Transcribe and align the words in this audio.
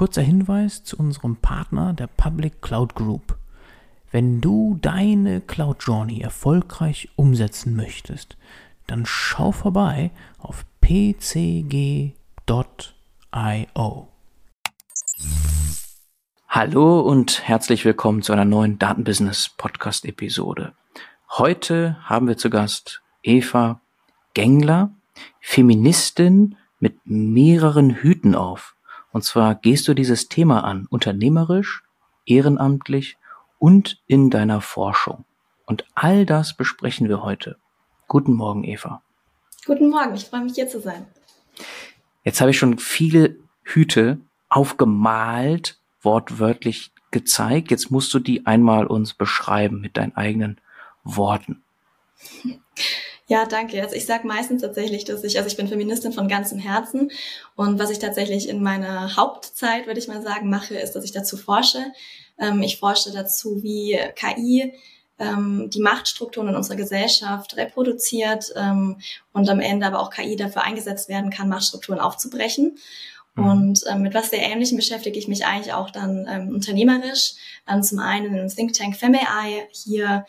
kurzer 0.00 0.22
Hinweis 0.22 0.82
zu 0.82 0.96
unserem 0.96 1.36
Partner, 1.36 1.92
der 1.92 2.06
Public 2.06 2.62
Cloud 2.62 2.94
Group. 2.94 3.36
Wenn 4.10 4.40
du 4.40 4.78
deine 4.80 5.42
Cloud 5.42 5.84
Journey 5.84 6.22
erfolgreich 6.22 7.10
umsetzen 7.16 7.76
möchtest, 7.76 8.38
dann 8.86 9.04
schau 9.04 9.52
vorbei 9.52 10.10
auf 10.38 10.64
pcg.io. 10.80 12.14
Hallo 16.48 17.00
und 17.00 17.46
herzlich 17.46 17.84
willkommen 17.84 18.22
zu 18.22 18.32
einer 18.32 18.46
neuen 18.46 18.78
Datenbusiness 18.78 19.50
Podcast 19.50 20.06
Episode. 20.06 20.72
Heute 21.36 21.98
haben 22.04 22.26
wir 22.26 22.38
zu 22.38 22.48
Gast 22.48 23.02
Eva 23.22 23.82
Gengler, 24.32 24.94
Feministin 25.40 26.56
mit 26.78 26.98
mehreren 27.04 27.90
Hüten 27.96 28.34
auf. 28.34 28.76
Und 29.12 29.22
zwar 29.22 29.54
gehst 29.54 29.88
du 29.88 29.94
dieses 29.94 30.28
Thema 30.28 30.64
an, 30.64 30.86
unternehmerisch, 30.88 31.82
ehrenamtlich 32.26 33.16
und 33.58 34.00
in 34.06 34.30
deiner 34.30 34.60
Forschung. 34.60 35.24
Und 35.66 35.84
all 35.94 36.26
das 36.26 36.56
besprechen 36.56 37.08
wir 37.08 37.22
heute. 37.22 37.56
Guten 38.08 38.34
Morgen, 38.34 38.64
Eva. 38.64 39.02
Guten 39.66 39.90
Morgen, 39.90 40.14
ich 40.14 40.24
freue 40.24 40.42
mich 40.42 40.54
hier 40.54 40.68
zu 40.68 40.80
sein. 40.80 41.06
Jetzt 42.24 42.40
habe 42.40 42.50
ich 42.50 42.58
schon 42.58 42.78
viele 42.78 43.36
Hüte 43.62 44.18
aufgemalt, 44.48 45.78
wortwörtlich 46.02 46.92
gezeigt. 47.10 47.70
Jetzt 47.70 47.90
musst 47.90 48.12
du 48.14 48.18
die 48.18 48.46
einmal 48.46 48.86
uns 48.86 49.14
beschreiben 49.14 49.80
mit 49.80 49.96
deinen 49.96 50.16
eigenen 50.16 50.60
Worten. 51.04 51.62
Ja, 53.30 53.46
danke. 53.46 53.80
Also 53.80 53.94
ich 53.94 54.06
sage 54.06 54.26
meistens 54.26 54.60
tatsächlich, 54.60 55.04
dass 55.04 55.22
ich, 55.22 55.38
also 55.38 55.46
ich 55.46 55.56
bin 55.56 55.68
Feministin 55.68 56.12
von 56.12 56.26
ganzem 56.26 56.58
Herzen 56.58 57.12
und 57.54 57.78
was 57.78 57.90
ich 57.90 58.00
tatsächlich 58.00 58.48
in 58.48 58.60
meiner 58.60 59.16
Hauptzeit, 59.16 59.86
würde 59.86 60.00
ich 60.00 60.08
mal 60.08 60.20
sagen, 60.20 60.50
mache, 60.50 60.74
ist, 60.74 60.96
dass 60.96 61.04
ich 61.04 61.12
dazu 61.12 61.36
forsche. 61.36 61.78
Ähm, 62.40 62.60
ich 62.60 62.80
forsche 62.80 63.12
dazu, 63.12 63.62
wie 63.62 63.96
KI 64.16 64.74
ähm, 65.20 65.70
die 65.70 65.78
Machtstrukturen 65.78 66.48
in 66.48 66.56
unserer 66.56 66.74
Gesellschaft 66.74 67.56
reproduziert 67.56 68.52
ähm, 68.56 68.98
und 69.32 69.48
am 69.48 69.60
Ende 69.60 69.86
aber 69.86 70.00
auch 70.00 70.10
KI 70.10 70.34
dafür 70.34 70.64
eingesetzt 70.64 71.08
werden 71.08 71.30
kann, 71.30 71.48
Machtstrukturen 71.48 72.00
aufzubrechen. 72.00 72.78
Mhm. 73.36 73.44
Und 73.44 73.80
ähm, 73.88 74.02
mit 74.02 74.12
was 74.12 74.30
sehr 74.30 74.42
Ähnlichem 74.42 74.76
beschäftige 74.76 75.20
ich 75.20 75.28
mich 75.28 75.46
eigentlich 75.46 75.72
auch 75.72 75.90
dann 75.90 76.26
ähm, 76.28 76.48
unternehmerisch. 76.48 77.34
Ähm, 77.68 77.84
zum 77.84 78.00
einen 78.00 78.34
im 78.34 78.48
Think 78.48 78.72
Tank 78.72 78.96
FemAI 78.96 79.68
hier 79.70 80.26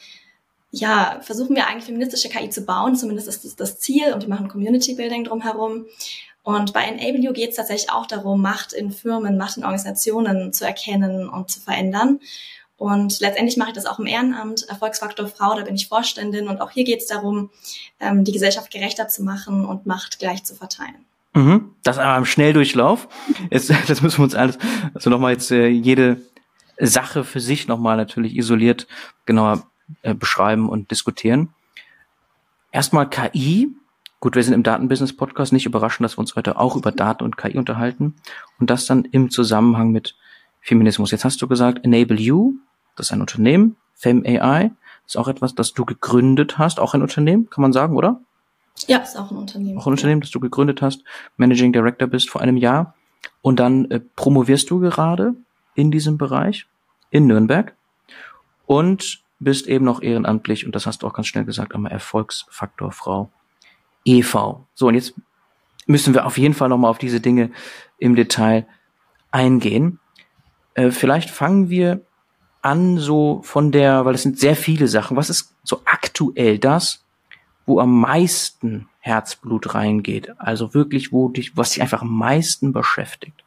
ja, 0.72 1.20
versuchen 1.22 1.56
wir 1.56 1.68
eigentlich 1.68 1.86
feministische 1.86 2.30
KI 2.30 2.50
zu 2.50 2.62
bauen, 2.62 2.96
zumindest 2.96 3.28
ist 3.28 3.44
das 3.44 3.56
das 3.56 3.80
Ziel 3.80 4.14
und 4.14 4.22
wir 4.22 4.30
machen 4.30 4.48
Community 4.48 4.96
Building 4.96 5.26
drumherum. 5.26 5.86
Und 6.44 6.74
bei 6.74 6.84
Enable 6.84 7.22
You 7.22 7.34
geht 7.34 7.52
es 7.52 7.58
tatsächlich 7.58 7.92
auch 7.92 8.08
darum, 8.08 8.42
Macht 8.42 8.74
in 8.74 8.92
Firmen, 8.92 9.38
Macht 9.38 9.58
in 9.58 9.64
Organisationen 9.64 10.54
zu 10.54 10.66
erkennen 10.66 11.30
und 11.30 11.52
zu 11.52 11.60
verändern. 11.60 12.20
Und 12.78 13.20
letztendlich 13.20 13.58
mache 13.58 13.70
ich 13.70 13.76
das 13.76 13.86
auch 13.86 14.00
im 14.00 14.08
Ehrenamt, 14.08 14.68
Erfolgsfaktor 14.68 15.28
Frau, 15.28 15.56
da 15.56 15.62
bin 15.64 15.76
ich 15.76 15.88
Vorständin. 15.88 16.48
Und 16.48 16.62
auch 16.62 16.72
hier 16.72 16.84
geht 16.84 17.02
es 17.02 17.06
darum, 17.06 17.52
ähm, 18.00 18.24
die 18.24 18.32
Gesellschaft 18.32 18.72
gerechter 18.72 19.08
zu 19.08 19.24
machen 19.24 19.66
und 19.66 19.86
Macht 19.86 20.18
gleich 20.18 20.44
zu 20.44 20.56
verteilen. 20.56 21.06
Mhm. 21.34 21.76
Das 21.84 22.00
aber 22.00 22.18
im 22.18 22.26
Schnelldurchlauf. 22.26 23.08
Jetzt, 23.52 23.72
das 23.88 24.02
müssen 24.02 24.18
wir 24.18 24.24
uns 24.24 24.36
alles, 24.36 24.58
also 24.96 25.12
nochmal 25.12 25.34
jetzt 25.34 25.52
äh, 25.52 25.68
jede 25.68 26.22
Sache 26.80 27.24
für 27.24 27.40
sich 27.40 27.68
nochmal 27.68 27.98
natürlich 27.98 28.36
isoliert 28.36 28.88
genauer 29.28 29.71
äh, 30.02 30.14
beschreiben 30.14 30.70
und 30.70 30.92
diskutieren. 30.92 31.54
Erstmal 32.72 33.10
KI. 33.10 33.70
Gut, 34.20 34.36
wir 34.36 34.44
sind 34.44 34.54
im 34.54 34.64
Datenbusiness-Podcast, 34.64 35.52
nicht 35.52 35.66
überraschend, 35.66 36.06
dass 36.06 36.18
wir 36.18 36.20
uns 36.20 36.36
heute 36.36 36.58
auch 36.58 36.76
über 36.76 36.92
Daten 36.92 37.24
und 37.24 37.38
KI 37.38 37.58
unterhalten 37.58 38.16
und 38.60 38.70
das 38.70 38.86
dann 38.86 39.06
im 39.06 39.32
Zusammenhang 39.32 39.92
mit 39.92 40.16
Feminismus. 40.62 41.12
Jetzt 41.12 41.26
hast 41.26 41.42
du 41.42 41.48
gesagt, 41.48 41.84
Enable 41.84 42.20
You, 42.20 42.54
das 42.96 43.08
ist 43.08 43.14
ein 43.14 43.22
Unternehmen, 43.22 43.78
FemAI, 43.96 44.72
ist 45.06 45.18
auch 45.18 45.28
etwas, 45.28 45.56
das 45.56 45.74
du 45.74 45.86
gegründet 45.86 46.58
hast, 46.58 46.80
auch 46.80 46.94
ein 46.94 47.02
Unternehmen, 47.02 47.50
kann 47.50 47.64
man 47.64 47.74
sagen, 47.74 47.98
oder? 47.98 48.22
Ja, 48.88 49.00
ist 49.00 49.18
auch 49.18 49.32
ein 49.32 49.38
Unternehmen. 49.38 49.78
Auch 49.78 49.88
ein 49.88 49.92
Unternehmen, 49.92 50.22
das 50.22 50.32
du 50.32 50.40
gegründet 50.40 50.82
hast, 50.82 51.04
Managing 51.38 51.74
Director 51.74 52.08
bist 52.08 52.30
vor 52.30 52.42
einem 52.42 52.58
Jahr 52.58 52.96
und 53.42 53.60
dann 53.60 53.90
äh, 53.92 54.00
promovierst 54.00 54.70
du 54.70 54.80
gerade 54.80 55.36
in 55.76 55.92
diesem 55.92 56.18
Bereich 56.18 56.68
in 57.10 57.28
Nürnberg 57.28 57.76
und 58.66 59.22
bist 59.42 59.68
eben 59.68 59.86
noch 59.86 60.02
ehrenamtlich 60.02 60.66
und 60.66 60.76
das 60.76 60.86
hast 60.86 61.04
du 61.04 61.08
auch 61.08 61.14
ganz 61.14 61.28
schnell 61.28 61.46
gesagt, 61.46 61.74
einmal 61.76 61.92
Erfolgsfaktor 61.92 62.92
Frau 62.92 63.32
e.V. 64.06 64.68
So, 64.74 64.88
und 64.88 64.96
jetzt 64.96 65.14
müssen 65.88 66.14
wir 66.14 66.26
auf 66.26 66.38
jeden 66.38 66.54
Fall 66.54 66.70
nochmal 66.70 66.92
auf 66.92 66.98
diese 66.98 67.20
Dinge 67.20 67.52
im 67.98 68.16
Detail 68.16 68.68
eingehen. 69.32 70.00
Äh, 70.76 70.92
vielleicht 70.92 71.30
fangen 71.30 71.70
wir 71.70 72.02
an 72.62 72.98
so 72.98 73.42
von 73.44 73.72
der, 73.72 74.06
weil 74.06 74.16
es 74.16 74.24
sind 74.24 74.40
sehr 74.40 74.56
viele 74.56 74.88
Sachen. 74.88 75.18
Was 75.18 75.30
ist 75.30 75.56
so 75.64 75.82
aktuell 75.86 76.60
das, 76.60 77.04
wo 77.66 77.80
am 77.80 78.00
meisten 78.00 78.88
Herzblut 79.00 79.74
reingeht? 79.74 80.40
Also 80.40 80.74
wirklich, 80.74 81.12
wo 81.12 81.30
dich, 81.30 81.58
was 81.58 81.72
dich 81.72 81.82
einfach 81.82 82.04
am 82.04 82.16
meisten 82.16 82.74
beschäftigt? 82.74 83.44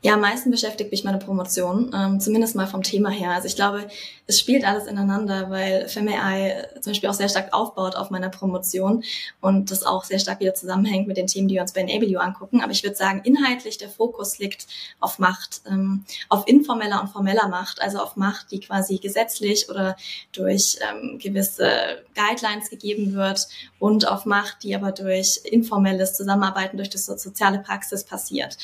Ja, 0.00 0.14
am 0.14 0.20
meisten 0.20 0.50
beschäftigt 0.50 0.90
mich 0.90 1.04
meine 1.04 1.18
Promotion, 1.18 1.90
ähm, 1.94 2.18
zumindest 2.18 2.56
mal 2.56 2.66
vom 2.66 2.82
Thema 2.82 3.10
her. 3.10 3.32
Also 3.32 3.46
ich 3.46 3.56
glaube, 3.56 3.86
es 4.26 4.40
spielt 4.40 4.64
alles 4.64 4.86
ineinander, 4.86 5.50
weil 5.50 5.86
FemAI 5.88 6.66
zum 6.80 6.92
Beispiel 6.92 7.10
auch 7.10 7.14
sehr 7.14 7.28
stark 7.28 7.52
aufbaut 7.52 7.94
auf 7.94 8.08
meiner 8.10 8.30
Promotion 8.30 9.04
und 9.42 9.70
das 9.70 9.82
auch 9.82 10.04
sehr 10.04 10.18
stark 10.18 10.40
wieder 10.40 10.54
zusammenhängt 10.54 11.06
mit 11.06 11.18
den 11.18 11.26
Themen, 11.26 11.48
die 11.48 11.56
wir 11.56 11.62
uns 11.62 11.72
bei 11.72 11.82
Enable 11.82 12.18
angucken. 12.20 12.62
Aber 12.62 12.72
ich 12.72 12.82
würde 12.82 12.96
sagen, 12.96 13.20
inhaltlich 13.24 13.76
der 13.76 13.90
Fokus 13.90 14.38
liegt 14.38 14.66
auf 14.98 15.18
Macht, 15.18 15.60
ähm, 15.68 16.04
auf 16.30 16.48
informeller 16.48 17.02
und 17.02 17.08
formeller 17.08 17.48
Macht, 17.48 17.82
also 17.82 17.98
auf 17.98 18.16
Macht, 18.16 18.52
die 18.52 18.60
quasi 18.60 18.96
gesetzlich 18.96 19.68
oder 19.68 19.96
durch 20.32 20.78
ähm, 20.90 21.18
gewisse 21.18 22.02
Guidelines 22.14 22.70
gegeben 22.70 23.12
wird 23.12 23.46
und 23.78 24.08
auf 24.08 24.24
Macht, 24.24 24.62
die 24.62 24.74
aber 24.74 24.92
durch 24.92 25.40
informelles 25.44 26.14
Zusammenarbeiten, 26.14 26.78
durch 26.78 26.90
das 26.90 27.04
soziale 27.04 27.58
Praxis 27.58 28.04
passiert. 28.04 28.56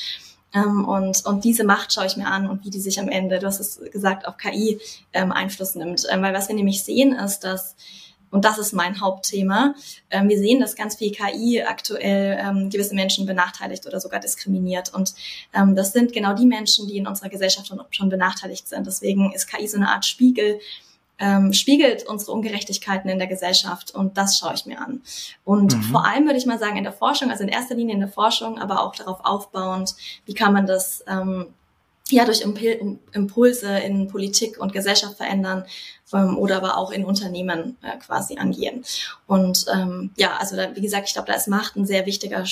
Ähm, 0.53 0.85
und, 0.85 1.25
und 1.25 1.43
diese 1.43 1.63
Macht 1.63 1.93
schaue 1.93 2.05
ich 2.05 2.17
mir 2.17 2.27
an 2.27 2.49
und 2.49 2.63
wie 2.65 2.69
die 2.69 2.79
sich 2.79 2.99
am 2.99 3.09
Ende, 3.09 3.39
du 3.39 3.47
hast 3.47 3.59
es 3.59 3.79
gesagt, 3.91 4.27
auf 4.27 4.37
KI 4.37 4.79
ähm, 5.13 5.31
Einfluss 5.31 5.75
nimmt. 5.75 6.03
Ähm, 6.09 6.21
weil 6.21 6.33
was 6.33 6.47
wir 6.47 6.55
nämlich 6.55 6.83
sehen, 6.83 7.13
ist, 7.13 7.39
dass 7.39 7.75
und 8.33 8.45
das 8.45 8.57
ist 8.57 8.73
mein 8.73 8.99
Hauptthema. 8.99 9.75
Ähm, 10.09 10.27
wir 10.27 10.39
sehen, 10.39 10.59
dass 10.59 10.75
ganz 10.75 10.95
viel 10.95 11.11
KI 11.11 11.61
aktuell 11.61 12.39
ähm, 12.41 12.71
gewisse 12.71 12.95
Menschen 12.95 13.27
benachteiligt 13.27 13.85
oder 13.85 13.99
sogar 13.99 14.19
diskriminiert. 14.19 14.91
Und 14.91 15.13
ähm, 15.53 15.75
das 15.75 15.93
sind 15.93 16.13
genau 16.13 16.33
die 16.33 16.47
Menschen, 16.47 16.87
die 16.87 16.97
in 16.97 17.05
unserer 17.05 17.29
Gesellschaft 17.29 17.67
schon, 17.67 17.79
schon 17.91 18.09
benachteiligt 18.09 18.67
sind. 18.67 18.87
Deswegen 18.87 19.31
ist 19.33 19.45
KI 19.45 19.67
so 19.67 19.77
eine 19.77 19.89
Art 19.89 20.03
Spiegel 20.03 20.59
ähm, 21.19 21.53
spiegelt 21.53 22.05
unsere 22.07 22.31
Ungerechtigkeiten 22.31 23.09
in 23.09 23.19
der 23.19 23.27
Gesellschaft 23.27 23.93
und 23.93 24.17
das 24.17 24.37
schaue 24.37 24.53
ich 24.55 24.65
mir 24.65 24.79
an. 24.79 25.01
Und 25.45 25.75
mhm. 25.75 25.81
vor 25.83 26.05
allem 26.05 26.25
würde 26.25 26.37
ich 26.37 26.45
mal 26.45 26.59
sagen, 26.59 26.77
in 26.77 26.83
der 26.83 26.93
Forschung, 26.93 27.29
also 27.29 27.43
in 27.43 27.49
erster 27.49 27.75
Linie 27.75 27.93
in 27.93 28.01
der 28.01 28.09
Forschung, 28.09 28.59
aber 28.59 28.81
auch 28.81 28.95
darauf 28.95 29.19
aufbauend, 29.23 29.95
wie 30.25 30.33
kann 30.33 30.53
man 30.53 30.65
das 30.65 31.03
ähm, 31.07 31.53
ja 32.09 32.25
durch 32.25 32.41
Impulse 32.41 33.79
in 33.79 34.07
Politik 34.07 34.59
und 34.59 34.73
Gesellschaft 34.73 35.17
verändern 35.17 35.65
ähm, 36.13 36.37
oder 36.37 36.57
aber 36.57 36.77
auch 36.77 36.91
in 36.91 37.05
Unternehmen 37.05 37.77
äh, 37.81 37.97
quasi 37.97 38.37
angehen. 38.37 38.83
Und 39.27 39.65
ähm, 39.73 40.11
ja, 40.17 40.37
also 40.37 40.55
da, 40.55 40.75
wie 40.75 40.81
gesagt, 40.81 41.07
ich 41.07 41.13
glaube, 41.13 41.27
da 41.27 41.35
ist 41.35 41.47
Macht 41.47 41.75
ein 41.75 41.85
sehr 41.85 42.05
wichtiger 42.05 42.45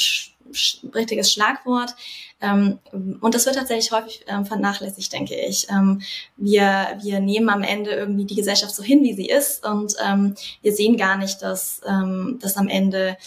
richtiges 0.93 1.31
Schlagwort. 1.31 1.95
Ähm, 2.41 2.79
und 3.21 3.35
das 3.35 3.45
wird 3.45 3.55
tatsächlich 3.55 3.91
häufig 3.91 4.25
ähm, 4.27 4.45
vernachlässigt, 4.45 5.13
denke 5.13 5.35
ich. 5.35 5.67
Ähm, 5.69 6.01
wir, 6.37 6.97
wir 7.01 7.19
nehmen 7.19 7.49
am 7.49 7.63
Ende 7.63 7.91
irgendwie 7.91 8.25
die 8.25 8.35
Gesellschaft 8.35 8.73
so 8.73 8.83
hin, 8.83 9.03
wie 9.03 9.13
sie 9.13 9.27
ist 9.27 9.65
und 9.65 9.95
ähm, 10.03 10.35
wir 10.61 10.73
sehen 10.73 10.97
gar 10.97 11.17
nicht, 11.17 11.41
dass, 11.41 11.81
ähm, 11.87 12.39
dass 12.41 12.57
am 12.57 12.67
Ende 12.67 13.17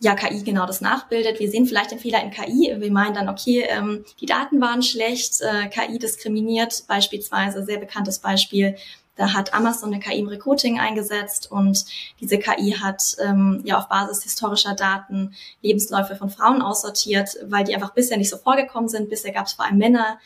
ja 0.00 0.14
KI 0.14 0.42
genau 0.42 0.66
das 0.66 0.80
nachbildet. 0.80 1.40
Wir 1.40 1.50
sehen 1.50 1.66
vielleicht 1.66 1.90
den 1.90 1.98
Fehler 1.98 2.22
in 2.22 2.30
KI. 2.30 2.74
Wir 2.78 2.92
meinen 2.92 3.14
dann, 3.14 3.28
okay, 3.28 3.64
ähm, 3.68 4.04
die 4.20 4.26
Daten 4.26 4.60
waren 4.60 4.82
schlecht, 4.82 5.40
äh, 5.40 5.68
KI 5.68 5.98
diskriminiert, 5.98 6.84
beispielsweise 6.86 7.64
sehr 7.64 7.78
bekanntes 7.78 8.18
Beispiel 8.18 8.76
da 9.16 9.32
hat 9.32 9.54
Amazon 9.54 9.92
eine 9.92 10.00
KI 10.00 10.20
im 10.20 10.28
Recruiting 10.28 10.78
eingesetzt 10.78 11.50
und 11.50 11.84
diese 12.20 12.38
KI 12.38 12.76
hat 12.80 13.16
ähm, 13.18 13.62
ja 13.64 13.78
auf 13.78 13.88
Basis 13.88 14.22
historischer 14.22 14.74
Daten 14.74 15.34
Lebensläufe 15.62 16.16
von 16.16 16.30
Frauen 16.30 16.62
aussortiert, 16.62 17.36
weil 17.44 17.64
die 17.64 17.74
einfach 17.74 17.94
bisher 17.94 18.18
nicht 18.18 18.30
so 18.30 18.36
vorgekommen 18.36 18.88
sind. 18.88 19.10
Bisher 19.10 19.32
gab 19.32 19.46
es 19.46 19.54
vor 19.54 19.64
allem 19.64 19.78
Männer 19.78 20.18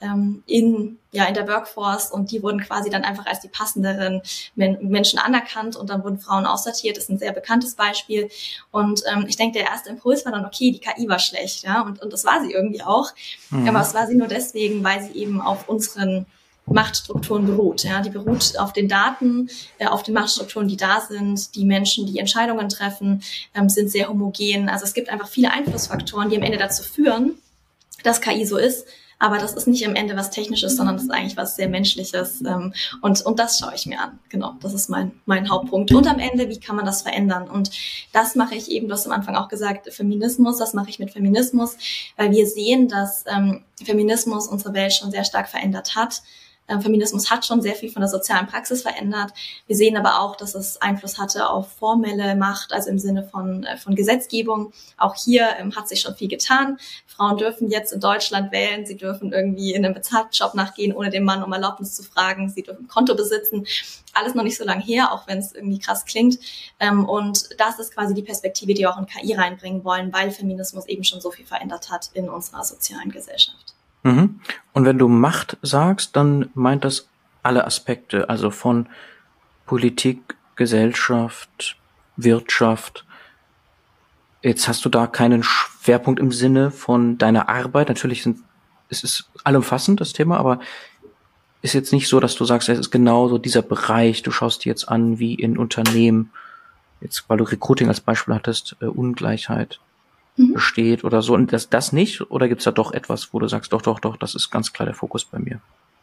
ähm, 0.00 0.42
in, 0.46 0.98
ja, 1.12 1.24
in 1.24 1.34
der 1.34 1.48
Workforce 1.48 2.10
und 2.10 2.30
die 2.30 2.42
wurden 2.42 2.60
quasi 2.60 2.88
dann 2.88 3.04
einfach 3.04 3.26
als 3.26 3.40
die 3.40 3.48
passenderen 3.48 4.22
Men 4.54 4.78
Menschen 4.80 5.18
anerkannt 5.18 5.76
und 5.76 5.90
dann 5.90 6.04
wurden 6.04 6.20
Frauen 6.20 6.46
aussortiert. 6.46 6.96
Das 6.96 7.04
ist 7.04 7.10
ein 7.10 7.18
sehr 7.18 7.32
bekanntes 7.32 7.74
Beispiel. 7.74 8.30
Und 8.70 9.02
ähm, 9.12 9.26
ich 9.28 9.36
denke, 9.36 9.58
der 9.58 9.68
erste 9.68 9.90
Impuls 9.90 10.24
war 10.24 10.32
dann, 10.32 10.44
okay, 10.44 10.70
die 10.70 10.78
KI 10.78 11.08
war 11.08 11.18
schlecht, 11.18 11.64
ja, 11.64 11.82
und, 11.82 12.00
und 12.00 12.12
das 12.12 12.24
war 12.24 12.42
sie 12.42 12.52
irgendwie 12.52 12.82
auch. 12.82 13.10
Mhm. 13.50 13.68
Aber 13.68 13.80
es 13.80 13.94
war 13.94 14.06
sie 14.06 14.14
nur 14.14 14.28
deswegen, 14.28 14.84
weil 14.84 15.02
sie 15.02 15.18
eben 15.18 15.40
auf 15.40 15.68
unseren 15.68 16.26
Machtstrukturen 16.70 17.46
beruht. 17.46 17.84
Ja, 17.84 18.00
die 18.00 18.10
beruht 18.10 18.58
auf 18.58 18.72
den 18.72 18.88
Daten, 18.88 19.48
äh, 19.78 19.86
auf 19.86 20.02
den 20.02 20.14
Machtstrukturen, 20.14 20.68
die 20.68 20.76
da 20.76 21.00
sind. 21.00 21.54
Die 21.54 21.64
Menschen, 21.64 22.06
die 22.06 22.18
Entscheidungen 22.18 22.68
treffen, 22.68 23.22
ähm, 23.54 23.68
sind 23.68 23.90
sehr 23.90 24.08
homogen. 24.08 24.68
Also 24.68 24.84
es 24.84 24.94
gibt 24.94 25.08
einfach 25.08 25.28
viele 25.28 25.50
Einflussfaktoren, 25.52 26.30
die 26.30 26.36
am 26.36 26.42
Ende 26.42 26.58
dazu 26.58 26.82
führen, 26.82 27.34
dass 28.02 28.20
KI 28.20 28.44
so 28.44 28.56
ist. 28.56 28.86
aber 29.20 29.38
das 29.38 29.54
ist 29.54 29.66
nicht 29.66 29.84
am 29.86 29.96
Ende 29.96 30.16
was 30.16 30.30
Technisches, 30.30 30.76
sondern 30.76 30.96
das 30.96 31.04
ist 31.04 31.10
eigentlich 31.10 31.36
was 31.36 31.56
sehr 31.56 31.68
Menschliches. 31.68 32.40
Ähm, 32.42 32.72
und, 33.02 33.20
und 33.22 33.38
das 33.38 33.58
schaue 33.58 33.74
ich 33.74 33.86
mir 33.86 34.00
an. 34.00 34.18
Genau, 34.28 34.54
das 34.60 34.74
ist 34.74 34.88
mein, 34.88 35.12
mein 35.26 35.50
Hauptpunkt. 35.50 35.92
Und 35.92 36.06
am 36.06 36.20
Ende, 36.20 36.48
wie 36.48 36.60
kann 36.60 36.76
man 36.76 36.84
das 36.84 37.02
verändern? 37.02 37.48
Und 37.48 37.70
das 38.12 38.36
mache 38.36 38.54
ich 38.54 38.70
eben, 38.70 38.86
du 38.86 38.94
hast 38.94 39.06
am 39.06 39.12
Anfang 39.12 39.34
auch 39.34 39.48
gesagt, 39.48 39.92
Feminismus, 39.92 40.58
das 40.58 40.72
mache 40.72 40.90
ich 40.90 41.00
mit 41.00 41.10
Feminismus, 41.10 41.76
weil 42.16 42.30
wir 42.30 42.46
sehen, 42.46 42.88
dass 42.88 43.24
ähm, 43.26 43.64
Feminismus 43.82 44.46
unsere 44.46 44.72
Welt 44.74 44.92
schon 44.92 45.10
sehr 45.10 45.24
stark 45.24 45.48
verändert 45.48 45.96
hat. 45.96 46.22
Ähm, 46.68 46.82
Feminismus 46.82 47.30
hat 47.30 47.46
schon 47.46 47.62
sehr 47.62 47.74
viel 47.74 47.90
von 47.90 48.00
der 48.00 48.08
sozialen 48.08 48.46
Praxis 48.46 48.82
verändert. 48.82 49.32
Wir 49.66 49.76
sehen 49.76 49.96
aber 49.96 50.20
auch, 50.20 50.36
dass 50.36 50.54
es 50.54 50.80
Einfluss 50.80 51.18
hatte 51.18 51.48
auf 51.48 51.72
formelle 51.72 52.36
Macht, 52.36 52.72
also 52.72 52.90
im 52.90 52.98
Sinne 52.98 53.24
von, 53.24 53.64
äh, 53.64 53.76
von 53.76 53.94
Gesetzgebung. 53.94 54.72
Auch 54.96 55.14
hier 55.14 55.48
ähm, 55.58 55.74
hat 55.74 55.88
sich 55.88 56.00
schon 56.00 56.14
viel 56.14 56.28
getan. 56.28 56.78
Frauen 57.06 57.36
dürfen 57.36 57.70
jetzt 57.70 57.92
in 57.92 58.00
Deutschland 58.00 58.52
wählen. 58.52 58.86
Sie 58.86 58.96
dürfen 58.96 59.32
irgendwie 59.32 59.72
in 59.72 59.84
einem 59.84 59.94
bezahlten 59.94 60.30
Job 60.32 60.54
nachgehen, 60.54 60.94
ohne 60.94 61.10
den 61.10 61.24
Mann 61.24 61.42
um 61.42 61.52
Erlaubnis 61.52 61.94
zu 61.94 62.02
fragen. 62.02 62.48
Sie 62.48 62.62
dürfen 62.62 62.86
Konto 62.86 63.14
besitzen. 63.14 63.66
Alles 64.14 64.34
noch 64.34 64.44
nicht 64.44 64.56
so 64.56 64.64
lange 64.64 64.82
her, 64.82 65.12
auch 65.12 65.26
wenn 65.26 65.38
es 65.38 65.52
irgendwie 65.52 65.78
krass 65.78 66.04
klingt. 66.04 66.38
Ähm, 66.80 67.08
und 67.08 67.48
das 67.58 67.78
ist 67.78 67.94
quasi 67.94 68.14
die 68.14 68.22
Perspektive, 68.22 68.74
die 68.74 68.80
wir 68.80 68.90
auch 68.90 68.98
in 68.98 69.06
KI 69.06 69.34
reinbringen 69.34 69.84
wollen, 69.84 70.12
weil 70.12 70.30
Feminismus 70.30 70.86
eben 70.86 71.04
schon 71.04 71.20
so 71.20 71.30
viel 71.30 71.46
verändert 71.46 71.90
hat 71.90 72.10
in 72.14 72.28
unserer 72.28 72.64
sozialen 72.64 73.10
Gesellschaft. 73.10 73.77
Mhm. 74.08 74.40
Und 74.72 74.84
wenn 74.84 74.98
du 74.98 75.08
Macht 75.08 75.56
sagst, 75.62 76.16
dann 76.16 76.50
meint 76.54 76.84
das 76.84 77.08
alle 77.42 77.66
Aspekte, 77.66 78.28
also 78.28 78.50
von 78.50 78.86
Politik, 79.66 80.36
Gesellschaft, 80.56 81.76
Wirtschaft. 82.16 83.04
Jetzt 84.42 84.66
hast 84.66 84.84
du 84.84 84.88
da 84.88 85.06
keinen 85.06 85.42
Schwerpunkt 85.42 86.20
im 86.20 86.32
Sinne 86.32 86.70
von 86.70 87.18
deiner 87.18 87.48
Arbeit. 87.48 87.88
Natürlich 87.88 88.22
sind, 88.22 88.38
es 88.88 89.04
ist 89.04 89.30
allumfassend, 89.44 90.00
das 90.00 90.12
Thema, 90.12 90.38
aber 90.38 90.60
ist 91.60 91.74
jetzt 91.74 91.92
nicht 91.92 92.08
so, 92.08 92.20
dass 92.20 92.34
du 92.34 92.44
sagst, 92.44 92.68
es 92.68 92.78
ist 92.78 92.90
genau 92.90 93.28
so 93.28 93.38
dieser 93.38 93.62
Bereich, 93.62 94.22
du 94.22 94.30
schaust 94.30 94.64
dir 94.64 94.70
jetzt 94.70 94.88
an, 94.88 95.18
wie 95.18 95.34
in 95.34 95.58
Unternehmen, 95.58 96.30
jetzt 97.00 97.24
weil 97.28 97.38
du 97.38 97.44
Recruiting 97.44 97.88
als 97.88 98.00
Beispiel 98.00 98.34
hattest, 98.34 98.76
äh, 98.80 98.86
Ungleichheit 98.86 99.80
mhm. 100.38 100.54
besteht 100.54 101.04
oder 101.04 101.20
so. 101.20 101.34
Und 101.34 101.52
das, 101.52 101.68
das 101.68 101.92
nicht? 101.92 102.30
Oder 102.30 102.48
gibt's 102.48 102.64
da 102.64 102.70
doch 102.70 102.92
etwas, 102.92 103.34
wo 103.34 103.38
du 103.38 103.48
sagst, 103.48 103.72
doch, 103.72 103.82
doch, 103.82 104.00
doch, 104.00 104.16
das 104.16 104.34
ist 104.34 104.50
ganz 104.50 104.72
klar 104.72 104.86
der 104.86 104.94
Fokus 104.94 105.24
bei 105.24 105.38
mir? 105.38 105.60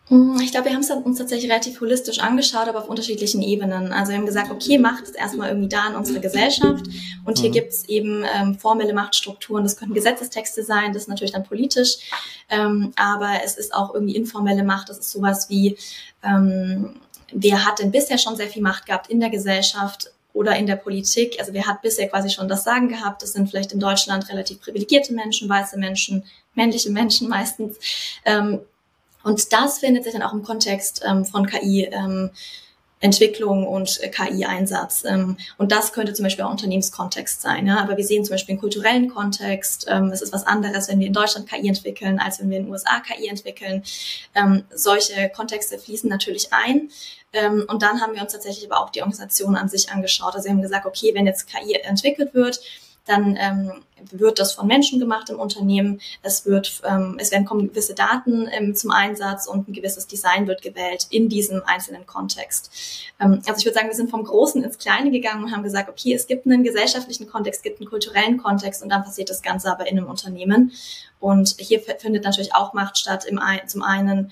Mm, 0.10 0.40
ich 0.40 0.52
glaube, 0.52 0.68
wir 0.68 0.74
haben 0.74 0.82
es 0.82 0.92
uns 0.92 1.18
tatsächlich 1.18 1.50
relativ 1.50 1.82
holistisch 1.82 2.20
angeschaut, 2.20 2.68
aber 2.68 2.80
auf 2.80 2.90
unterschiedlichen 2.90 3.42
Ebenen. 3.42 3.92
Also 3.92 4.12
wir 4.12 4.20
haben 4.20 4.26
gesagt, 4.26 4.52
okay, 4.52 4.78
Macht 4.78 5.04
ist 5.04 5.16
erstmal 5.16 5.50
irgendwie 5.50 5.70
da 5.70 5.88
in 5.88 5.96
unserer 5.96 6.20
Gesellschaft 6.20 6.86
und 7.26 7.40
hier 7.40 7.50
mhm. 7.50 7.54
gibt 7.54 7.72
es 7.72 7.90
eben 7.90 8.24
ähm, 8.36 8.60
formelle 8.60 8.94
Machtstrukturen. 8.94 9.64
Das 9.64 9.78
könnten 9.78 9.96
Gesetzestexte 9.96 10.64
sein, 10.64 10.94
das 10.94 11.04
ist 11.04 11.10
natürlich 11.10 11.34
dann 11.34 11.44
politisch, 11.44 11.98
ähm, 12.50 12.92
aber 12.96 13.42
es 13.44 13.58
ist 13.58 13.74
auch 13.74 13.94
irgendwie 13.94 14.16
informelle 14.16 14.64
Macht. 14.64 14.90
Das 14.90 15.00
ist 15.00 15.12
sowas 15.12 15.50
wie, 15.50 15.76
ähm, 16.24 16.96
wer 17.34 17.66
hat 17.66 17.80
denn 17.80 17.92
bisher 17.92 18.20
schon 18.20 18.36
sehr 18.36 18.48
viel 18.48 18.62
Macht 18.62 18.86
gehabt 18.86 19.10
in 19.10 19.20
der 19.20 19.32
Gesellschaft? 19.32 20.12
Oder 20.36 20.56
in 20.58 20.68
der 20.68 20.76
Politik. 20.76 21.38
Also 21.40 21.54
wer 21.54 21.66
hat 21.66 21.82
bisher 21.82 22.10
quasi 22.10 22.30
schon 22.30 22.50
das 22.50 22.66
Sagen 22.66 22.90
gehabt? 22.90 23.24
Das 23.24 23.34
sind 23.34 23.50
vielleicht 23.50 23.72
in 23.72 23.80
Deutschland 23.80 24.30
relativ 24.30 24.62
privilegierte 24.62 25.14
Menschen, 25.14 25.50
weiße 25.50 25.80
Menschen, 25.80 26.26
männliche 26.54 26.92
Menschen 26.92 27.30
meistens. 27.38 27.78
Ähm, 28.26 28.60
und 29.24 29.52
das 29.54 29.80
findet 29.80 30.04
sich 30.04 30.14
dann 30.14 30.22
auch 30.22 30.34
im 30.34 30.44
Kontext 30.44 31.04
ähm, 31.08 31.26
von 31.26 31.48
KI. 31.48 31.90
Entwicklung 33.02 33.68
und 33.68 34.02
äh, 34.02 34.10
KI-Einsatz. 34.10 35.04
Ähm, 35.06 35.38
und 35.58 35.72
das 35.72 35.94
könnte 35.94 36.14
zum 36.14 36.24
Beispiel 36.24 36.46
auch 36.46 36.52
Unternehmenskontext 36.52 37.42
sein. 37.42 37.68
Ja? 37.68 37.80
Aber 37.82 37.98
wir 37.98 38.04
sehen 38.04 38.24
zum 38.24 38.34
Beispiel 38.34 38.54
einen 38.54 38.62
kulturellen 38.62 39.10
Kontext. 39.10 39.86
Ähm, 39.90 40.12
es 40.12 40.22
ist 40.22 40.34
was 40.34 40.48
anderes, 40.48 40.88
wenn 40.88 41.00
wir 41.00 41.08
in 41.08 41.14
Deutschland 41.14 41.50
KI 41.50 41.68
entwickeln, 41.68 42.20
als 42.20 42.40
wenn 42.40 42.50
wir 42.50 42.58
in 42.58 42.64
den 42.64 42.72
USA 42.72 43.02
KI 43.02 43.28
entwickeln. 43.28 43.84
Ähm, 44.34 44.64
solche 44.74 45.30
Kontexte 45.30 45.78
fließen 45.78 46.10
natürlich 46.10 46.54
ein. 46.54 46.90
Und 47.68 47.82
dann 47.82 48.00
haben 48.00 48.16
wir 48.16 48.22
uns 48.22 48.32
tatsächlich 48.32 48.72
aber 48.72 48.82
auch 48.82 48.92
die 48.92 49.02
Organisation 49.02 49.58
an 49.58 49.68
sich 49.68 49.92
angeschaut. 49.92 50.36
Also 50.36 50.46
wir 50.46 50.52
haben 50.54 50.62
gesagt, 50.62 50.86
okay, 50.86 51.12
wenn 51.14 51.26
jetzt 51.26 51.48
KI 51.48 51.74
entwickelt 51.74 52.34
wird, 52.34 52.62
dann 53.06 53.38
ähm, 53.40 53.72
wird 54.12 54.40
das 54.40 54.54
von 54.54 54.68
Menschen 54.68 55.00
gemacht 55.00 55.30
im 55.30 55.40
Unternehmen. 55.40 56.02
Es 56.22 56.46
wird, 56.46 56.82
ähm, 56.86 57.18
es 57.20 57.32
werden 57.32 57.46
kommen 57.46 57.70
gewisse 57.70 57.94
Daten 57.94 58.48
ähm, 58.52 58.76
zum 58.76 58.92
Einsatz 58.92 59.48
und 59.48 59.68
ein 59.68 59.74
gewisses 59.74 60.08
Design 60.08 60.48
wird 60.48 60.62
gewählt 60.62 61.08
in 61.10 61.30
diesem 61.30 61.62
einzelnen 61.66 62.06
Kontext. 62.06 62.72
Ähm, 63.20 63.42
also 63.46 63.60
ich 63.60 63.66
würde 63.66 63.76
sagen, 63.76 63.88
wir 63.88 63.96
sind 63.96 64.10
vom 64.10 64.24
Großen 64.24 64.64
ins 64.64 64.78
Kleine 64.78 65.12
gegangen 65.12 65.44
und 65.44 65.52
haben 65.52 65.64
gesagt, 65.64 65.90
okay, 65.90 66.14
es 66.14 66.28
gibt 66.28 66.46
einen 66.46 66.64
gesellschaftlichen 66.64 67.28
Kontext, 67.28 67.60
es 67.60 67.64
gibt 67.64 67.80
einen 67.80 67.90
kulturellen 67.90 68.38
Kontext 68.38 68.84
und 68.84 68.90
dann 68.90 69.04
passiert 69.04 69.30
das 69.30 69.42
Ganze 69.42 69.72
aber 69.72 69.88
in 69.88 69.98
einem 69.98 70.10
Unternehmen. 70.10 70.72
Und 71.20 71.56
hier 71.58 71.80
findet 71.80 72.24
natürlich 72.24 72.54
auch 72.54 72.74
Macht 72.74 72.98
statt. 72.98 73.26
Im, 73.26 73.40
zum 73.68 73.82
einen 73.82 74.32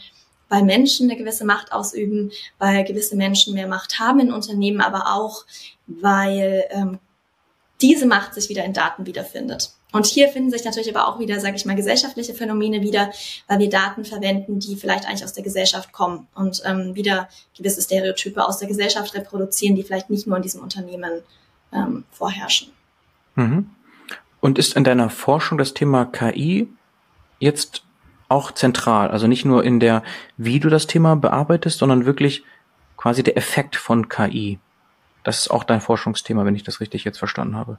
weil 0.50 0.64
Menschen 0.64 1.10
eine 1.10 1.18
gewisse 1.18 1.46
Macht 1.46 1.72
ausüben, 1.72 2.32
weil 2.60 2.84
gewisse 2.84 3.16
Menschen 3.16 3.56
mehr 3.56 3.68
Macht 3.68 3.98
haben 3.98 4.20
in 4.20 4.32
Unternehmen, 4.32 4.82
aber 4.82 5.16
auch 5.16 5.46
weil 5.88 6.66
ähm, 6.70 7.00
diese 7.84 8.08
Macht 8.08 8.34
sich 8.34 8.50
wieder 8.50 8.64
in 8.64 8.74
Daten 8.74 9.06
wiederfindet. 9.06 9.74
Und 9.92 10.08
hier 10.08 10.30
finden 10.30 10.50
sich 10.50 10.64
natürlich 10.64 10.96
aber 10.96 11.08
auch 11.08 11.20
wieder, 11.20 11.40
sage 11.40 11.56
ich 11.56 11.66
mal, 11.66 11.76
gesellschaftliche 11.76 12.34
Phänomene 12.34 12.82
wieder, 12.82 13.12
weil 13.48 13.60
wir 13.60 13.70
Daten 13.70 14.06
verwenden, 14.06 14.60
die 14.60 14.76
vielleicht 14.76 15.06
eigentlich 15.06 15.24
aus 15.24 15.34
der 15.34 15.44
Gesellschaft 15.44 15.92
kommen 15.92 16.28
und 16.34 16.64
ähm, 16.66 16.96
wieder 16.96 17.30
gewisse 17.56 17.82
Stereotype 17.82 18.44
aus 18.44 18.58
der 18.58 18.68
Gesellschaft 18.68 19.14
reproduzieren, 19.14 19.76
die 19.76 19.84
vielleicht 19.84 20.10
nicht 20.10 20.26
nur 20.26 20.38
in 20.38 20.44
diesem 20.44 20.64
Unternehmen 20.64 21.22
ähm, 21.72 22.06
vorherrschen. 22.10 22.70
Mhm. 23.36 23.70
Und 24.40 24.58
ist 24.58 24.76
in 24.76 24.84
deiner 24.84 25.10
Forschung 25.10 25.58
das 25.58 25.74
Thema 25.74 26.06
KI 26.06 26.68
jetzt 27.40 27.84
auch 28.30 28.52
zentral. 28.52 29.12
Also 29.12 29.28
nicht 29.28 29.46
nur 29.46 29.64
in 29.64 29.80
der, 29.80 30.04
wie 30.38 30.60
du 30.60 30.70
das 30.70 30.88
Thema 30.88 31.16
bearbeitest, 31.16 31.78
sondern 31.78 32.06
wirklich 32.06 32.44
quasi 32.98 33.22
der 33.22 33.38
Effekt 33.38 33.76
von 33.76 34.10
KI. 34.10 34.58
Das 35.24 35.40
ist 35.40 35.52
auch 35.52 35.64
dein 35.64 35.82
Forschungsthema, 35.82 36.46
wenn 36.46 36.56
ich 36.56 36.64
das 36.64 36.80
richtig 36.80 37.04
jetzt 37.04 37.18
verstanden 37.18 37.56
habe. 37.56 37.78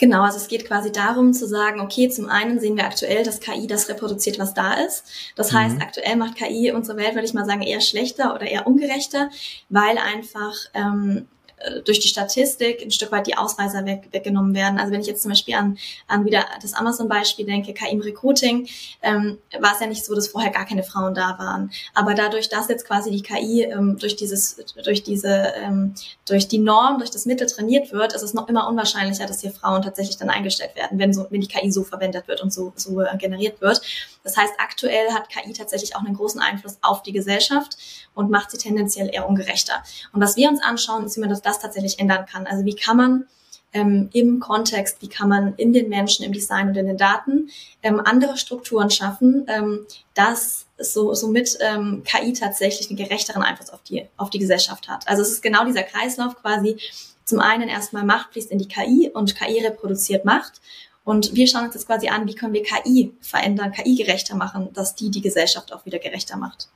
Genau, 0.00 0.22
also 0.22 0.38
es 0.38 0.48
geht 0.48 0.66
quasi 0.66 0.90
darum 0.90 1.34
zu 1.34 1.46
sagen, 1.46 1.78
okay, 1.78 2.08
zum 2.08 2.30
einen 2.30 2.58
sehen 2.58 2.74
wir 2.74 2.86
aktuell, 2.86 3.22
dass 3.22 3.38
KI 3.38 3.66
das 3.66 3.90
reproduziert, 3.90 4.38
was 4.38 4.54
da 4.54 4.72
ist. 4.72 5.04
Das 5.36 5.52
mhm. 5.52 5.58
heißt, 5.58 5.82
aktuell 5.82 6.16
macht 6.16 6.36
KI 6.36 6.72
unsere 6.72 6.96
Welt, 6.96 7.14
würde 7.14 7.26
ich 7.26 7.34
mal 7.34 7.44
sagen, 7.44 7.60
eher 7.60 7.82
schlechter 7.82 8.34
oder 8.34 8.46
eher 8.46 8.66
ungerechter, 8.66 9.28
weil 9.68 9.98
einfach 9.98 10.54
ähm, 10.72 11.18
äh, 11.18 11.39
durch 11.84 12.00
die 12.00 12.08
Statistik 12.08 12.82
ein 12.82 12.90
Stück 12.90 13.12
weit 13.12 13.26
die 13.26 13.36
Ausreißer 13.36 13.84
weg, 13.84 14.08
weggenommen 14.12 14.54
werden. 14.54 14.78
Also 14.78 14.92
wenn 14.92 15.00
ich 15.00 15.06
jetzt 15.06 15.22
zum 15.22 15.30
Beispiel 15.30 15.54
an, 15.54 15.78
an 16.06 16.24
wieder 16.24 16.44
das 16.62 16.74
Amazon-Beispiel 16.74 17.44
denke, 17.44 17.74
KI 17.74 17.90
im 17.90 18.00
Recruiting, 18.00 18.68
ähm, 19.02 19.38
war 19.58 19.74
es 19.74 19.80
ja 19.80 19.86
nicht 19.86 20.04
so, 20.04 20.14
dass 20.14 20.28
vorher 20.28 20.50
gar 20.50 20.64
keine 20.64 20.82
Frauen 20.82 21.14
da 21.14 21.38
waren. 21.38 21.70
Aber 21.94 22.14
dadurch, 22.14 22.48
dass 22.48 22.68
jetzt 22.68 22.86
quasi 22.86 23.10
die 23.10 23.22
KI 23.22 23.64
ähm, 23.64 23.98
durch 23.98 24.16
dieses, 24.16 24.56
durch 24.84 25.02
diese, 25.02 25.52
ähm, 25.56 25.94
durch 26.26 26.48
die 26.48 26.58
Norm, 26.58 26.98
durch 26.98 27.10
das 27.10 27.26
Mittel 27.26 27.46
trainiert 27.46 27.92
wird, 27.92 28.12
ist 28.14 28.22
es 28.22 28.34
noch 28.34 28.48
immer 28.48 28.68
unwahrscheinlicher, 28.68 29.26
dass 29.26 29.40
hier 29.40 29.52
Frauen 29.52 29.82
tatsächlich 29.82 30.16
dann 30.16 30.30
eingestellt 30.30 30.76
werden, 30.76 30.98
wenn 30.98 31.12
so, 31.12 31.26
wenn 31.30 31.40
die 31.40 31.48
KI 31.48 31.70
so 31.70 31.84
verwendet 31.84 32.28
wird 32.28 32.40
und 32.40 32.52
so, 32.52 32.72
so 32.76 33.00
äh, 33.00 33.16
generiert 33.16 33.60
wird. 33.60 33.82
Das 34.22 34.36
heißt, 34.36 34.54
aktuell 34.58 35.12
hat 35.12 35.28
KI 35.28 35.52
tatsächlich 35.52 35.96
auch 35.96 36.04
einen 36.04 36.14
großen 36.14 36.40
Einfluss 36.40 36.78
auf 36.82 37.02
die 37.02 37.12
Gesellschaft 37.12 37.76
und 38.14 38.30
macht 38.30 38.50
sie 38.50 38.58
tendenziell 38.58 39.08
eher 39.12 39.28
ungerechter. 39.28 39.82
Und 40.12 40.20
was 40.20 40.36
wir 40.36 40.48
uns 40.48 40.62
anschauen, 40.62 41.04
ist, 41.04 41.16
wie 41.16 41.20
man 41.20 41.30
das, 41.30 41.42
das 41.50 41.60
tatsächlich 41.60 41.98
ändern 41.98 42.26
kann. 42.26 42.46
Also 42.46 42.64
wie 42.64 42.74
kann 42.74 42.96
man 42.96 43.26
ähm, 43.72 44.08
im 44.12 44.40
Kontext, 44.40 44.96
wie 45.00 45.08
kann 45.08 45.28
man 45.28 45.54
in 45.56 45.72
den 45.72 45.88
Menschen, 45.88 46.24
im 46.24 46.32
Design 46.32 46.68
und 46.68 46.76
in 46.76 46.86
den 46.86 46.96
Daten 46.96 47.50
ähm, 47.82 48.00
andere 48.04 48.36
Strukturen 48.36 48.90
schaffen, 48.90 49.46
ähm, 49.48 49.86
dass 50.14 50.66
so, 50.78 51.14
somit 51.14 51.58
ähm, 51.60 52.02
KI 52.04 52.32
tatsächlich 52.32 52.88
einen 52.88 52.96
gerechteren 52.96 53.42
Einfluss 53.42 53.70
auf 53.70 53.82
die, 53.82 54.06
auf 54.16 54.30
die 54.30 54.38
Gesellschaft 54.38 54.88
hat. 54.88 55.06
Also 55.08 55.22
es 55.22 55.30
ist 55.30 55.42
genau 55.42 55.64
dieser 55.64 55.82
Kreislauf 55.82 56.36
quasi. 56.40 56.76
Zum 57.24 57.38
einen 57.38 57.68
erstmal 57.68 58.04
Macht 58.04 58.32
fließt 58.32 58.50
in 58.50 58.58
die 58.58 58.66
KI 58.66 59.10
und 59.12 59.36
KI 59.36 59.64
reproduziert 59.64 60.24
Macht 60.24 60.60
und 61.04 61.34
wir 61.34 61.46
schauen 61.46 61.64
uns 61.64 61.74
jetzt 61.74 61.86
quasi 61.86 62.08
an, 62.08 62.26
wie 62.26 62.34
können 62.34 62.52
wir 62.52 62.62
KI 62.62 63.12
verändern, 63.20 63.72
KI 63.72 63.94
gerechter 63.96 64.36
machen, 64.36 64.72
dass 64.72 64.94
die 64.94 65.10
die 65.10 65.20
Gesellschaft 65.20 65.72
auch 65.72 65.86
wieder 65.86 65.98
gerechter 65.98 66.36
macht. 66.36 66.68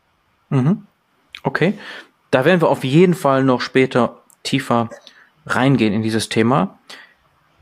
Mhm. 0.49 0.87
Okay. 1.43 1.79
Da 2.31 2.45
werden 2.45 2.61
wir 2.61 2.69
auf 2.69 2.85
jeden 2.85 3.15
Fall 3.15 3.45
noch 3.45 3.61
später 3.61 4.24
tiefer 4.45 4.89
reingehen 5.47 5.93
in 5.93 6.03
dieses 6.03 6.29
Thema. 6.29 6.79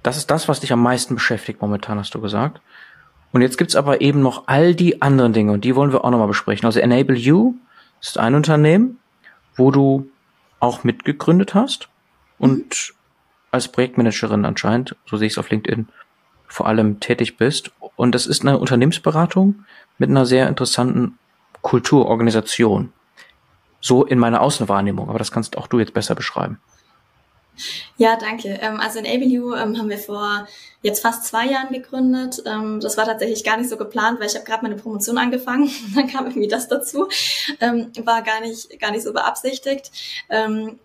Das 0.02 0.16
ist 0.16 0.30
das, 0.30 0.48
was 0.48 0.60
dich 0.60 0.72
am 0.72 0.82
meisten 0.82 1.14
beschäftigt 1.14 1.62
momentan, 1.62 1.98
hast 1.98 2.14
du 2.14 2.20
gesagt. 2.20 2.60
Und 3.32 3.40
jetzt 3.40 3.56
gibt's 3.56 3.76
aber 3.76 4.02
eben 4.02 4.20
noch 4.20 4.44
all 4.46 4.74
die 4.74 5.00
anderen 5.00 5.32
Dinge 5.32 5.52
und 5.52 5.64
die 5.64 5.74
wollen 5.74 5.92
wir 5.92 6.04
auch 6.04 6.10
nochmal 6.10 6.28
besprechen. 6.28 6.66
Also 6.66 6.80
Enable 6.80 7.16
You 7.16 7.54
ist 8.00 8.18
ein 8.18 8.34
Unternehmen, 8.34 8.98
wo 9.56 9.70
du 9.70 10.10
auch 10.60 10.84
mitgegründet 10.84 11.54
hast 11.54 11.88
und 12.38 12.92
als 13.50 13.68
Projektmanagerin 13.68 14.44
anscheinend, 14.44 14.96
so 15.06 15.16
sehe 15.16 15.26
ich 15.26 15.34
es 15.34 15.38
auf 15.38 15.50
LinkedIn, 15.50 15.88
vor 16.46 16.66
allem 16.66 17.00
tätig 17.00 17.36
bist. 17.36 17.72
Und 17.96 18.14
das 18.14 18.26
ist 18.26 18.42
eine 18.42 18.58
Unternehmensberatung 18.58 19.64
mit 19.98 20.10
einer 20.10 20.26
sehr 20.26 20.48
interessanten 20.48 21.18
Kulturorganisation. 21.62 22.92
So 23.82 24.04
in 24.04 24.18
meiner 24.18 24.40
Außenwahrnehmung, 24.40 25.10
aber 25.10 25.18
das 25.18 25.32
kannst 25.32 25.58
auch 25.58 25.66
du 25.66 25.78
jetzt 25.78 25.92
besser 25.92 26.14
beschreiben. 26.14 26.58
Ja, 27.98 28.16
danke. 28.16 28.48
Ähm, 28.62 28.80
also 28.80 28.98
in 28.98 29.06
ABU 29.06 29.54
ähm, 29.54 29.78
haben 29.78 29.90
wir 29.90 29.98
vor 29.98 30.48
jetzt 30.80 31.00
fast 31.00 31.26
zwei 31.26 31.46
Jahren 31.46 31.72
gegründet. 31.72 32.42
Ähm, 32.46 32.80
das 32.80 32.96
war 32.96 33.04
tatsächlich 33.04 33.44
gar 33.44 33.56
nicht 33.58 33.68
so 33.68 33.76
geplant, 33.76 34.18
weil 34.18 34.26
ich 34.26 34.34
habe 34.34 34.44
gerade 34.44 34.62
meine 34.62 34.76
Promotion 34.76 35.18
angefangen. 35.18 35.70
Dann 35.94 36.06
kam 36.08 36.26
irgendwie 36.26 36.48
das 36.48 36.68
dazu. 36.68 37.08
War 37.60 38.22
gar 38.22 38.40
nicht, 38.40 38.80
gar 38.80 38.90
nicht 38.90 39.02
so 39.02 39.12
beabsichtigt. 39.12 39.92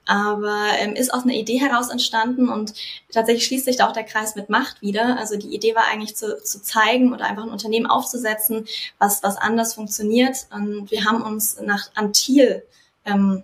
Aber 0.05 0.57
ist 0.95 1.13
aus 1.13 1.23
einer 1.23 1.33
Idee 1.33 1.59
heraus 1.59 1.89
entstanden 1.89 2.49
und 2.49 2.73
tatsächlich 3.11 3.45
schließt 3.45 3.65
sich 3.65 3.77
da 3.77 3.87
auch 3.87 3.93
der 3.93 4.03
Kreis 4.03 4.35
mit 4.35 4.49
Macht 4.49 4.81
wieder. 4.81 5.17
Also 5.17 5.37
die 5.37 5.55
Idee 5.55 5.75
war 5.75 5.85
eigentlich 5.91 6.15
zu, 6.15 6.41
zu 6.43 6.61
zeigen 6.61 7.13
oder 7.13 7.25
einfach 7.25 7.43
ein 7.43 7.49
Unternehmen 7.49 7.87
aufzusetzen, 7.87 8.65
was, 8.99 9.23
was 9.23 9.37
anders 9.37 9.73
funktioniert. 9.73 10.47
Und 10.51 10.91
wir 10.91 11.05
haben 11.05 11.21
uns 11.21 11.59
nach 11.61 11.89
Antil 11.95 12.63
ähm, 13.07 13.43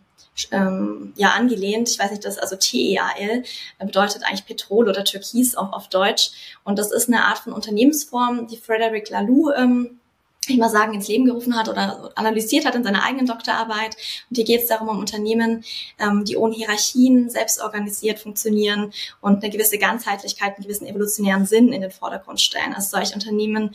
ähm, 0.51 1.13
ja 1.15 1.29
angelehnt. 1.29 1.89
Ich 1.89 2.00
weiß 2.00 2.12
nicht, 2.12 2.25
das 2.25 2.38
also 2.38 2.55
TEAL 2.55 3.43
äh, 3.79 3.86
bedeutet 3.86 4.24
eigentlich 4.24 4.46
Petrol 4.46 4.89
oder 4.89 5.03
Türkis 5.03 5.55
auch 5.55 5.74
auf 5.74 5.89
Deutsch. 5.89 6.32
Und 6.63 6.79
das 6.79 6.91
ist 6.91 7.08
eine 7.08 7.25
Art 7.25 7.39
von 7.39 7.53
Unternehmensform, 7.53 8.48
die 8.48 8.58
Frederic 8.58 9.10
Laloux 9.10 9.51
ähm, 9.55 10.00
ich 10.48 10.58
mal 10.58 10.70
sagen, 10.70 10.93
ins 10.93 11.08
Leben 11.08 11.25
gerufen 11.25 11.55
hat 11.55 11.70
oder 11.70 12.12
analysiert 12.15 12.65
hat 12.65 12.75
in 12.75 12.84
seiner 12.84 13.03
eigenen 13.03 13.25
Doktorarbeit. 13.25 13.96
Und 14.29 14.36
hier 14.36 14.43
geht 14.43 14.62
es 14.62 14.67
darum, 14.67 14.89
um 14.89 15.00
Unternehmen, 15.00 15.63
ähm, 16.00 16.25
die 16.25 16.36
ohne 16.36 16.53
Hierarchien 16.53 17.29
selbst 17.29 17.62
organisiert 17.62 18.20
funktionieren 18.20 18.91
und 19.22 19.41
eine 19.41 19.51
gewisse 19.51 19.77
Ganzheitlichkeit, 19.77 20.55
einen 20.55 20.63
gewissen 20.63 20.88
evolutionären 20.88 21.46
Sinn 21.46 21.72
in 21.72 21.82
den 21.82 21.91
Vordergrund 21.91 22.41
stellen. 22.41 22.74
Also 22.74 22.98
solche 22.98 23.13
Unternehmen 23.13 23.74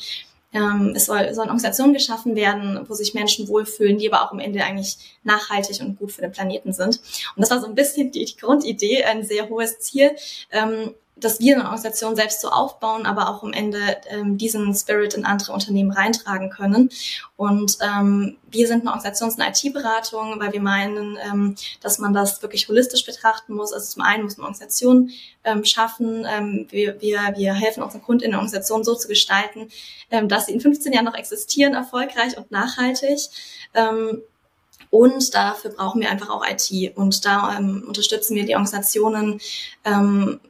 ähm, 0.52 0.92
es 0.96 1.06
soll, 1.06 1.34
sollen 1.34 1.48
Organisationen 1.48 1.92
geschaffen 1.92 2.34
werden, 2.34 2.80
wo 2.88 2.94
sich 2.94 3.14
Menschen 3.14 3.48
wohlfühlen, 3.48 3.98
die 3.98 4.10
aber 4.10 4.24
auch 4.24 4.32
am 4.32 4.40
Ende 4.40 4.64
eigentlich 4.64 4.96
nachhaltig 5.22 5.80
und 5.80 5.98
gut 5.98 6.12
für 6.12 6.22
den 6.22 6.32
Planeten 6.32 6.72
sind. 6.72 7.00
Und 7.36 7.40
das 7.40 7.50
war 7.50 7.60
so 7.60 7.66
ein 7.66 7.74
bisschen 7.74 8.10
die, 8.10 8.24
die 8.24 8.36
Grundidee, 8.36 9.04
ein 9.04 9.24
sehr 9.24 9.48
hohes 9.48 9.78
Ziel. 9.80 10.12
Ähm, 10.50 10.94
dass 11.20 11.40
wir 11.40 11.54
eine 11.54 11.64
Organisation 11.64 12.16
selbst 12.16 12.40
so 12.40 12.48
aufbauen, 12.48 13.06
aber 13.06 13.28
auch 13.28 13.42
am 13.42 13.52
Ende 13.52 13.78
ähm, 14.08 14.38
diesen 14.38 14.74
Spirit 14.74 15.14
in 15.14 15.24
andere 15.24 15.52
Unternehmen 15.52 15.90
reintragen 15.90 16.50
können. 16.50 16.90
Und 17.36 17.78
ähm, 17.80 18.36
wir 18.50 18.66
sind 18.66 18.80
eine 18.80 18.90
Organisations- 18.90 19.36
und 19.36 19.42
IT-Beratung, 19.42 20.40
weil 20.40 20.52
wir 20.52 20.60
meinen, 20.60 21.18
ähm, 21.24 21.54
dass 21.80 21.98
man 21.98 22.12
das 22.12 22.42
wirklich 22.42 22.68
holistisch 22.68 23.04
betrachten 23.04 23.54
muss. 23.54 23.72
Also 23.72 23.86
zum 23.86 24.02
einen 24.02 24.24
muss 24.24 24.36
man 24.36 24.46
Organisationen 24.46 25.10
ähm, 25.44 25.64
schaffen. 25.64 26.26
Ähm, 26.28 26.66
wir, 26.70 27.00
wir, 27.00 27.20
wir 27.36 27.54
helfen 27.54 27.82
unseren 27.82 28.02
Kunden 28.02 28.24
in 28.24 28.30
der 28.30 28.38
Organisation 28.38 28.84
so 28.84 28.94
zu 28.94 29.08
gestalten, 29.08 29.68
ähm, 30.10 30.28
dass 30.28 30.46
sie 30.46 30.52
in 30.52 30.60
15 30.60 30.92
Jahren 30.92 31.04
noch 31.04 31.14
existieren, 31.14 31.74
erfolgreich 31.74 32.36
und 32.36 32.50
nachhaltig. 32.50 33.18
Ähm, 33.74 34.22
und 34.90 35.34
dafür 35.34 35.70
brauchen 35.70 36.00
wir 36.00 36.10
einfach 36.10 36.30
auch 36.30 36.44
IT. 36.46 36.96
Und 36.96 37.24
da 37.24 37.56
ähm, 37.58 37.84
unterstützen 37.86 38.34
wir 38.34 38.46
die 38.46 38.54
Organisationen 38.54 39.40
ähm, 39.84 40.40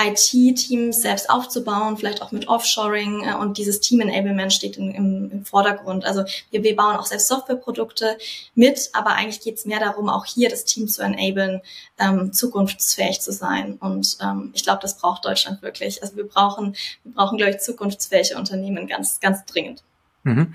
IT-Teams 0.00 1.02
selbst 1.02 1.30
aufzubauen, 1.30 1.96
vielleicht 1.96 2.22
auch 2.22 2.32
mit 2.32 2.48
Offshoring 2.48 3.24
äh, 3.24 3.34
und 3.34 3.58
dieses 3.58 3.80
Team-Enablement 3.80 4.52
steht 4.52 4.76
in, 4.76 4.92
im, 4.92 5.30
im, 5.30 5.44
Vordergrund. 5.44 6.04
Also 6.04 6.24
wir, 6.50 6.62
wir 6.62 6.74
bauen 6.74 6.96
auch 6.96 7.06
selbst 7.06 7.28
Softwareprodukte 7.28 8.16
mit, 8.54 8.90
aber 8.94 9.10
eigentlich 9.10 9.40
geht 9.40 9.56
es 9.56 9.64
mehr 9.64 9.80
darum, 9.80 10.08
auch 10.08 10.24
hier 10.24 10.48
das 10.48 10.64
Team 10.64 10.88
zu 10.88 11.02
enablen, 11.02 11.60
ähm, 11.98 12.32
zukunftsfähig 12.32 13.20
zu 13.20 13.32
sein. 13.32 13.74
Und 13.74 14.18
ähm, 14.20 14.50
ich 14.54 14.64
glaube, 14.64 14.80
das 14.82 14.98
braucht 14.98 15.24
Deutschland 15.24 15.62
wirklich. 15.62 16.02
Also 16.02 16.16
wir 16.16 16.26
brauchen, 16.26 16.74
wir 17.04 17.12
brauchen, 17.12 17.38
glaube 17.38 17.52
ich, 17.52 17.58
zukunftsfähige 17.60 18.36
Unternehmen 18.36 18.86
ganz, 18.86 19.20
ganz 19.20 19.44
dringend. 19.44 19.84
Mhm. 20.24 20.54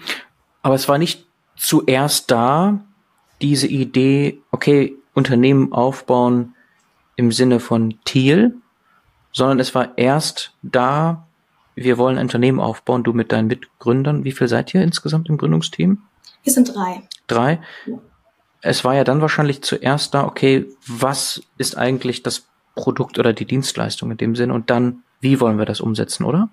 Aber 0.61 0.75
es 0.75 0.87
war 0.87 0.97
nicht 0.97 1.25
zuerst 1.55 2.31
da, 2.31 2.83
diese 3.41 3.67
Idee, 3.67 4.39
okay, 4.51 4.95
Unternehmen 5.13 5.73
aufbauen 5.73 6.55
im 7.15 7.31
Sinne 7.31 7.59
von 7.59 7.99
Thiel, 8.03 8.55
sondern 9.37 9.59
es 9.59 9.75
war 9.75 9.95
erst 9.99 10.51
da, 10.63 11.27
wir 11.75 11.99
wollen 11.99 12.17
ein 12.17 12.23
Unternehmen 12.23 12.59
aufbauen, 12.59 13.03
du 13.03 13.13
mit 13.13 13.31
deinen 13.31 13.47
Mitgründern. 13.47 14.23
Wie 14.23 14.31
viel 14.31 14.47
seid 14.47 14.73
ihr 14.73 14.81
insgesamt 14.81 15.29
im 15.29 15.37
Gründungsteam? 15.37 16.01
Wir 16.41 16.51
sind 16.51 16.73
drei. 16.73 17.03
Drei? 17.27 17.61
Ja. 17.85 17.99
Es 18.61 18.83
war 18.83 18.95
ja 18.95 19.03
dann 19.03 19.21
wahrscheinlich 19.21 19.61
zuerst 19.61 20.15
da, 20.15 20.25
okay, 20.25 20.65
was 20.87 21.43
ist 21.59 21.77
eigentlich 21.77 22.23
das 22.23 22.47
Produkt 22.73 23.19
oder 23.19 23.31
die 23.31 23.45
Dienstleistung 23.45 24.09
in 24.09 24.17
dem 24.17 24.35
Sinn 24.35 24.49
und 24.49 24.71
dann, 24.71 25.03
wie 25.21 25.39
wollen 25.39 25.59
wir 25.59 25.65
das 25.65 25.81
umsetzen, 25.81 26.23
oder? 26.23 26.49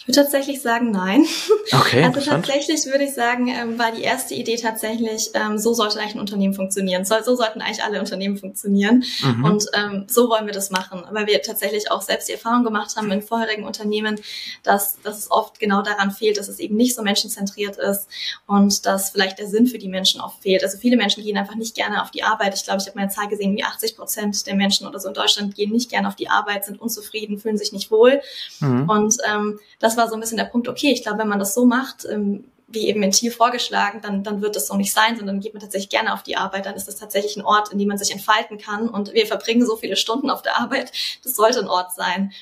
Ich 0.00 0.08
würde 0.08 0.22
tatsächlich 0.22 0.62
sagen, 0.62 0.90
nein. 0.90 1.26
Okay. 1.72 2.02
Also 2.02 2.20
tatsächlich 2.20 2.84
würde 2.86 3.04
ich 3.04 3.14
sagen, 3.14 3.46
ähm, 3.46 3.78
war 3.78 3.92
die 3.92 4.02
erste 4.02 4.34
Idee 4.34 4.56
tatsächlich, 4.56 5.30
ähm, 5.34 5.56
so 5.56 5.72
sollte 5.72 6.00
eigentlich 6.00 6.14
ein 6.14 6.20
Unternehmen 6.20 6.52
funktionieren. 6.52 7.04
So, 7.04 7.14
so 7.22 7.36
sollten 7.36 7.60
eigentlich 7.60 7.84
alle 7.84 8.00
Unternehmen 8.00 8.38
funktionieren. 8.38 9.04
Mhm. 9.22 9.44
Und 9.44 9.66
ähm, 9.74 10.06
so 10.08 10.28
wollen 10.28 10.46
wir 10.46 10.52
das 10.52 10.70
machen, 10.70 11.04
weil 11.12 11.28
wir 11.28 11.40
tatsächlich 11.42 11.90
auch 11.90 12.02
selbst 12.02 12.28
die 12.28 12.32
Erfahrung 12.32 12.64
gemacht 12.64 12.96
haben 12.96 13.10
in 13.12 13.22
vorherigen 13.22 13.64
Unternehmen, 13.64 14.20
dass, 14.64 15.00
dass 15.02 15.18
es 15.18 15.30
oft 15.30 15.60
genau 15.60 15.82
daran 15.82 16.10
fehlt, 16.10 16.38
dass 16.38 16.48
es 16.48 16.58
eben 16.58 16.76
nicht 16.76 16.96
so 16.96 17.02
menschenzentriert 17.02 17.76
ist 17.76 18.08
und 18.46 18.84
dass 18.86 19.10
vielleicht 19.10 19.38
der 19.38 19.46
Sinn 19.46 19.68
für 19.68 19.78
die 19.78 19.88
Menschen 19.88 20.20
oft 20.20 20.42
fehlt. 20.42 20.64
Also 20.64 20.76
viele 20.78 20.96
Menschen 20.96 21.22
gehen 21.22 21.36
einfach 21.36 21.54
nicht 21.54 21.76
gerne 21.76 22.02
auf 22.02 22.10
die 22.10 22.24
Arbeit. 22.24 22.54
Ich 22.54 22.64
glaube, 22.64 22.80
ich 22.80 22.88
habe 22.88 22.96
mal 22.96 23.02
eine 23.02 23.12
Zahl 23.12 23.28
gesehen, 23.28 23.56
wie 23.56 23.62
80 23.62 23.96
Prozent 23.96 24.46
der 24.46 24.56
Menschen 24.56 24.88
oder 24.88 24.98
so 24.98 25.08
in 25.08 25.14
Deutschland 25.14 25.54
gehen 25.54 25.70
nicht 25.70 25.88
gerne 25.88 26.08
auf 26.08 26.16
die 26.16 26.28
Arbeit, 26.28 26.64
sind 26.64 26.80
unzufrieden, 26.80 27.38
fühlen 27.38 27.58
sich 27.58 27.72
nicht 27.72 27.92
wohl. 27.92 28.20
Mhm. 28.58 28.88
Und 28.88 29.16
ähm, 29.30 29.60
das 29.78 29.89
war 29.96 30.08
so 30.08 30.14
ein 30.14 30.20
bisschen 30.20 30.36
der 30.36 30.44
Punkt, 30.44 30.68
okay, 30.68 30.92
ich 30.92 31.02
glaube, 31.02 31.18
wenn 31.18 31.28
man 31.28 31.38
das 31.38 31.54
so 31.54 31.64
macht, 31.64 32.06
ähm, 32.10 32.44
wie 32.70 32.86
eben 32.86 33.02
in 33.02 33.10
Thiel 33.10 33.32
vorgeschlagen, 33.32 34.00
dann, 34.00 34.22
dann 34.22 34.42
wird 34.42 34.54
das 34.54 34.68
so 34.68 34.76
nicht 34.76 34.92
sein, 34.92 35.16
sondern 35.16 35.40
geht 35.40 35.54
man 35.54 35.60
tatsächlich 35.60 35.90
gerne 35.90 36.14
auf 36.14 36.22
die 36.22 36.36
Arbeit. 36.36 36.66
Dann 36.66 36.76
ist 36.76 36.86
das 36.86 36.96
tatsächlich 36.96 37.36
ein 37.36 37.44
Ort, 37.44 37.72
in 37.72 37.78
dem 37.78 37.88
man 37.88 37.98
sich 37.98 38.12
entfalten 38.12 38.58
kann. 38.58 38.88
Und 38.88 39.12
wir 39.12 39.26
verbringen 39.26 39.66
so 39.66 39.76
viele 39.76 39.96
Stunden 39.96 40.30
auf 40.30 40.42
der 40.42 40.58
Arbeit. 40.58 40.92
Das 41.24 41.34
sollte 41.34 41.58
ein 41.58 41.68
Ort 41.68 41.92
sein, 41.92 42.32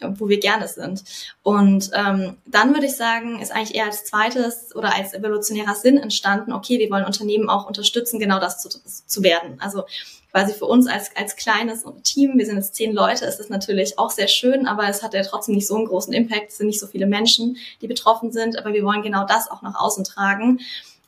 wo 0.00 0.28
wir 0.28 0.38
gerne 0.38 0.68
sind. 0.68 1.02
Und 1.42 1.90
ähm, 1.94 2.36
dann 2.46 2.74
würde 2.74 2.86
ich 2.86 2.96
sagen, 2.96 3.40
ist 3.40 3.50
eigentlich 3.50 3.74
eher 3.74 3.86
als 3.86 4.04
zweites 4.04 4.74
oder 4.76 4.94
als 4.94 5.14
evolutionärer 5.14 5.74
Sinn 5.74 5.96
entstanden, 5.96 6.52
okay, 6.52 6.78
wir 6.78 6.90
wollen 6.90 7.04
Unternehmen 7.04 7.48
auch 7.48 7.66
unterstützen, 7.66 8.20
genau 8.20 8.38
das 8.38 8.60
zu, 8.60 8.68
zu 8.68 9.22
werden. 9.22 9.56
Also 9.60 9.84
quasi 10.30 10.52
für 10.52 10.66
uns 10.66 10.86
als, 10.86 11.10
als 11.16 11.36
kleines 11.36 11.84
Team, 12.04 12.32
wir 12.36 12.46
sind 12.46 12.56
jetzt 12.56 12.74
zehn 12.74 12.92
Leute, 12.92 13.24
ist 13.24 13.40
es 13.40 13.48
natürlich 13.48 13.98
auch 13.98 14.10
sehr 14.10 14.28
schön, 14.28 14.66
aber 14.66 14.88
es 14.88 15.02
hat 15.02 15.14
ja 15.14 15.22
trotzdem 15.22 15.54
nicht 15.54 15.66
so 15.66 15.76
einen 15.76 15.86
großen 15.86 16.12
Impact. 16.12 16.50
Es 16.50 16.58
sind 16.58 16.66
nicht 16.66 16.80
so 16.80 16.86
viele 16.86 17.06
Menschen, 17.06 17.56
die 17.80 17.88
betroffen 17.88 18.30
sind, 18.32 18.58
aber 18.58 18.72
wir 18.72 18.84
wollen 18.84 19.02
genau 19.02 19.26
das 19.26 19.50
auch 19.50 19.62
nach 19.62 19.74
außen 19.74 20.04
tragen 20.04 20.60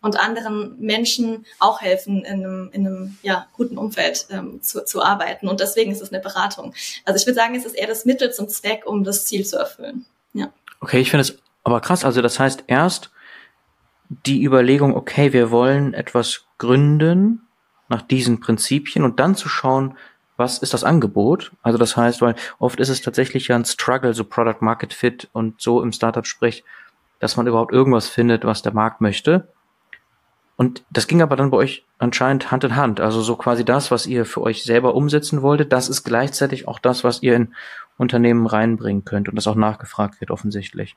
und 0.03 0.19
anderen 0.19 0.77
Menschen 0.81 1.45
auch 1.59 1.81
helfen, 1.81 2.25
in 2.25 2.45
einem, 2.45 2.71
in 2.73 2.87
einem 2.87 3.19
ja, 3.23 3.47
guten 3.57 3.77
Umfeld 3.77 4.27
ähm, 4.31 4.63
zu, 4.63 4.85
zu 4.85 5.03
arbeiten. 5.03 5.49
Und 5.49 5.61
deswegen 5.61 5.93
ist 5.93 6.01
es 6.01 6.13
eine 6.13 6.23
Beratung. 6.23 6.75
Also 7.05 7.21
ich 7.21 7.27
würde 7.27 7.39
sagen, 7.39 7.55
es 7.55 7.67
ist 7.67 7.75
eher 7.75 7.87
das 7.87 8.05
Mittel 8.05 8.33
zum 8.33 8.49
Zweck, 8.49 8.87
um 8.87 9.05
das 9.05 9.27
Ziel 9.27 9.45
zu 9.45 9.59
erfüllen. 9.59 10.07
Ja. 10.33 10.53
Okay, 10.81 11.01
ich 11.01 11.11
finde 11.11 11.23
es 11.23 11.39
aber 11.65 11.81
krass. 11.81 12.05
Also 12.05 12.23
das 12.23 12.39
heißt 12.39 12.65
erst 12.67 13.11
die 14.09 14.43
Überlegung, 14.43 14.97
okay, 14.97 15.33
wir 15.33 15.51
wollen 15.51 15.95
etwas 15.95 16.45
gründen, 16.59 17.47
nach 17.91 18.03
diesen 18.03 18.41
Prinzipien 18.41 19.05
und 19.05 19.21
dann 19.21 19.35
zu 19.35 19.49
schauen, 19.49 19.97
was 20.37 20.59
ist 20.59 20.73
das 20.73 20.85
Angebot? 20.85 21.53
Also 21.63 21.77
das 21.77 21.97
heißt, 21.97 22.23
weil 22.23 22.35
oft 22.59 22.81
ist 22.81 22.89
es 22.89 23.03
tatsächlich 23.03 23.49
ja 23.49 23.57
ein 23.57 23.67
Struggle, 23.67 24.15
so 24.15 24.25
Product 24.25 24.61
Market 24.61 24.95
Fit 24.95 25.29
und 25.33 25.61
so 25.61 25.83
im 25.83 25.93
Startup 25.93 26.27
sprich, 26.27 26.65
dass 27.19 27.37
man 27.37 27.47
überhaupt 27.47 27.73
irgendwas 27.73 28.09
findet, 28.09 28.45
was 28.45 28.63
der 28.63 28.73
Markt 28.73 29.03
möchte. 29.03 29.49
Und 30.57 30.83
das 30.91 31.07
ging 31.07 31.23
aber 31.23 31.37
dann 31.37 31.51
bei 31.51 31.59
euch 31.59 31.85
anscheinend 31.99 32.51
Hand 32.51 32.65
in 32.65 32.77
Hand. 32.77 33.01
Also 33.01 33.21
so 33.21 33.37
quasi 33.37 33.65
das, 33.65 33.91
was 33.91 34.07
ihr 34.07 34.25
für 34.25 34.43
euch 34.43 34.63
selber 34.63 34.95
umsetzen 34.95 35.43
wolltet, 35.43 35.73
das 35.73 35.89
ist 35.89 36.05
gleichzeitig 36.05 36.69
auch 36.69 36.79
das, 36.79 37.05
was 37.05 37.23
ihr 37.23 37.37
in 37.37 37.55
Unternehmen 37.99 38.47
reinbringen 38.47 39.05
könnt 39.05 39.29
und 39.29 39.37
das 39.37 39.47
auch 39.47 39.55
nachgefragt 39.55 40.21
wird 40.21 40.31
offensichtlich. 40.31 40.97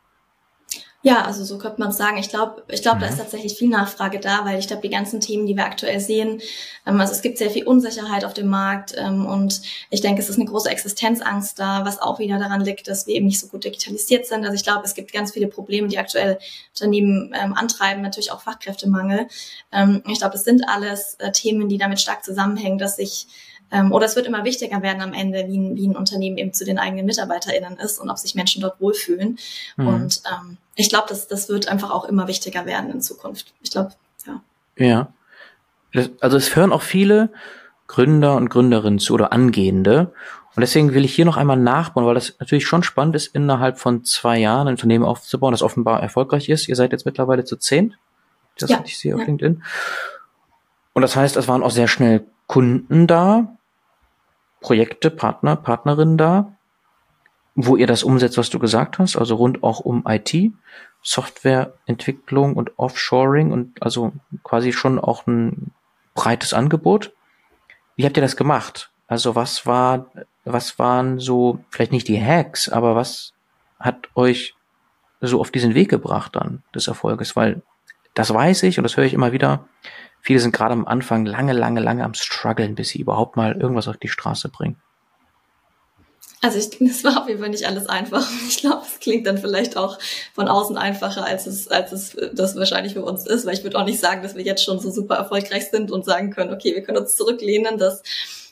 Ja, 1.06 1.26
also 1.26 1.44
so 1.44 1.58
könnte 1.58 1.82
man 1.82 1.90
es 1.90 1.98
sagen. 1.98 2.18
Ich 2.18 2.30
glaube, 2.30 2.64
ich 2.70 2.82
glaube, 2.82 2.98
mhm. 2.98 3.02
da 3.02 3.08
ist 3.08 3.18
tatsächlich 3.18 3.58
viel 3.58 3.68
Nachfrage 3.68 4.22
da, 4.22 4.46
weil 4.46 4.58
ich 4.58 4.68
glaube, 4.68 4.82
die 4.82 4.90
ganzen 4.90 5.20
Themen, 5.20 5.46
die 5.46 5.58
wir 5.58 5.66
aktuell 5.66 6.00
sehen, 6.00 6.42
ähm, 6.86 7.02
also 7.02 7.12
es 7.12 7.22
gibt 7.22 7.38
sehr 7.38 7.50
viel 7.50 7.66
Unsicherheit 7.68 8.24
auf 8.24 8.34
dem 8.34 8.48
Markt 8.48 8.96
ähm, 8.98 9.26
und 9.26 9.62
ich 9.90 10.00
denke, 10.00 10.22
es 10.22 10.30
ist 10.30 10.38
eine 10.40 10.46
große 10.46 10.70
Existenzangst 10.70 11.60
da, 11.60 11.84
was 11.84 12.02
auch 12.02 12.20
wieder 12.20 12.40
daran 12.40 12.62
liegt, 12.62 12.88
dass 12.88 13.06
wir 13.06 13.16
eben 13.16 13.26
nicht 13.26 13.42
so 13.42 13.48
gut 13.48 13.66
digitalisiert 13.66 14.26
sind. 14.26 14.46
Also 14.46 14.56
ich 14.56 14.64
glaube, 14.64 14.86
es 14.86 14.94
gibt 14.94 15.12
ganz 15.12 15.34
viele 15.34 15.48
Probleme, 15.48 15.90
die 15.90 15.98
aktuell 15.98 16.40
Unternehmen 16.74 17.36
ähm, 17.38 17.54
antreiben, 17.54 18.02
natürlich 18.02 18.32
auch 18.32 18.40
Fachkräftemangel. 18.40 19.28
Ähm, 19.74 20.04
ich 20.08 20.20
glaube, 20.20 20.36
es 20.36 20.46
sind 20.46 20.70
alles 20.70 21.16
äh, 21.20 21.34
Themen, 21.34 21.68
die 21.68 21.78
damit 21.78 22.00
stark 22.00 22.24
zusammenhängen, 22.24 22.78
dass 22.78 22.96
sich 22.96 23.28
ähm, 23.72 23.92
oder 23.92 24.06
es 24.06 24.16
wird 24.16 24.28
immer 24.28 24.44
wichtiger 24.44 24.82
werden 24.82 25.02
am 25.02 25.14
Ende, 25.14 25.46
wie 25.48 25.58
ein, 25.58 25.76
wie 25.76 25.88
ein 25.88 25.96
Unternehmen 25.96 26.38
eben 26.38 26.54
zu 26.54 26.66
den 26.66 26.78
eigenen 26.78 27.06
MitarbeiterInnen 27.06 27.78
ist 27.78 28.00
und 28.00 28.10
ob 28.10 28.18
sich 28.18 28.36
Menschen 28.36 28.62
dort 28.62 28.80
wohlfühlen. 28.80 29.38
Mhm. 29.78 29.88
Und 29.88 30.22
ähm, 30.32 30.58
ich 30.76 30.90
glaube, 30.90 31.06
das, 31.10 31.28
das 31.28 31.50
wird 31.50 31.68
einfach 31.68 31.92
auch 31.92 32.06
immer 32.06 32.28
wichtiger 32.28 32.66
werden 32.66 32.92
in 32.92 33.02
Zukunft. 33.02 33.54
Ich 33.62 33.72
glaube, 33.72 33.94
ja. 34.26 34.42
Ja. 34.78 35.08
Also 36.20 36.38
es 36.38 36.56
hören 36.56 36.72
auch 36.72 36.82
viele 36.82 37.30
Gründer 37.88 38.36
und 38.36 38.50
Gründerinnen 38.50 39.00
zu 39.00 39.14
oder 39.14 39.32
Angehende. 39.32 40.12
Und 40.56 40.62
deswegen 40.62 40.94
will 40.94 41.06
ich 41.06 41.16
hier 41.16 41.26
noch 41.26 41.38
einmal 41.38 41.58
nachbauen, 41.58 42.06
weil 42.06 42.14
das 42.14 42.36
natürlich 42.40 42.66
schon 42.66 42.84
spannend 42.84 43.16
ist, 43.16 43.28
innerhalb 43.28 43.80
von 43.80 44.04
zwei 44.04 44.38
Jahren 44.38 44.68
ein 44.68 44.74
Unternehmen 44.74 45.06
aufzubauen, 45.06 45.52
das 45.52 45.64
offenbar 45.64 46.02
erfolgreich 46.02 46.50
ist. 46.50 46.68
Ihr 46.68 46.76
seid 46.76 46.92
jetzt 46.92 47.06
mittlerweile 47.06 47.44
zu 47.44 47.58
zehn. 47.58 47.96
Das 48.60 48.70
ja, 48.70 48.82
ich 48.86 49.00
sehe 49.00 49.16
auf 49.16 49.22
ja. 49.22 49.28
LinkedIn. 49.28 49.64
Und 50.94 51.02
das 51.02 51.16
heißt, 51.16 51.38
es 51.38 51.48
waren 51.48 51.64
auch 51.64 51.72
sehr 51.72 51.88
schnell 51.88 52.26
Kunden 52.54 53.08
da. 53.08 53.58
Projekte, 54.62 55.10
Partner, 55.10 55.56
Partnerinnen 55.56 56.20
da, 56.20 56.54
wo 57.56 57.76
ihr 57.78 57.88
das 57.88 58.04
umsetzt, 58.04 58.38
was 58.38 58.52
du 58.52 58.60
gesagt 58.60 59.00
hast, 59.00 59.18
also 59.18 59.36
rund 59.36 59.64
auch 59.64 59.80
um 59.80 60.04
IT, 60.08 60.52
Softwareentwicklung 61.02 62.54
und 62.54 62.78
Offshoring 62.78 63.52
und 63.52 63.82
also 63.82 64.14
quasi 64.44 64.72
schon 64.72 65.00
auch 65.00 65.26
ein 65.26 65.72
breites 66.14 66.54
Angebot. 66.54 67.12
Wie 67.96 68.06
habt 68.06 68.18
ihr 68.18 68.24
das 68.24 68.38
gemacht? 68.38 68.92
Also 69.08 69.34
was 69.34 69.66
war, 69.66 70.12
was 70.46 70.78
waren 70.78 71.18
so, 71.18 71.58
vielleicht 71.72 71.92
nicht 71.92 72.08
die 72.08 72.24
Hacks, 72.24 72.70
aber 72.70 72.96
was 72.96 73.34
hat 73.80 74.10
euch 74.14 74.54
so 75.22 75.40
auf 75.40 75.50
diesen 75.50 75.74
Weg 75.74 75.90
gebracht 75.90 76.36
dann 76.36 76.62
des 76.76 76.88
Erfolges? 76.88 77.36
Weil 77.36 77.64
das 78.14 78.32
weiß 78.32 78.62
ich 78.62 78.78
und 78.78 78.84
das 78.84 78.96
höre 78.96 79.06
ich 79.06 79.16
immer 79.16 79.32
wieder. 79.32 79.68
Viele 80.24 80.40
sind 80.40 80.54
gerade 80.54 80.72
am 80.72 80.88
Anfang 80.88 81.26
lange, 81.26 81.52
lange, 81.52 81.82
lange 81.82 82.06
am 82.06 82.14
struggeln, 82.14 82.76
bis 82.76 82.90
sie 82.90 83.00
überhaupt 83.00 83.36
mal 83.36 83.60
irgendwas 83.60 83.90
auf 83.90 83.98
die 83.98 84.08
Straße 84.08 84.48
bringen. 84.48 84.78
Also 86.42 86.58
ich, 86.58 86.70
das 86.80 87.04
war 87.04 87.22
auf 87.22 87.28
jeden 87.28 87.42
Fall 87.42 87.50
nicht 87.50 87.68
alles 87.68 87.88
einfach. 87.88 88.26
Ich 88.48 88.58
glaube, 88.58 88.84
es 88.86 89.02
klingt 89.02 89.28
dann 89.28 89.38
vielleicht 89.38 89.76
auch 89.76 90.00
von 90.34 90.48
außen 90.48 90.78
einfacher, 90.78 91.26
als 91.26 91.46
es, 91.46 91.68
als 91.68 91.92
es 91.92 92.16
das 92.34 92.56
wahrscheinlich 92.56 92.94
für 92.94 93.04
uns 93.04 93.28
ist, 93.28 93.46
weil 93.46 93.54
ich 93.54 93.64
würde 93.64 93.78
auch 93.78 93.86
nicht 93.86 94.00
sagen, 94.00 94.24
dass 94.24 94.36
wir 94.36 94.44
jetzt 94.44 94.64
schon 94.64 94.80
so 94.80 94.92
super 94.92 95.16
erfolgreich 95.16 95.70
sind 95.70 95.92
und 95.92 96.06
sagen 96.06 96.32
können, 96.32 96.54
okay, 96.54 96.74
wir 96.74 96.84
können 96.84 97.00
uns 97.00 97.18
zurücklehnen. 97.18 97.78
Das 97.78 98.02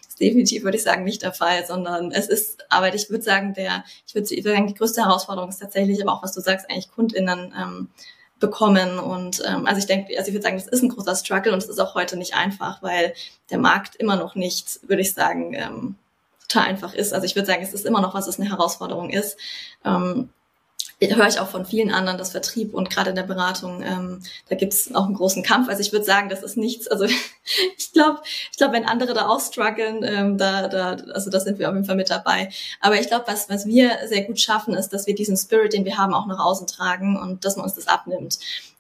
ist 0.10 0.20
definitiv, 0.20 0.63
würde 0.63 0.75
ich 0.75 0.84
sagen, 0.84 1.06
nicht 1.06 1.22
der 1.22 1.32
Fall, 1.32 1.66
sondern 1.66 2.12
es 2.12 2.28
ist, 2.28 2.66
aber 2.70 2.94
ich 2.94 3.10
würde 3.10 3.24
sagen, 3.24 3.54
der, 3.54 3.86
ich 4.06 4.13
würde 4.13 4.28
sagen, 4.28 4.68
die 4.68 4.74
größte 4.74 5.06
Herausforderung 5.06 5.50
ist 5.50 5.60
tatsächlich, 5.60 6.01
aber 6.01 6.13
auch 6.13 6.24
was 6.24 6.34
du 6.34 6.42
sagst, 6.42 6.70
eigentlich 6.70 6.92
KundInnen 6.92 7.54
ähm, 7.58 7.88
bekommen. 8.41 9.00
Und 9.00 9.41
ähm, 9.48 9.65
also 9.65 9.79
ich 9.79 9.86
denke, 9.86 10.17
also 10.17 10.27
ich 10.27 10.33
würde 10.33 10.43
sagen, 10.43 10.57
das 10.57 10.67
ist 10.67 10.83
ein 10.83 10.89
großer 10.89 11.15
Struggle 11.15 11.53
und 11.53 11.60
es 11.60 11.69
ist 11.69 11.79
auch 11.79 11.95
heute 11.95 12.17
nicht 12.17 12.36
einfach, 12.36 12.83
weil 12.83 13.13
der 13.50 13.60
Markt 13.60 13.95
immer 13.95 14.17
noch 14.17 14.36
nicht, 14.36 14.81
würde 14.89 15.01
ich 15.01 15.13
sagen, 15.13 15.53
ähm, 15.53 15.95
total 16.50 16.67
einfach 16.67 16.93
ist. 16.93 17.13
Also 17.13 17.25
ich 17.25 17.36
würde 17.36 17.45
sagen, 17.45 17.63
es 17.63 17.74
ist 17.74 17.86
immer 17.86 18.01
noch 18.01 18.13
was, 18.13 18.27
was 18.27 18.39
eine 18.39 18.50
Herausforderung 18.50 19.10
ist. 19.10 19.38
Ähm, 19.86 20.29
höre 21.01 21.27
ich 21.27 21.39
auch 21.39 21.50
von 21.50 21.65
vielen 21.65 21.91
anderen, 21.91 22.17
dass 22.17 22.31
Vertrieb 22.31 22.73
und 22.73 22.89
gerade 22.89 23.09
in 23.09 23.15
der 23.15 23.23
Beratung, 23.23 23.81
ähm, 23.83 24.21
da 24.50 24.55
gibt 24.55 24.73
es 24.73 24.93
auch 24.93 25.05
einen 25.05 25.15
großen 25.15 25.43
Kampf. 25.43 25.69
Also 25.69 25.81
ich 25.81 25.91
würde 25.91 26.05
sagen, 26.05 26.29
das 26.29 26.43
ist 26.43 26.57
nichts, 26.57 26.88
also 26.88 27.05
ich 27.77 27.91
glaube, 27.91 28.21
ich 28.51 28.57
glaube, 28.57 28.73
wenn 28.73 28.85
andere 28.85 29.13
da 29.13 29.27
auch 29.27 29.39
strugglen, 29.39 30.03
ähm, 30.03 30.38
da, 30.38 30.67
da, 30.67 30.91
also 31.13 31.29
da 31.29 31.39
sind 31.39 31.59
wir 31.59 31.69
auf 31.69 31.75
jeden 31.75 31.85
Fall 31.85 31.95
mit 31.95 32.09
dabei. 32.09 32.50
Aber 32.79 33.00
ich 33.00 33.07
glaube, 33.07 33.25
was, 33.27 33.50
was 33.50 33.65
wir 33.65 33.97
sehr 34.07 34.23
gut 34.23 34.39
schaffen, 34.39 34.73
ist, 34.73 34.89
dass 34.89 35.07
wir 35.07 35.15
diesen 35.15 35.38
Spirit, 35.38 35.73
den 35.73 35.85
wir 35.85 35.97
haben, 35.97 36.13
auch 36.13 36.27
nach 36.27 36.39
außen 36.39 36.67
tragen 36.67 37.17
und 37.19 37.45
dass 37.45 37.55
man 37.55 37.65
uns 37.65 37.75
das 37.75 37.88
abnimmt. 37.88 38.38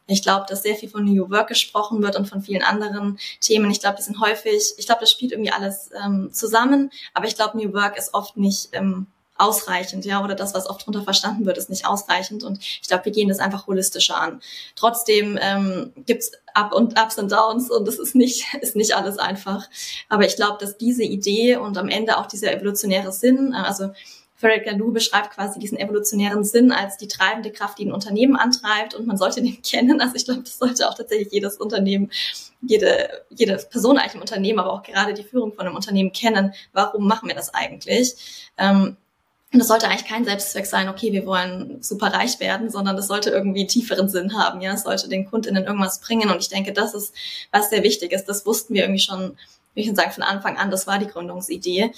Ich 0.07 0.23
glaube, 0.23 0.45
dass 0.49 0.63
sehr 0.63 0.75
viel 0.75 0.89
von 0.89 1.05
New 1.05 1.29
Work 1.29 1.47
gesprochen 1.47 2.01
wird 2.01 2.17
und 2.17 2.27
von 2.27 2.41
vielen 2.41 2.63
anderen 2.63 3.17
Themen. 3.39 3.71
Ich 3.71 3.79
glaube, 3.79 3.95
die 3.97 4.03
sind 4.03 4.19
häufig, 4.19 4.73
ich 4.77 4.85
glaube, 4.85 5.01
das 5.01 5.11
spielt 5.11 5.31
irgendwie 5.31 5.51
alles 5.51 5.89
ähm, 6.03 6.31
zusammen, 6.33 6.91
aber 7.13 7.27
ich 7.27 7.35
glaube, 7.35 7.57
New 7.57 7.73
Work 7.73 7.97
ist 7.97 8.13
oft 8.13 8.35
nicht 8.35 8.69
ähm, 8.73 9.07
ausreichend, 9.41 10.05
ja, 10.05 10.23
oder 10.23 10.35
das, 10.35 10.53
was 10.53 10.69
oft 10.69 10.81
darunter 10.81 11.03
verstanden 11.03 11.45
wird, 11.45 11.57
ist 11.57 11.69
nicht 11.69 11.85
ausreichend. 11.85 12.43
Und 12.43 12.59
ich 12.59 12.87
glaube, 12.87 13.05
wir 13.05 13.11
gehen 13.11 13.29
das 13.29 13.39
einfach 13.39 13.67
holistischer 13.67 14.19
an. 14.19 14.41
Trotzdem 14.75 15.37
ähm, 15.41 15.91
gibt 16.05 16.23
es 16.23 16.31
Up 16.53 16.73
und 16.73 16.99
Ups 16.99 17.17
und 17.17 17.31
Downs 17.31 17.69
und 17.69 17.87
es 17.87 17.99
ist 17.99 18.15
nicht, 18.15 18.45
ist 18.61 18.75
nicht 18.75 18.95
alles 18.95 19.17
einfach. 19.17 19.67
Aber 20.09 20.25
ich 20.25 20.35
glaube, 20.35 20.57
dass 20.59 20.77
diese 20.77 21.03
Idee 21.03 21.57
und 21.57 21.77
am 21.77 21.89
Ende 21.89 22.17
auch 22.17 22.27
dieser 22.27 22.53
evolutionäre 22.53 23.11
Sinn, 23.11 23.53
äh, 23.53 23.57
also 23.57 23.91
Frederick 24.41 24.65
Laloux 24.65 24.91
beschreibt 24.91 25.35
quasi 25.35 25.59
diesen 25.59 25.77
evolutionären 25.77 26.43
Sinn 26.43 26.71
als 26.71 26.97
die 26.97 27.07
treibende 27.07 27.51
Kraft, 27.51 27.77
die 27.77 27.85
ein 27.85 27.91
Unternehmen 27.91 28.35
antreibt 28.35 28.95
und 28.95 29.05
man 29.05 29.15
sollte 29.15 29.41
den 29.41 29.61
kennen. 29.63 30.01
Also 30.01 30.15
ich 30.15 30.25
glaube, 30.25 30.41
das 30.41 30.57
sollte 30.57 30.89
auch 30.89 30.95
tatsächlich 30.95 31.31
jedes 31.31 31.57
Unternehmen, 31.57 32.11
jede, 32.61 33.23
jede 33.29 33.57
Person 33.57 33.97
eigentlich 33.97 34.15
im 34.15 34.21
Unternehmen, 34.21 34.59
aber 34.59 34.73
auch 34.73 34.83
gerade 34.83 35.13
die 35.13 35.23
Führung 35.23 35.53
von 35.53 35.67
einem 35.67 35.75
Unternehmen 35.75 36.11
kennen. 36.11 36.53
Warum 36.73 37.07
machen 37.07 37.29
wir 37.29 37.35
das 37.35 37.53
eigentlich? 37.53 38.49
Ähm, 38.57 38.97
und 39.53 39.59
das 39.59 39.67
sollte 39.67 39.87
eigentlich 39.87 40.07
kein 40.07 40.23
Selbstzweck 40.23 40.65
sein, 40.65 40.87
okay, 40.87 41.11
wir 41.11 41.25
wollen 41.25 41.83
super 41.83 42.07
reich 42.07 42.39
werden, 42.39 42.69
sondern 42.69 42.95
das 42.95 43.07
sollte 43.07 43.31
irgendwie 43.31 43.67
tieferen 43.67 44.07
Sinn 44.07 44.37
haben. 44.37 44.61
Ja, 44.61 44.73
es 44.73 44.83
sollte 44.83 45.09
den 45.09 45.29
Kundinnen 45.29 45.65
irgendwas 45.65 45.99
bringen. 45.99 46.29
Und 46.29 46.39
ich 46.39 46.47
denke, 46.47 46.71
das 46.71 46.93
ist, 46.93 47.13
was 47.51 47.69
sehr 47.69 47.83
wichtig 47.83 48.13
ist. 48.13 48.25
Das 48.25 48.45
wussten 48.45 48.73
wir 48.73 48.83
irgendwie 48.83 49.01
schon, 49.01 49.37
wie 49.73 49.81
ich 49.81 49.87
kann 49.87 49.95
sagen, 49.97 50.11
von 50.11 50.23
Anfang 50.23 50.55
an. 50.55 50.71
Das 50.71 50.87
war 50.87 50.99
die 50.99 51.07
Gründungsidee. 51.07 51.91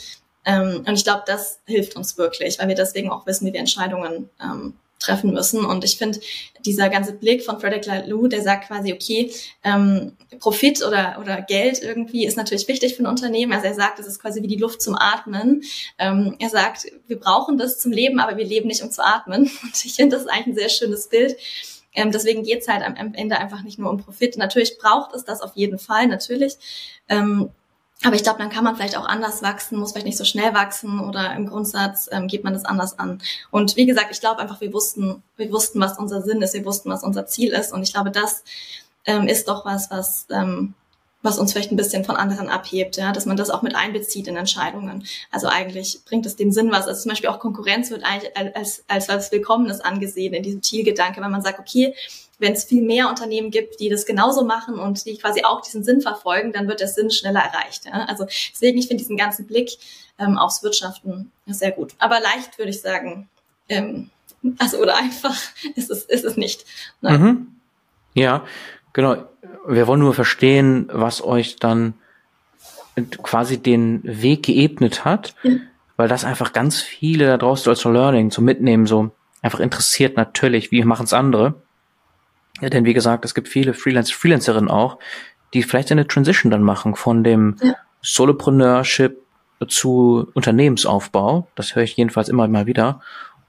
Ähm, 0.46 0.84
und 0.88 0.94
ich 0.94 1.04
glaube, 1.04 1.24
das 1.28 1.60
hilft 1.66 1.96
uns 1.96 2.18
wirklich, 2.18 2.58
weil 2.58 2.70
wir 2.70 2.76
deswegen 2.76 3.12
auch 3.12 3.28
wissen, 3.28 3.46
wie 3.46 3.54
wir 3.54 3.60
Entscheidungen 3.60 4.30
ähm, 4.42 4.74
treffen 5.04 5.34
müssen. 5.34 5.66
Und 5.66 5.84
ich 5.84 5.98
finde, 5.98 6.20
dieser 6.66 6.90
ganze 6.90 7.14
Blick 7.14 7.44
von 7.44 7.60
Frederick 7.60 7.86
Laloux, 7.86 8.28
der 8.28 8.42
sagt 8.42 8.68
quasi, 8.68 8.94
okay, 8.94 9.32
ähm, 9.64 10.14
Profit 10.40 10.84
oder, 10.86 11.18
oder 11.20 11.42
Geld 11.42 11.82
irgendwie 11.82 12.26
ist 12.26 12.38
natürlich 12.38 12.68
wichtig 12.68 12.96
für 12.96 13.04
ein 13.04 13.08
Unternehmen. 13.08 13.54
Also 13.54 13.68
er 13.68 13.74
sagt, 13.74 14.00
es 14.00 14.08
ist 14.08 14.20
quasi 14.20 14.42
wie 14.42 14.48
die 14.48 14.58
Luft 14.58 14.82
zum 14.82 14.96
Atmen. 14.96 15.64
Ähm, 15.98 16.36
er 16.40 16.50
sagt, 16.50 16.88
wir 17.08 17.20
brauchen 17.20 17.58
das 17.58 17.80
zum 17.80 17.92
Leben, 17.92 18.20
aber 18.20 18.38
wir 18.38 18.46
leben 18.46 18.68
nicht, 18.68 18.82
um 18.82 18.92
zu 18.92 19.06
atmen. 19.06 19.44
Und 19.64 19.86
ich 19.86 19.94
finde, 19.94 20.16
das 20.16 20.26
ist 20.26 20.32
eigentlich 20.32 20.48
ein 20.48 20.56
sehr 20.56 20.70
schönes 20.70 21.08
Bild. 21.10 21.36
Ähm, 21.96 22.12
deswegen 22.12 22.44
geht's 22.44 22.68
halt 22.68 22.84
am, 22.84 22.96
am 22.96 23.14
Ende 23.14 23.38
einfach 23.38 23.62
nicht 23.64 23.78
nur 23.78 23.90
um 23.90 23.98
Profit. 23.98 24.38
Natürlich 24.38 24.78
braucht 24.78 25.14
es 25.14 25.26
das 25.26 25.42
auf 25.42 25.56
jeden 25.56 25.78
Fall, 25.78 26.08
natürlich. 26.08 26.56
Ähm, 27.08 27.52
aber 28.02 28.16
ich 28.16 28.24
glaube, 28.24 28.40
dann 28.40 28.50
kann 28.50 28.64
man 28.64 28.76
vielleicht 28.76 28.98
auch 28.98 29.08
anders 29.08 29.42
wachsen, 29.42 29.78
muss 29.78 29.92
vielleicht 29.92 30.08
nicht 30.08 30.18
so 30.18 30.26
schnell 30.26 30.54
wachsen 30.54 31.00
oder 31.00 31.34
im 31.36 31.48
Grundsatz 31.48 32.10
ähm, 32.12 32.28
geht 32.28 32.44
man 32.44 32.54
das 32.54 32.66
anders 32.66 33.00
an. 33.00 33.22
Und 33.50 33.78
wie 33.78 33.86
gesagt, 33.86 34.08
ich 34.12 34.20
glaube 34.20 34.42
einfach, 34.42 34.60
wir 34.60 34.74
wussten, 34.74 35.24
wir 35.38 35.52
wussten, 35.52 35.80
was 35.80 35.98
unser 35.98 36.22
Sinn 36.22 36.42
ist, 36.42 36.54
wir 36.54 36.66
wussten, 36.66 36.90
was 36.90 37.04
unser 37.04 37.26
Ziel 37.28 37.54
ist. 37.54 37.72
Und 37.72 37.82
ich 37.84 37.94
glaube, 37.94 38.12
das 38.12 38.44
ähm, 39.06 39.28
ist 39.28 39.48
doch 39.48 39.64
was, 39.64 39.90
was, 39.90 40.28
ähm, 40.32 40.74
was 41.22 41.40
uns 41.40 41.54
vielleicht 41.54 41.72
ein 41.72 41.78
bisschen 41.78 42.04
von 42.04 42.18
anderen 42.18 42.50
abhebt, 42.50 42.98
ja, 42.98 43.14
dass 43.14 43.26
man 43.26 43.38
das 43.38 43.50
auch 43.50 43.62
mit 43.62 43.76
einbezieht 43.76 44.28
in 44.28 44.36
Entscheidungen. 44.36 45.06
Also 45.32 45.48
eigentlich 45.48 46.02
bringt 46.04 46.26
es 46.26 46.36
dem 46.36 46.52
Sinn 46.52 46.72
was. 46.72 46.88
Also 46.88 47.04
zum 47.04 47.10
Beispiel 47.10 47.30
auch 47.30 47.40
Konkurrenz 47.40 47.90
wird 47.90 48.04
eigentlich 48.04 48.36
als, 48.36 48.84
als 48.90 49.08
was 49.08 49.32
Willkommenes 49.32 49.80
angesehen 49.80 50.34
in 50.34 50.44
diesem 50.44 50.62
Zielgedanke, 50.62 51.22
wenn 51.22 51.32
man 51.32 51.42
sagt, 51.42 51.60
okay, 51.60 51.96
wenn 52.44 52.54
es 52.54 52.66
viel 52.66 52.84
mehr 52.84 53.10
Unternehmen 53.10 53.50
gibt, 53.50 53.80
die 53.80 53.90
das 53.90 54.06
genauso 54.06 54.44
machen 54.44 54.78
und 54.78 55.06
die 55.06 55.18
quasi 55.18 55.44
auch 55.44 55.62
diesen 55.62 55.84
Sinn 55.84 56.02
verfolgen, 56.02 56.52
dann 56.52 56.68
wird 56.68 56.82
der 56.82 56.90
Sinn 56.90 57.10
schneller 57.10 57.40
erreicht. 57.40 57.86
Ja? 57.86 58.06
Also 58.06 58.26
deswegen, 58.26 58.78
ich 58.78 58.88
finde 58.88 59.02
diesen 59.02 59.18
ganzen 59.18 59.48
Blick 59.48 59.72
ähm, 60.20 60.38
aufs 60.38 60.62
Wirtschaften 60.62 61.32
sehr 61.48 61.72
gut. 61.72 61.94
Aber 61.98 62.20
leicht 62.20 62.60
würde 62.60 62.72
ich 62.72 62.82
sagen, 62.82 63.30
ähm, 63.70 64.10
also 64.60 64.78
oder 64.78 64.98
einfach 64.98 65.36
ist 65.76 65.90
es, 65.90 66.04
ist 66.04 66.26
es 66.26 66.36
nicht. 66.36 66.66
Ne? 67.02 67.18
Mhm. 67.18 67.48
Ja, 68.14 68.46
genau. 68.92 69.24
Wir 69.66 69.88
wollen 69.88 70.02
nur 70.02 70.14
verstehen, 70.14 70.90
was 70.92 71.24
euch 71.24 71.56
dann 71.56 71.94
quasi 73.24 73.58
den 73.58 74.02
Weg 74.04 74.44
geebnet 74.44 75.06
hat, 75.06 75.34
ja. 75.44 75.54
weil 75.96 76.10
das 76.10 76.26
einfach 76.26 76.52
ganz 76.52 76.82
viele 76.82 77.26
da 77.26 77.38
draußen 77.38 77.70
als 77.70 77.86
Learning 77.86 78.30
zum 78.30 78.44
Mitnehmen 78.44 78.86
so 78.86 79.12
einfach 79.42 79.62
interessiert 79.62 80.18
natürlich, 80.18 80.72
wie 80.72 80.84
machen 80.84 81.06
es 81.06 81.14
andere. 81.14 81.63
Ja, 82.62 82.70
denn 82.70 82.86
wie 82.86 82.94
gesagt, 82.94 83.26
es 83.26 83.34
gibt 83.34 83.48
viele 83.48 83.74
Freelance 83.74 84.14
Freelancerinnen 84.14 84.70
auch, 84.70 85.00
die 85.54 85.64
vielleicht 85.64 85.92
eine 85.92 86.08
Transition 86.08 86.52
dann 86.52 86.64
machen 86.64 86.96
von 86.96 87.24
dem 87.24 87.58
ja. 87.62 87.76
Solopreneurship 88.02 89.18
zu 89.68 90.28
Unternehmensaufbau. 90.34 91.48
Das 91.56 91.76
höre 91.76 91.84
ich 91.84 91.96
jedenfalls 91.96 92.30
immer 92.30 92.48
mal 92.48 92.66
wieder. 92.66 93.02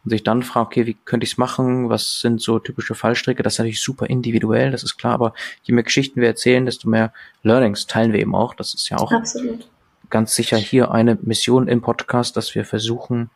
Und 0.04 0.10
sich 0.10 0.22
dann 0.22 0.42
fragen, 0.42 0.66
okay, 0.66 0.86
wie 0.86 0.96
könnte 1.04 1.24
ich 1.24 1.32
es 1.32 1.38
machen? 1.38 1.88
Was 1.88 2.20
sind 2.20 2.40
so 2.40 2.58
typische 2.58 2.94
Fallstricke? 2.94 3.42
Das 3.42 3.54
ist 3.54 3.58
natürlich 3.58 3.82
super 3.82 4.06
individuell, 4.06 4.70
das 4.70 4.82
ist 4.82 4.98
klar, 4.98 5.14
aber 5.14 5.32
je 5.62 5.74
mehr 5.74 5.82
Geschichten 5.82 6.20
wir 6.20 6.28
erzählen, 6.28 6.66
desto 6.66 6.88
mehr 6.88 7.12
Learnings 7.42 7.86
teilen 7.86 8.12
wir 8.12 8.20
eben 8.20 8.34
auch. 8.34 8.54
Das 8.54 8.74
ist 8.74 8.90
ja 8.90 8.98
auch 8.98 9.12
Absolut. 9.12 9.66
ganz 10.10 10.34
sicher 10.34 10.58
hier 10.58 10.90
eine 10.90 11.18
Mission 11.22 11.68
im 11.68 11.80
Podcast, 11.80 12.36
dass 12.36 12.54
wir 12.54 12.66
versuchen, 12.66 13.30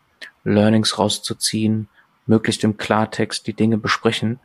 Learnings 0.44 0.98
rauszuziehen, 0.98 1.88
möglichst 2.26 2.62
im 2.64 2.76
Klartext 2.76 3.46
die 3.46 3.54
Dinge 3.54 3.78
besprechen. 3.78 4.38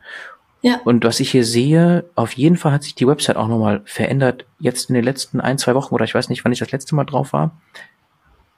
Ja. 0.64 0.80
Und 0.82 1.04
was 1.04 1.20
ich 1.20 1.30
hier 1.30 1.44
sehe, 1.44 2.06
auf 2.14 2.32
jeden 2.32 2.56
Fall 2.56 2.72
hat 2.72 2.84
sich 2.84 2.94
die 2.94 3.06
Website 3.06 3.36
auch 3.36 3.48
nochmal 3.48 3.82
verändert. 3.84 4.46
Jetzt 4.58 4.88
in 4.88 4.94
den 4.94 5.04
letzten 5.04 5.42
ein, 5.42 5.58
zwei 5.58 5.74
Wochen 5.74 5.94
oder 5.94 6.06
ich 6.06 6.14
weiß 6.14 6.30
nicht, 6.30 6.42
wann 6.42 6.52
ich 6.52 6.58
das 6.58 6.72
letzte 6.72 6.94
Mal 6.94 7.04
drauf 7.04 7.34
war. 7.34 7.60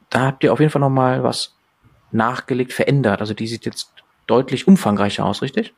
Da 0.09 0.21
habt 0.21 0.45
ihr 0.45 0.53
auf 0.53 0.61
jeden 0.61 0.71
Fall 0.71 0.81
nochmal 0.81 1.25
was 1.25 1.57
nachgelegt, 2.13 2.73
verändert. 2.73 3.21
Also 3.21 3.35
die 3.35 3.49
sieht 3.49 3.67
jetzt 3.67 3.91
deutlich 4.29 4.69
umfangreicher 4.69 5.27
aus, 5.27 5.43
richtig? 5.43 5.75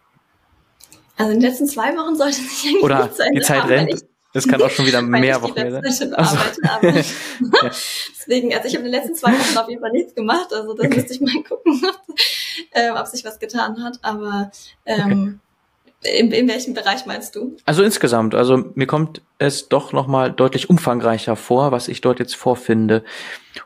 Also 1.17 1.33
in 1.33 1.41
den 1.41 1.49
letzten 1.49 1.67
zwei 1.67 1.97
Wochen 1.97 2.15
sollte 2.15 2.37
sich 2.37 2.67
eigentlich 2.67 2.83
Oder 2.83 3.09
die 3.33 3.41
Zeit 3.41 3.63
haben, 3.63 3.69
rennt. 3.71 4.05
Es 4.35 4.47
kann 4.47 4.61
auch 4.61 4.69
schon 4.69 4.85
wieder 4.85 5.01
mehr 5.03 5.41
Wochen 5.41 5.55
sein. 5.55 6.13
Also. 6.13 6.37
Deswegen, 8.21 8.53
also 8.53 8.69
ich 8.69 8.75
habe 8.75 8.85
in 8.85 8.93
den 8.93 9.01
letzten 9.01 9.15
zwei 9.15 9.33
Wochen 9.33 9.57
auf 9.57 9.69
jeden 9.71 9.81
Fall 9.81 9.93
nichts 9.93 10.15
gemacht. 10.15 10.53
Also 10.53 10.75
da 10.75 10.85
okay. 10.85 10.95
müsste 10.95 11.15
ich 11.15 11.21
mal 11.23 11.43
gucken, 11.49 11.81
äh, 12.73 12.91
ob 12.91 13.07
sich 13.07 13.25
was 13.25 13.39
getan 13.39 13.83
hat. 13.83 13.99
Aber 14.03 14.51
ähm, 14.85 15.41
okay. 15.41 15.48
In, 16.03 16.31
in 16.33 16.49
welchem 16.49 16.75
Bereich 16.75 17.07
meinst 17.07 17.35
du? 17.35 17.57
Also 17.65 17.83
insgesamt, 17.83 18.35
also 18.35 18.71
mir 18.75 18.87
kommt 18.87 19.23
es 19.39 19.69
doch 19.69 19.93
nochmal 19.93 20.33
deutlich 20.33 20.69
umfangreicher 20.69 21.37
vor, 21.37 21.71
was 21.71 21.87
ich 21.87 22.01
dort 22.01 22.19
jetzt 22.19 22.35
vorfinde. 22.35 23.05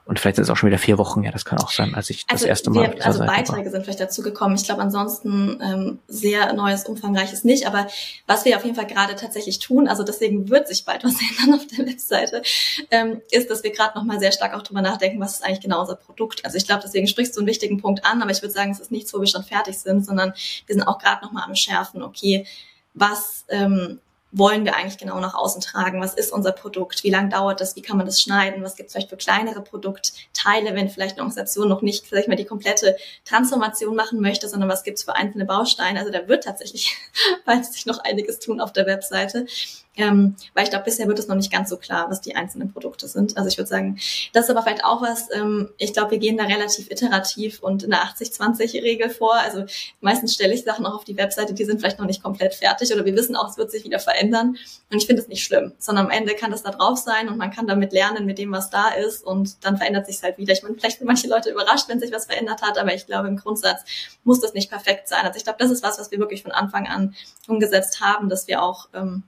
Und 0.04 0.20
vielleicht 0.20 0.36
sind 0.36 0.44
es 0.44 0.50
auch 0.50 0.56
schon 0.56 0.68
wieder 0.68 0.78
vier 0.78 0.98
Wochen, 0.98 1.22
ja, 1.22 1.30
das 1.30 1.44
kann 1.44 1.58
auch 1.58 1.70
sein, 1.70 1.94
als 1.94 2.10
ich 2.10 2.24
also 2.28 2.44
das 2.44 2.48
erste 2.48 2.70
Mal. 2.70 2.94
Wir, 2.94 3.06
also 3.06 3.20
Beiträge 3.20 3.64
war. 3.64 3.70
sind 3.70 3.84
vielleicht 3.84 4.00
dazu 4.00 4.22
gekommen. 4.22 4.54
Ich 4.54 4.64
glaube 4.64 4.82
ansonsten 4.82 5.58
ähm, 5.62 5.98
sehr 6.08 6.52
neues, 6.52 6.84
umfangreiches 6.84 7.44
nicht. 7.44 7.66
Aber 7.66 7.86
was 8.26 8.44
wir 8.44 8.56
auf 8.56 8.64
jeden 8.64 8.76
Fall 8.76 8.86
gerade 8.86 9.16
tatsächlich 9.16 9.60
tun, 9.60 9.88
also 9.88 10.02
deswegen 10.02 10.50
wird 10.50 10.68
sich 10.68 10.84
bald 10.84 11.04
was 11.04 11.14
ändern 11.40 11.58
auf 11.58 11.66
der 11.66 11.86
Webseite, 11.86 12.42
ähm, 12.90 13.22
ist, 13.30 13.50
dass 13.50 13.62
wir 13.62 13.72
gerade 13.72 13.98
nochmal 13.98 14.20
sehr 14.20 14.32
stark 14.32 14.54
auch 14.54 14.62
drüber 14.62 14.82
nachdenken, 14.82 15.20
was 15.20 15.34
ist 15.34 15.44
eigentlich 15.44 15.60
genau 15.60 15.80
unser 15.80 15.96
Produkt. 15.96 16.44
Also 16.44 16.58
ich 16.58 16.66
glaube, 16.66 16.82
deswegen 16.84 17.06
sprichst 17.06 17.34
du 17.34 17.40
einen 17.40 17.48
wichtigen 17.48 17.80
Punkt 17.80 18.04
an, 18.04 18.20
aber 18.20 18.30
ich 18.30 18.42
würde 18.42 18.52
sagen, 18.52 18.72
es 18.72 18.80
ist 18.80 18.90
nichts, 18.90 19.12
wo 19.14 19.20
wir 19.20 19.26
schon 19.26 19.44
fertig 19.44 19.78
sind, 19.78 20.04
sondern 20.04 20.34
wir 20.66 20.74
sind 20.74 20.82
auch 20.82 20.98
gerade 20.98 21.24
nochmal 21.24 21.44
am 21.46 21.54
Schärfen, 21.54 22.02
okay, 22.02 22.46
was 22.94 23.46
ähm, 23.48 24.00
wollen 24.32 24.64
wir 24.64 24.74
eigentlich 24.74 24.98
genau 24.98 25.20
nach 25.20 25.34
außen 25.34 25.60
tragen? 25.60 26.00
Was 26.00 26.14
ist 26.14 26.32
unser 26.32 26.52
Produkt? 26.52 27.04
Wie 27.04 27.10
lange 27.10 27.28
dauert 27.28 27.60
das? 27.60 27.76
Wie 27.76 27.82
kann 27.82 27.98
man 27.98 28.06
das 28.06 28.20
schneiden? 28.20 28.64
Was 28.64 28.76
gibt 28.76 28.88
es 28.88 28.94
vielleicht 28.94 29.10
für 29.10 29.16
kleinere 29.16 29.60
Produktteile, 29.60 30.74
wenn 30.74 30.88
vielleicht 30.88 31.16
eine 31.16 31.22
Organisation 31.22 31.68
noch 31.68 31.82
nicht 31.82 32.06
vielleicht 32.06 32.28
mal 32.28 32.36
die 32.36 32.46
komplette 32.46 32.96
Transformation 33.26 33.94
machen 33.94 34.20
möchte, 34.20 34.48
sondern 34.48 34.70
was 34.70 34.84
gibt 34.84 34.98
es 34.98 35.04
für 35.04 35.14
einzelne 35.14 35.44
Bausteine? 35.44 36.00
Also 36.00 36.10
da 36.10 36.26
wird 36.28 36.44
tatsächlich 36.44 36.96
bald 37.44 37.66
sich 37.66 37.84
noch 37.84 37.98
einiges 37.98 38.38
tun 38.38 38.60
auf 38.60 38.72
der 38.72 38.86
Webseite. 38.86 39.46
Ähm, 39.94 40.36
weil 40.54 40.64
ich 40.64 40.70
glaube, 40.70 40.86
bisher 40.86 41.06
wird 41.06 41.18
es 41.18 41.28
noch 41.28 41.36
nicht 41.36 41.52
ganz 41.52 41.68
so 41.68 41.76
klar, 41.76 42.08
was 42.08 42.22
die 42.22 42.34
einzelnen 42.34 42.72
Produkte 42.72 43.06
sind. 43.08 43.36
Also 43.36 43.48
ich 43.48 43.58
würde 43.58 43.68
sagen, 43.68 43.98
das 44.32 44.44
ist 44.44 44.50
aber 44.50 44.62
vielleicht 44.62 44.84
auch 44.84 45.02
was, 45.02 45.28
ähm, 45.34 45.68
ich 45.76 45.92
glaube, 45.92 46.12
wir 46.12 46.18
gehen 46.18 46.38
da 46.38 46.44
relativ 46.44 46.90
iterativ 46.90 47.62
und 47.62 47.82
in 47.82 47.90
der 47.90 48.00
80-20-Regel 48.00 49.10
vor. 49.10 49.34
Also 49.34 49.66
meistens 50.00 50.32
stelle 50.32 50.54
ich 50.54 50.64
Sachen 50.64 50.86
auch 50.86 50.94
auf 50.94 51.04
die 51.04 51.18
Webseite, 51.18 51.52
die 51.52 51.64
sind 51.66 51.80
vielleicht 51.80 51.98
noch 51.98 52.06
nicht 52.06 52.22
komplett 52.22 52.54
fertig 52.54 52.90
oder 52.94 53.04
wir 53.04 53.14
wissen 53.14 53.36
auch, 53.36 53.50
es 53.50 53.58
wird 53.58 53.70
sich 53.70 53.84
wieder 53.84 53.98
verändern. 53.98 54.56
Und 54.90 54.96
ich 54.96 55.06
finde 55.06 55.20
es 55.20 55.28
nicht 55.28 55.44
schlimm, 55.44 55.72
sondern 55.78 56.06
am 56.06 56.10
Ende 56.10 56.34
kann 56.34 56.50
das 56.50 56.62
da 56.62 56.70
drauf 56.70 56.96
sein 56.96 57.28
und 57.28 57.36
man 57.36 57.50
kann 57.50 57.66
damit 57.66 57.92
lernen 57.92 58.24
mit 58.24 58.38
dem, 58.38 58.50
was 58.50 58.70
da 58.70 58.88
ist 58.88 59.22
und 59.22 59.62
dann 59.62 59.76
verändert 59.76 60.06
sich 60.06 60.22
halt 60.22 60.38
wieder. 60.38 60.54
Ich 60.54 60.62
meine, 60.62 60.74
vielleicht 60.76 60.98
sind 60.98 61.06
manche 61.06 61.28
Leute 61.28 61.50
überrascht, 61.50 61.88
wenn 61.88 62.00
sich 62.00 62.12
was 62.12 62.24
verändert 62.24 62.62
hat, 62.62 62.78
aber 62.78 62.94
ich 62.94 63.04
glaube, 63.04 63.28
im 63.28 63.36
Grundsatz 63.36 63.82
muss 64.24 64.40
das 64.40 64.54
nicht 64.54 64.70
perfekt 64.70 65.08
sein. 65.08 65.26
Also 65.26 65.36
ich 65.36 65.44
glaube, 65.44 65.58
das 65.58 65.70
ist 65.70 65.82
was, 65.82 65.98
was 65.98 66.10
wir 66.10 66.18
wirklich 66.18 66.42
von 66.42 66.52
Anfang 66.52 66.86
an 66.86 67.14
umgesetzt 67.46 68.00
haben, 68.00 68.30
dass 68.30 68.48
wir 68.48 68.62
auch 68.62 68.88
ähm, 68.94 69.24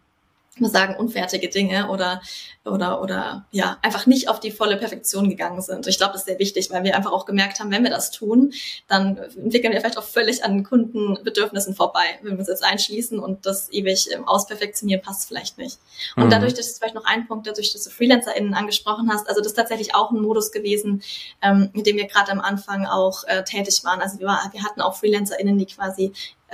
sagen, 0.61 0.97
unfertige 0.97 1.49
Dinge 1.49 1.91
oder, 1.91 2.23
oder, 2.65 3.03
oder, 3.03 3.47
ja, 3.51 3.79
einfach 3.83 4.07
nicht 4.07 4.29
auf 4.29 4.41
die 4.41 4.51
volle 4.51 4.77
Perfektion 4.77 5.29
gegangen 5.29 5.61
sind. 5.61 5.87
Ich 5.87 5.99
glaube, 5.99 6.13
das 6.13 6.23
ist 6.23 6.29
sehr 6.29 6.39
wichtig, 6.39 6.71
weil 6.71 6.85
wir 6.85 6.97
einfach 6.97 7.13
auch 7.13 7.27
gemerkt 7.27 7.61
haben, 7.61 7.71
wenn 7.71 7.83
wir 7.83 7.91
das 7.91 8.11
tun, 8.11 8.53
dann 8.89 9.17
entwickeln 9.17 9.73
wir 9.73 9.81
vielleicht 9.81 9.99
auch 9.99 10.05
völlig 10.05 10.45
an 10.45 10.63
Kundenbedürfnissen 10.63 11.75
vorbei. 11.75 12.05
Wenn 12.23 12.33
wir 12.33 12.39
uns 12.39 12.49
jetzt 12.49 12.65
einschließen 12.65 13.19
und 13.19 13.47
das 13.47 13.73
ewig 13.73 14.09
ähm, 14.13 14.27
ausperfektionieren, 14.27 15.03
passt 15.03 15.29
vielleicht 15.29 15.59
nicht. 15.59 15.79
Und 16.17 16.27
mhm. 16.27 16.31
dadurch, 16.31 16.55
das 16.55 16.69
ist 16.69 16.79
vielleicht 16.79 16.95
noch 16.95 17.05
ein 17.05 17.27
Punkt, 17.27 17.47
dadurch, 17.47 17.73
dass 17.73 17.85
du 17.85 17.91
FreelancerInnen 17.91 18.55
angesprochen 18.55 19.11
hast, 19.13 19.29
also 19.29 19.41
das 19.41 19.49
ist 19.49 19.57
tatsächlich 19.57 19.95
auch 19.95 20.11
ein 20.11 20.21
Modus 20.21 20.53
gewesen, 20.53 21.03
ähm, 21.43 21.71
mit 21.73 21.87
dem 21.87 21.97
wir 21.97 22.07
gerade 22.07 22.31
am 22.31 22.41
Anfang 22.41 22.87
auch 22.87 23.25
äh, 23.25 23.43
tätig 23.45 23.83
waren. 23.85 24.01
Also 24.01 24.19
wir, 24.21 24.27
war, 24.27 24.49
wir 24.53 24.63
hatten 24.63 24.81
auch 24.81 24.95
FreelancerInnen, 24.95 25.59
die 25.59 25.67
quasi 25.67 26.13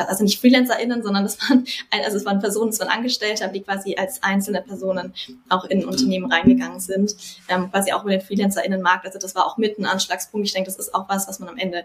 also 0.08 0.24
nicht 0.24 0.40
FreelancerInnen, 0.40 1.02
sondern 1.02 1.24
das 1.24 1.38
waren, 1.40 1.66
also 1.90 2.16
es 2.16 2.24
waren 2.24 2.40
Personen, 2.40 2.70
es 2.70 2.80
waren 2.80 2.88
Angestellte, 2.88 3.48
die 3.52 3.62
quasi 3.62 3.96
als 3.96 4.22
einzelne 4.22 4.62
Personen 4.62 5.14
auch 5.48 5.64
in 5.64 5.84
Unternehmen 5.84 6.30
reingegangen 6.30 6.80
sind, 6.80 7.14
ähm, 7.48 7.70
quasi 7.70 7.92
auch 7.92 8.02
über 8.02 8.12
den 8.12 8.20
FreelancerInnen-Markt. 8.20 9.06
Also 9.06 9.18
das 9.18 9.34
war 9.34 9.46
auch 9.46 9.56
mit 9.56 9.78
ein 9.78 9.86
Anschlagspunkt. 9.86 10.46
Ich 10.46 10.52
denke, 10.52 10.70
das 10.70 10.78
ist 10.78 10.94
auch 10.94 11.08
was, 11.08 11.28
was 11.28 11.38
man 11.38 11.48
am 11.48 11.58
Ende 11.58 11.84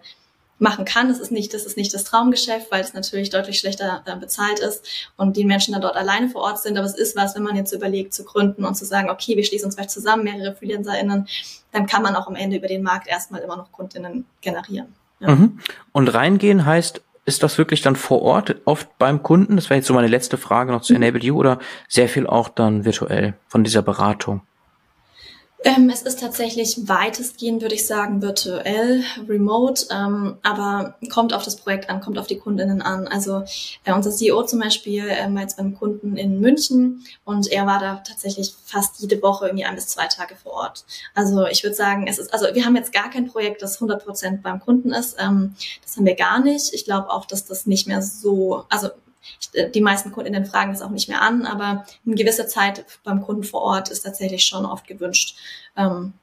machen 0.57 0.85
kann. 0.85 1.09
Das 1.09 1.19
ist 1.19 1.31
nicht, 1.31 1.53
das 1.53 1.65
ist 1.65 1.77
nicht 1.77 1.93
das 1.93 2.05
Traumgeschäft, 2.05 2.71
weil 2.71 2.81
es 2.81 2.93
natürlich 2.93 3.29
deutlich 3.29 3.59
schlechter 3.59 4.03
äh, 4.05 4.15
bezahlt 4.15 4.59
ist 4.59 4.85
und 5.17 5.35
die 5.35 5.43
Menschen 5.43 5.73
dann 5.73 5.81
dort 5.81 5.97
alleine 5.97 6.29
vor 6.29 6.43
Ort 6.43 6.61
sind. 6.61 6.77
Aber 6.77 6.87
es 6.87 6.95
ist 6.95 7.15
was, 7.15 7.35
wenn 7.35 7.43
man 7.43 7.55
jetzt 7.55 7.73
überlegt, 7.73 8.13
zu 8.13 8.23
gründen 8.23 8.63
und 8.63 8.75
zu 8.75 8.85
sagen, 8.85 9.09
okay, 9.09 9.35
wir 9.35 9.43
schließen 9.43 9.65
uns 9.65 9.75
vielleicht 9.75 9.91
zusammen, 9.91 10.23
mehrere 10.23 10.55
FreelancerInnen, 10.55 11.27
dann 11.71 11.85
kann 11.87 12.03
man 12.03 12.15
auch 12.15 12.27
am 12.27 12.35
Ende 12.35 12.57
über 12.57 12.67
den 12.67 12.83
Markt 12.83 13.07
erstmal 13.07 13.41
immer 13.41 13.57
noch 13.57 13.71
KundInnen 13.71 14.25
generieren. 14.41 14.95
Ja. 15.19 15.35
Mhm. 15.35 15.59
Und 15.91 16.07
reingehen 16.07 16.65
heißt 16.65 17.01
ist 17.25 17.43
das 17.43 17.57
wirklich 17.57 17.81
dann 17.81 17.95
vor 17.95 18.21
Ort 18.21 18.55
oft 18.65 18.97
beim 18.97 19.23
Kunden? 19.23 19.55
Das 19.55 19.69
wäre 19.69 19.77
jetzt 19.77 19.87
so 19.87 19.93
meine 19.93 20.07
letzte 20.07 20.37
Frage 20.37 20.71
noch 20.71 20.81
zu 20.81 20.93
mhm. 20.93 21.01
Enable 21.01 21.23
You 21.23 21.37
oder 21.37 21.59
sehr 21.87 22.07
viel 22.07 22.27
auch 22.27 22.49
dann 22.49 22.85
virtuell 22.85 23.33
von 23.47 23.63
dieser 23.63 23.81
Beratung? 23.81 24.41
Ähm, 25.67 25.89
es 25.89 26.03
ist 26.03 26.19
tatsächlich 26.19 26.87
weitestgehend, 26.87 27.63
würde 27.63 27.73
ich 27.73 27.87
sagen, 27.87 28.21
virtuell, 28.21 29.03
remote, 29.27 29.87
ähm, 29.89 30.37
aber 30.43 30.93
kommt 31.11 31.33
auf 31.33 31.43
das 31.43 31.55
Projekt 31.55 31.89
an, 31.89 32.01
kommt 32.01 32.19
auf 32.19 32.27
die 32.27 32.37
Kundinnen 32.37 32.83
an. 32.83 33.07
Also 33.07 33.43
äh, 33.83 33.91
unser 33.91 34.11
CEO 34.11 34.43
zum 34.43 34.59
Beispiel 34.59 35.09
äh, 35.09 35.27
war 35.33 35.41
jetzt 35.41 35.57
beim 35.57 35.73
Kunden 35.73 36.17
in 36.17 36.39
München 36.39 37.03
und 37.23 37.51
er 37.51 37.65
war 37.65 37.79
da 37.79 37.95
tatsächlich 38.07 38.53
fast 38.63 38.99
jede 38.99 39.19
Woche 39.23 39.47
irgendwie 39.47 39.65
ein 39.65 39.73
bis 39.73 39.87
zwei 39.87 40.05
Tage 40.05 40.35
vor 40.35 40.51
Ort. 40.53 40.85
Also 41.15 41.47
ich 41.47 41.63
würde 41.63 41.75
sagen, 41.75 42.05
es 42.05 42.19
ist, 42.19 42.31
also 42.31 42.45
wir 42.53 42.63
haben 42.63 42.75
jetzt 42.75 42.93
gar 42.93 43.09
kein 43.09 43.25
Projekt, 43.25 43.63
das 43.63 43.77
100 43.77 44.05
Prozent 44.05 44.43
beim 44.43 44.59
Kunden 44.59 44.93
ist. 44.93 45.17
Ähm, 45.19 45.55
das 45.81 45.97
haben 45.97 46.05
wir 46.05 46.15
gar 46.15 46.43
nicht. 46.43 46.75
Ich 46.75 46.85
glaube 46.85 47.09
auch, 47.09 47.25
dass 47.25 47.43
das 47.43 47.65
nicht 47.65 47.87
mehr 47.87 48.03
so, 48.03 48.65
also 48.69 48.89
die 49.73 49.81
meisten 49.81 50.11
Kundinnen 50.11 50.45
fragen 50.45 50.71
das 50.71 50.81
auch 50.81 50.89
nicht 50.89 51.09
mehr 51.09 51.21
an, 51.21 51.45
aber 51.45 51.85
eine 52.05 52.15
gewisse 52.15 52.47
Zeit 52.47 52.85
beim 53.03 53.21
Kunden 53.21 53.43
vor 53.43 53.61
Ort 53.61 53.89
ist 53.89 54.01
tatsächlich 54.01 54.43
schon 54.43 54.65
oft 54.65 54.87
gewünscht. 54.87 55.37
Ähm, 55.77 56.13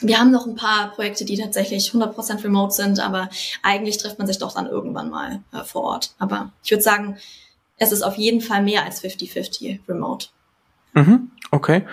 wir 0.00 0.18
haben 0.18 0.30
noch 0.30 0.46
ein 0.46 0.56
paar 0.56 0.90
Projekte, 0.92 1.24
die 1.24 1.38
tatsächlich 1.38 1.90
100% 1.90 2.42
remote 2.42 2.72
sind, 2.72 2.98
aber 3.00 3.28
eigentlich 3.62 3.98
trifft 3.98 4.18
man 4.18 4.26
sich 4.26 4.38
doch 4.38 4.54
dann 4.54 4.66
irgendwann 4.66 5.10
mal 5.10 5.40
äh, 5.52 5.64
vor 5.64 5.82
Ort. 5.82 6.14
Aber 6.18 6.50
ich 6.64 6.70
würde 6.70 6.82
sagen, 6.82 7.18
es 7.78 7.92
ist 7.92 8.02
auf 8.02 8.16
jeden 8.16 8.40
Fall 8.40 8.62
mehr 8.62 8.84
als 8.84 9.02
50-50 9.02 9.80
remote. 9.88 10.28
Mhm, 10.94 11.30
okay. 11.50 11.84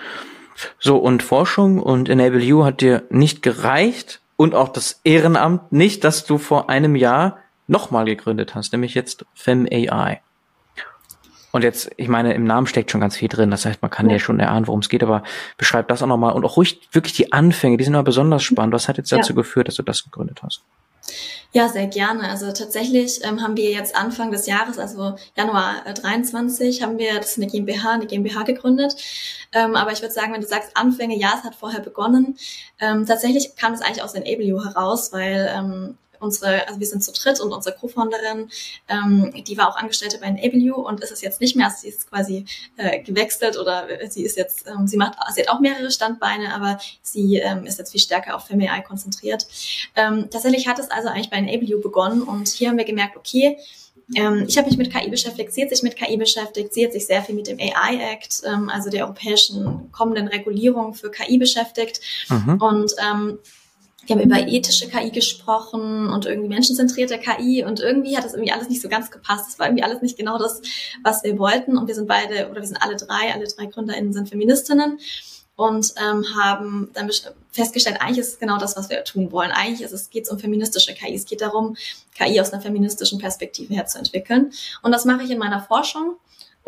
So, 0.80 0.98
und 0.98 1.24
Forschung 1.24 1.82
und 1.82 2.10
Enable 2.10 2.44
You 2.44 2.66
hat 2.66 2.82
dir 2.82 3.04
nicht 3.10 3.42
gereicht 3.42 4.22
und 4.36 4.56
auch 4.56 4.70
das 4.70 5.00
Ehrenamt 5.04 5.72
nicht, 5.72 6.04
dass 6.04 6.26
du 6.26 6.38
vor 6.38 6.70
einem 6.70 6.96
Jahr 6.96 7.40
nochmal 7.68 8.06
gegründet 8.06 8.56
hast, 8.56 8.74
nämlich 8.74 8.94
jetzt 8.94 9.26
FemAI. 9.36 10.22
Und 11.52 11.64
jetzt, 11.64 11.90
ich 11.98 12.08
meine, 12.08 12.34
im 12.34 12.44
Namen 12.44 12.68
steckt 12.68 12.92
schon 12.92 13.02
ganz 13.02 13.16
viel 13.16 13.28
drin. 13.28 13.52
Das 13.52 13.66
heißt, 13.66 13.82
man 13.82 13.90
kann 13.90 14.08
ja, 14.08 14.14
ja 14.14 14.20
schon 14.20 14.40
erahnen, 14.40 14.68
worum 14.68 14.82
es 14.82 14.90
geht, 14.90 15.04
aber 15.04 15.24
beschreib 15.58 15.88
das 15.88 16.04
auch 16.04 16.08
nochmal. 16.08 16.34
Und 16.34 16.46
auch 16.46 16.58
ruhig 16.58 16.80
wirklich 16.92 17.14
die 17.14 17.34
Anfänge, 17.34 17.78
die 17.78 17.84
sind 17.84 17.96
aber 17.96 18.04
besonders 18.04 18.44
spannend. 18.44 18.74
Was 18.74 18.88
hat 18.88 18.98
jetzt 18.98 19.12
dazu 19.12 19.34
ja. 19.34 19.38
geführt, 19.38 19.68
dass 19.68 19.76
du 19.76 19.84
das 19.84 20.04
gegründet 20.04 20.42
hast? 20.44 20.64
Ja, 21.52 21.68
sehr 21.68 21.88
gerne. 21.88 22.30
Also 22.30 22.52
tatsächlich 22.52 23.22
ähm, 23.24 23.42
haben 23.42 23.58
wir 23.58 23.72
jetzt 23.72 23.96
Anfang 23.96 24.30
des 24.32 24.46
Jahres, 24.46 24.78
also 24.78 25.16
Januar 25.36 25.84
äh, 25.88 25.94
23, 25.96 26.84
haben 26.84 27.00
wir 27.00 27.16
das 27.16 27.38
eine 27.38 27.48
GmbH, 27.48 27.94
eine 27.94 28.06
GmbH 28.06 28.44
gegründet. 28.44 28.96
Ähm, 29.54 29.76
aber 29.76 29.92
ich 29.92 30.02
würde 30.02 30.14
sagen, 30.14 30.32
wenn 30.32 30.42
du 30.42 30.48
sagst 30.48 30.78
Anfänge, 30.78 31.18
ja, 31.18 31.34
es 31.36 31.44
hat 31.44 31.56
vorher 31.56 31.80
begonnen. 31.80 32.38
Ähm, 32.80 33.08
tatsächlich 33.08 33.56
kam 33.56 33.74
es 33.74 33.82
eigentlich 33.82 34.04
aus 34.04 34.14
den 34.14 34.24
Enable 34.24 34.64
heraus, 34.64 35.12
weil 35.12 35.52
ähm, 35.52 35.98
unsere, 36.20 36.68
also 36.68 36.80
wir 36.80 36.88
sind 36.88 37.04
zu 37.04 37.12
dritt 37.12 37.40
und 37.40 37.52
unsere 37.52 37.76
Co-Founderin, 37.76 38.50
ähm, 38.88 39.34
die 39.48 39.58
war 39.58 39.70
auch 39.70 39.78
Angestellte 39.78 40.18
bei 40.20 40.28
Enable 40.28 40.76
und 40.76 41.02
ist 41.02 41.12
es 41.12 41.22
jetzt 41.22 41.42
nicht 41.42 41.56
mehr, 41.56 41.68
also 41.68 41.78
sie 41.82 41.90
ist 41.90 42.10
quasi 42.10 42.46
äh, 42.78 43.02
gewechselt 43.02 43.58
oder 43.58 43.88
sie 44.10 44.24
ist 44.24 44.38
jetzt, 44.38 44.68
ähm, 44.68 44.88
sie 44.88 44.98
macht, 44.98 45.18
sie 45.34 45.42
hat 45.42 45.50
auch 45.50 45.60
mehrere 45.60 45.92
Standbeine, 45.92 46.54
aber 46.54 46.80
sie 47.02 47.38
ähm, 47.38 47.66
ist 47.66 47.80
jetzt 47.80 47.92
viel 47.92 48.02
stärker 48.02 48.36
auf 48.36 48.46
FemAI 48.48 48.82
konzentriert. 48.82 49.48
Ähm, 49.96 50.30
tatsächlich 50.30 50.68
hat 50.68 50.80
es 50.80 50.90
also 50.92 51.10
eigentlich 51.10 51.30
bei 51.30 51.38
Enable 51.38 51.78
begonnen 51.78 52.22
und 52.22 52.48
hier 52.48 52.70
haben 52.70 52.78
wir 52.78 52.86
gemerkt, 52.86 53.18
okay, 53.18 53.58
ähm, 54.16 54.46
ich 54.48 54.58
habe 54.58 54.68
mich 54.68 54.78
mit 54.78 54.92
KI 54.92 55.10
beschäftigt, 55.10 55.54
sie 55.54 55.62
hat 55.62 55.70
sich 55.70 55.84
mit 55.84 55.96
KI 55.96 56.18
beschäftigt, 56.18 56.74
sie 56.74 56.86
hat 56.86 56.94
sich 56.94 57.06
sehr 57.06 57.22
viel 57.22 57.36
mit 57.36 57.48
dem 57.48 57.60
AI 57.60 58.14
Act, 58.14 58.42
ähm, 58.46 58.70
also 58.70 58.90
der 58.90 59.06
europäischen 59.06 59.92
kommenden 59.92 60.28
Regulierung 60.28 60.94
für 60.94 61.12
KI 61.12 61.38
beschäftigt. 61.38 62.02
Mhm. 62.30 62.62
Und 62.62 62.96
ähm, 63.00 63.40
wir 64.10 64.16
haben 64.16 64.24
über 64.24 64.40
ethische 64.40 64.88
KI 64.88 65.12
gesprochen 65.12 66.10
und 66.10 66.26
irgendwie 66.26 66.50
menschenzentrierte 66.50 67.20
KI 67.20 67.64
und 67.64 67.80
irgendwie 67.80 68.18
hat 68.18 68.26
das 68.26 68.34
irgendwie 68.34 68.52
alles 68.52 68.68
nicht 68.68 68.82
so 68.82 68.90
ganz 68.90 69.12
gepasst. 69.12 69.50
Es 69.50 69.60
war 69.60 69.68
irgendwie 69.68 69.84
alles 69.84 70.02
nicht 70.02 70.18
genau 70.18 70.40
das, 70.40 70.62
was 71.04 71.24
wir 71.24 71.38
wollten. 71.38 71.78
Und 71.78 71.88
wir 71.88 71.94
sind 71.94 72.08
beide, 72.08 72.50
oder 72.50 72.62
wir 72.62 72.68
sind 72.68 72.82
alle 72.82 72.96
drei, 72.96 73.34
alle 73.34 73.46
drei 73.48 73.68
GründerInnen 73.68 74.12
sind 74.12 74.28
Feministinnen 74.28 75.00
und 75.56 75.94
ähm, 76.02 76.26
haben 76.42 76.90
dann 76.94 77.12
festgestellt, 77.52 78.02
eigentlich 78.02 78.20
ist 78.20 78.30
es 78.30 78.40
genau 78.40 78.58
das, 78.58 78.76
was 78.78 78.90
wir 78.90 79.04
tun 79.04 79.32
wollen. 79.32 79.52
Eigentlich 79.52 79.82
ist 79.82 79.92
es, 79.92 80.10
geht 80.10 80.24
es 80.24 80.32
um 80.32 80.40
feministische 80.40 80.94
KI. 80.94 81.14
Es 81.14 81.26
geht 81.26 81.42
darum, 81.42 81.76
KI 82.18 82.42
aus 82.42 82.52
einer 82.52 82.62
feministischen 82.62 83.20
Perspektive 83.20 83.76
herzuentwickeln. 83.76 84.52
Und 84.82 84.92
das 84.92 85.06
mache 85.06 85.24
ich 85.24 85.30
in 85.30 85.38
meiner 85.38 85.62
Forschung. 85.62 86.16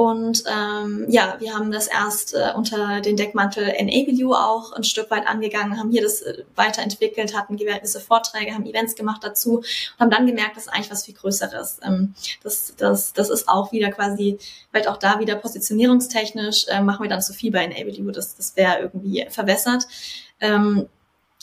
Und 0.02 0.46
ähm, 0.52 1.06
ja, 1.10 1.36
wir 1.38 1.54
haben 1.54 1.72
das 1.72 1.86
erst 1.86 2.34
äh, 2.34 2.54
unter 2.56 3.02
den 3.02 3.18
Deckmantel 3.18 3.66
Enable 3.66 4.12
You 4.12 4.34
auch 4.34 4.72
ein 4.72 4.84
Stück 4.84 5.12
weit 5.12 5.28
angegangen, 5.28 5.78
haben 5.78 5.92
hier 5.92 6.02
das 6.02 6.24
äh, 6.24 6.44
weiterentwickelt, 6.56 7.38
hatten 7.38 7.56
gewisse 7.56 8.00
Vorträge, 8.00 8.56
haben 8.56 8.66
Events 8.66 8.96
gemacht 8.96 9.24
dazu 9.24 9.58
und 9.60 10.00
haben 10.00 10.10
dann 10.10 10.26
gemerkt, 10.26 10.58
das 10.58 10.66
ist 10.66 10.74
eigentlich 10.74 10.90
was 10.90 11.06
viel 11.06 11.14
Größeres. 11.14 11.82
Ähm, 11.84 12.16
das, 12.42 12.74
das, 12.78 13.14
das 13.14 13.30
ist 13.30 13.48
auch 13.48 13.72
wieder 13.74 13.92
quasi, 13.92 14.40
vielleicht 14.72 14.88
auch 14.88 14.98
da 14.98 15.20
wieder 15.20 15.36
positionierungstechnisch, 15.36 16.66
äh, 16.70 16.82
machen 16.82 17.04
wir 17.04 17.10
dann 17.10 17.22
zu 17.22 17.34
viel 17.34 17.52
bei 17.52 17.64
Enable 17.64 17.94
You, 17.94 18.10
das, 18.10 18.36
das 18.36 18.56
wäre 18.56 18.80
irgendwie 18.80 19.28
verwässert. 19.30 19.88
Ähm, 20.40 20.88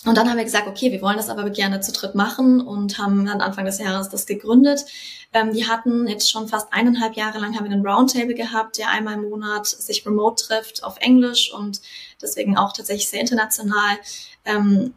Und 0.05 0.17
dann 0.17 0.31
haben 0.31 0.37
wir 0.37 0.45
gesagt, 0.45 0.69
okay, 0.69 0.93
wir 0.93 1.03
wollen 1.03 1.17
das 1.17 1.29
aber 1.29 1.51
gerne 1.51 1.81
zu 1.81 1.93
dritt 1.93 2.15
machen 2.15 2.61
und 2.61 2.99
haben 2.99 3.27
dann 3.27 3.41
Anfang 3.41 3.65
des 3.65 3.79
Jahres 3.79 4.09
das 4.09 4.27
gegründet. 4.27 4.85
Ähm, 5.33 5.53
wir 5.53 5.67
hatten 5.67 6.07
jetzt 6.07 6.31
schon 6.31 6.49
fast 6.49 6.73
eineinhalb 6.73 7.15
Jahre 7.15 7.39
lang 7.39 7.57
haben 7.57 7.65
wir 7.65 7.73
einen 7.73 7.87
Roundtable 7.87 8.35
gehabt, 8.35 8.79
der 8.79 8.91
einmal 8.91 9.15
im 9.15 9.29
Monat 9.29 9.67
sich 9.67 10.07
remote 10.07 10.45
trifft 10.45 10.85
auf 10.85 10.99
Englisch 11.01 11.53
und 11.53 11.81
deswegen 12.23 12.57
auch 12.57 12.73
tatsächlich 12.73 13.09
sehr 13.09 13.21
international. 13.21 13.97
Ähm, 14.45 14.95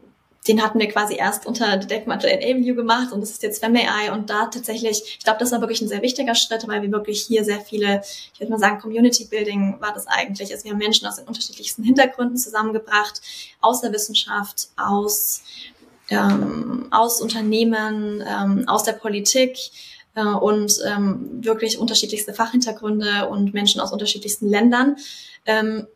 den 0.47 0.63
hatten 0.63 0.79
wir 0.79 0.87
quasi 0.87 1.15
erst 1.15 1.45
unter 1.45 1.77
Deckmantel 1.77 2.29
Enable 2.29 2.63
You 2.63 2.75
gemacht 2.75 3.11
und 3.11 3.21
das 3.21 3.29
ist 3.29 3.43
jetzt 3.43 3.63
FemAI 3.63 4.11
und 4.11 4.29
da 4.29 4.47
tatsächlich, 4.47 5.03
ich 5.19 5.23
glaube, 5.23 5.39
das 5.39 5.51
war 5.51 5.61
wirklich 5.61 5.81
ein 5.81 5.87
sehr 5.87 6.01
wichtiger 6.01 6.33
Schritt, 6.33 6.67
weil 6.67 6.81
wir 6.81 6.91
wirklich 6.91 7.21
hier 7.21 7.43
sehr 7.43 7.59
viele, 7.59 8.01
ich 8.33 8.39
würde 8.39 8.51
mal 8.51 8.59
sagen, 8.59 8.79
Community 8.79 9.25
Building 9.25 9.79
war 9.79 9.93
das 9.93 10.07
eigentlich. 10.07 10.51
Also 10.51 10.63
wir 10.63 10.71
haben 10.71 10.79
Menschen 10.79 11.07
aus 11.07 11.17
den 11.17 11.27
unterschiedlichsten 11.27 11.83
Hintergründen 11.83 12.37
zusammengebracht, 12.37 13.21
aus 13.61 13.81
der 13.81 13.93
Wissenschaft, 13.93 14.69
aus, 14.77 15.43
ähm, 16.09 16.87
aus 16.89 17.21
Unternehmen, 17.21 18.23
ähm, 18.27 18.67
aus 18.67 18.83
der 18.83 18.93
Politik, 18.93 19.57
äh, 20.15 20.23
und 20.23 20.79
ähm, 20.85 21.43
wirklich 21.43 21.77
unterschiedlichste 21.77 22.33
Fachhintergründe 22.33 23.29
und 23.29 23.53
Menschen 23.53 23.79
aus 23.79 23.91
unterschiedlichsten 23.91 24.49
Ländern. 24.49 24.97
Ähm, 25.45 25.87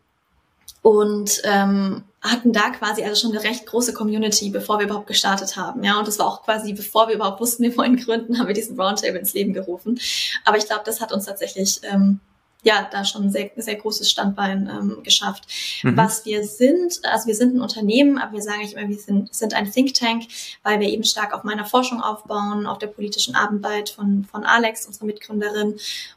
und 0.82 1.42
ähm, 1.46 2.04
hatten 2.32 2.54
da 2.54 2.70
quasi 2.70 3.04
also 3.04 3.22
schon 3.22 3.32
eine 3.32 3.44
recht 3.44 3.66
große 3.66 3.94
Community, 3.94 4.50
bevor 4.50 4.80
wir 4.80 4.86
überhaupt 4.86 5.08
gestartet 5.08 5.56
haben. 5.58 5.84
Ja, 5.84 6.00
und 6.00 6.08
das 6.08 6.20
war 6.20 6.28
auch 6.28 6.44
quasi, 6.44 6.74
bevor 6.74 7.08
wir 7.08 7.16
überhaupt 7.16 7.40
wussten, 7.40 7.64
wir 7.64 7.76
wollen 7.78 7.98
gründen, 7.98 8.40
haben 8.40 8.48
wir 8.48 8.54
diesen 8.54 8.80
Roundtable 8.80 9.20
ins 9.20 9.34
Leben 9.34 9.54
gerufen. 9.54 10.00
Aber 10.44 10.58
ich 10.58 10.66
glaube, 10.66 10.84
das 10.86 11.02
hat 11.02 11.12
uns 11.12 11.26
tatsächlich 11.26 11.82
ähm, 11.84 12.20
ja 12.66 12.88
da 12.92 13.06
schon 13.06 13.26
ein 13.26 13.32
sehr, 13.32 13.52
sehr 13.56 13.76
großes 13.76 14.10
Standbein 14.10 14.70
ähm, 14.70 15.04
geschafft. 15.04 15.46
Mhm. 15.84 15.96
Was 15.96 16.26
wir 16.26 16.44
sind, 16.44 17.00
also 17.04 17.28
wir 17.28 17.36
sind 17.36 17.56
ein 17.56 17.62
Unternehmen, 17.62 18.18
aber 18.18 18.34
wir 18.34 18.42
sagen 18.42 18.60
nicht 18.60 18.74
immer, 18.74 18.90
wir 18.90 18.98
sind, 18.98 19.34
sind 19.34 19.54
ein 19.54 19.72
Think 19.72 19.94
Tank, 19.94 20.24
weil 20.64 20.80
wir 20.80 20.90
eben 20.90 21.04
stark 21.04 21.34
auf 21.34 21.44
meiner 21.44 21.66
Forschung 21.66 22.02
aufbauen, 22.02 22.66
auf 22.66 22.80
der 22.80 22.88
politischen 22.88 23.36
Arbeit 23.36 23.90
von, 23.90 24.26
von 24.30 24.44
Alex, 24.44 24.88
unserer 24.88 25.06
Mitgründerin. 25.06 25.76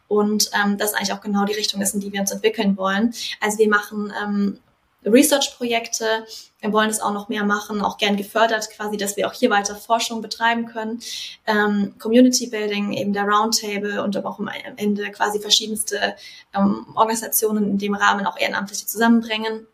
Und 0.09 0.51
ähm, 0.55 0.79
das 0.79 0.95
eigentlich 0.95 1.13
auch 1.13 1.21
genau 1.21 1.45
die 1.45 1.53
Richtung 1.53 1.83
ist, 1.83 1.95
in 1.95 2.01
die 2.01 2.13
wir 2.13 2.21
uns 2.21 2.31
entwickeln 2.31 2.77
wollen. 2.79 3.13
Also 3.41 3.59
wir 3.59 3.69
machen 3.69 4.13
ähm, 4.23 4.59
Research-Projekte. 5.05 6.27
Wir 6.61 6.73
wollen 6.73 6.91
es 6.91 7.01
auch 7.01 7.13
noch 7.13 7.29
mehr 7.29 7.45
machen, 7.45 7.83
auch 7.83 7.99
gern 7.99 8.17
gefördert 8.17 8.69
quasi, 8.71 8.97
dass 8.97 9.17
wir 9.17 9.29
auch 9.29 9.33
hier 9.33 9.51
weiter 9.51 9.77
Forschung 9.77 10.23
betreiben 10.23 10.67
können. 10.67 11.01
Ähm, 11.47 11.95
Community 11.99 12.49
Building, 12.49 12.93
eben 12.93 13.13
der 13.13 13.25
Roundtable 13.25 14.03
und 14.03 14.17
auch 14.25 14.39
am 14.39 14.51
Ende 14.77 15.11
quasi 15.11 15.41
verschiedenste 15.41 16.17
ähm, 16.55 16.87
Organisationen 16.95 17.65
in 17.71 17.79
dem 17.79 17.95
Rahmen 17.95 18.27
auch 18.27 18.39
Ehrenamtliche 18.39 18.87
zusammenbringen. 18.87 19.67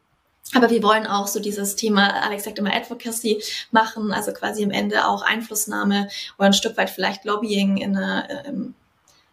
Aber 0.53 0.71
wir 0.71 0.83
wollen 0.83 1.07
auch 1.07 1.27
so 1.27 1.41
dieses 1.41 1.75
Thema, 1.75 2.23
Alex 2.23 2.45
sagt 2.45 2.59
immer 2.59 2.75
Advocacy 2.75 3.43
machen, 3.71 4.13
also 4.13 4.33
quasi 4.33 4.63
am 4.63 4.71
Ende 4.71 5.09
auch 5.09 5.23
Einflussnahme 5.23 6.09
oder 6.39 6.49
ein 6.49 6.53
Stück 6.53 6.77
weit 6.77 6.91
vielleicht 6.91 7.25
Lobbying 7.25 7.79
in 7.79 7.97
eine, 7.97 8.45
ähm, 8.47 8.75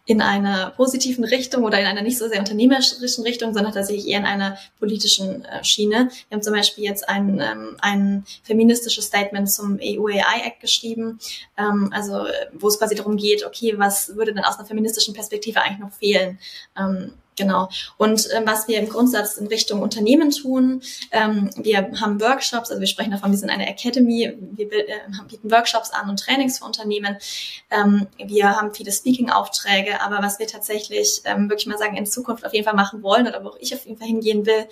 in 0.06 0.22
einer 0.22 0.72
positiven 0.72 1.24
Richtung 1.24 1.64
oder 1.64 1.80
in 1.80 1.86
einer 1.86 2.02
nicht 2.02 2.18
so 2.18 2.28
sehr 2.28 2.40
unternehmerischen 2.40 3.24
Richtung, 3.24 3.54
sondern 3.54 3.74
tatsächlich 3.74 4.08
eher 4.08 4.20
in 4.20 4.26
einer 4.26 4.58
politischen 4.80 5.46
äh, 5.46 5.64
Schiene. 5.64 6.10
Wir 6.30 6.36
haben 6.36 6.44
zum 6.44 6.54
Beispiel 6.54 6.84
jetzt 6.84 7.08
ein, 7.08 7.40
ähm, 7.40 7.78
ein 7.82 8.26
feministisches 8.44 9.06
Statement 9.06 9.52
zum 9.52 9.80
EU-AI-Act 9.82 10.60
geschrieben, 10.60 11.20
ähm, 11.58 11.92
also 11.94 12.26
wo 12.54 12.68
es 12.68 12.80
quasi 12.80 12.96
darum 12.96 13.16
geht, 13.16 13.46
okay, 13.46 13.76
was 13.78 14.16
würde 14.16 14.34
denn 14.34 14.44
aus 14.44 14.58
einer 14.58 14.68
feministischen 14.68 15.14
Perspektive 15.14 15.62
eigentlich 15.62 15.80
noch 15.80 15.94
fehlen? 15.94 16.40
Ähm, 16.78 17.14
Genau. 17.38 17.70
Und 17.98 18.28
ähm, 18.34 18.44
was 18.46 18.68
wir 18.68 18.78
im 18.78 18.90
Grundsatz 18.90 19.38
in 19.38 19.48
Richtung 19.48 19.82
Unternehmen 19.82 20.32
tun, 20.32 20.82
ähm, 21.12 21.50
wir 21.56 21.90
haben 22.00 22.20
Workshops, 22.20 22.70
also 22.70 22.80
wir 22.80 22.88
sprechen 22.88 23.12
davon, 23.12 23.32
wir 23.32 23.38
sind 23.38 23.50
eine 23.50 23.68
Academy, 23.70 24.34
wir 24.40 24.72
äh, 24.72 25.00
bieten 25.30 25.50
Workshops 25.50 25.92
an 25.92 26.10
und 26.10 26.20
Trainings 26.20 26.60
für 26.60 26.66
Unternehmen. 26.66 27.18
Ähm, 27.70 28.08
wir 28.18 28.58
haben 28.58 28.74
viele 28.74 28.92
Speaking-Aufträge, 28.92 30.02
aber 30.02 30.22
was 30.22 30.40
wir 30.40 30.48
tatsächlich 30.48 31.22
ähm, 31.24 31.50
wirklich 31.50 31.68
mal 31.68 31.78
sagen, 31.78 31.96
in 31.96 32.06
Zukunft 32.06 32.46
auf 32.46 32.54
jeden 32.54 32.66
Fall 32.66 32.76
machen 32.76 33.02
wollen 33.02 33.28
oder 33.28 33.44
wo 33.44 33.50
auch 33.50 33.58
ich 33.60 33.74
auf 33.74 33.86
jeden 33.86 33.98
Fall 33.98 34.08
hingehen 34.08 34.46
will, 34.46 34.68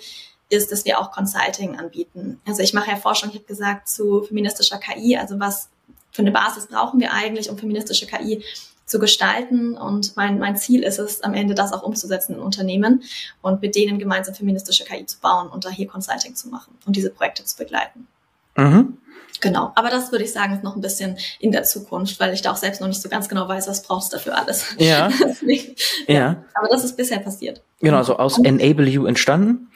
ist, 0.50 0.70
dass 0.70 0.84
wir 0.84 1.00
auch 1.00 1.12
Consulting 1.12 1.78
anbieten. 1.78 2.40
Also 2.46 2.62
ich 2.62 2.74
mache 2.74 2.90
ja 2.90 2.96
Forschung, 2.96 3.30
ich 3.30 3.36
habe 3.36 3.46
gesagt, 3.46 3.88
zu 3.88 4.22
feministischer 4.22 4.78
KI, 4.78 5.16
also 5.16 5.40
was 5.40 5.70
für 6.12 6.22
eine 6.22 6.32
Basis 6.32 6.66
brauchen 6.66 7.00
wir 7.00 7.12
eigentlich, 7.12 7.48
um 7.48 7.56
feministische 7.56 8.06
KI 8.06 8.42
zu 8.90 8.98
gestalten. 8.98 9.76
Und 9.76 10.16
mein, 10.16 10.38
mein 10.38 10.56
Ziel 10.56 10.82
ist 10.82 10.98
es, 10.98 11.22
am 11.22 11.32
Ende 11.32 11.54
das 11.54 11.72
auch 11.72 11.82
umzusetzen 11.82 12.34
in 12.34 12.40
Unternehmen 12.40 13.02
und 13.40 13.62
mit 13.62 13.76
denen 13.76 13.98
gemeinsam 13.98 14.34
feministische 14.34 14.84
KI 14.84 15.06
zu 15.06 15.20
bauen 15.20 15.48
und 15.48 15.64
da 15.64 15.70
hier 15.70 15.86
Consulting 15.86 16.34
zu 16.34 16.48
machen 16.48 16.76
und 16.86 16.96
diese 16.96 17.10
Projekte 17.10 17.44
zu 17.44 17.56
begleiten. 17.56 18.08
Mhm. 18.56 18.98
Genau, 19.40 19.72
aber 19.76 19.88
das 19.88 20.10
würde 20.10 20.24
ich 20.24 20.32
sagen, 20.32 20.54
ist 20.54 20.64
noch 20.64 20.74
ein 20.74 20.82
bisschen 20.82 21.16
in 21.38 21.52
der 21.52 21.62
Zukunft, 21.62 22.18
weil 22.20 22.34
ich 22.34 22.42
da 22.42 22.50
auch 22.50 22.56
selbst 22.56 22.80
noch 22.80 22.88
nicht 22.88 23.00
so 23.00 23.08
ganz 23.08 23.28
genau 23.28 23.48
weiß, 23.48 23.68
was 23.68 23.82
brauchst 23.82 24.12
du 24.12 24.16
dafür 24.16 24.36
alles. 24.36 24.74
Ja. 24.76 25.08
Deswegen, 25.24 25.76
ja. 26.08 26.14
ja. 26.14 26.44
Aber 26.54 26.68
das 26.68 26.84
ist 26.84 26.96
bisher 26.96 27.20
passiert. 27.20 27.62
Genau, 27.78 27.98
also 27.98 28.16
aus 28.16 28.38
Enable 28.38 28.88
You 28.88 29.06
entstanden 29.06 29.70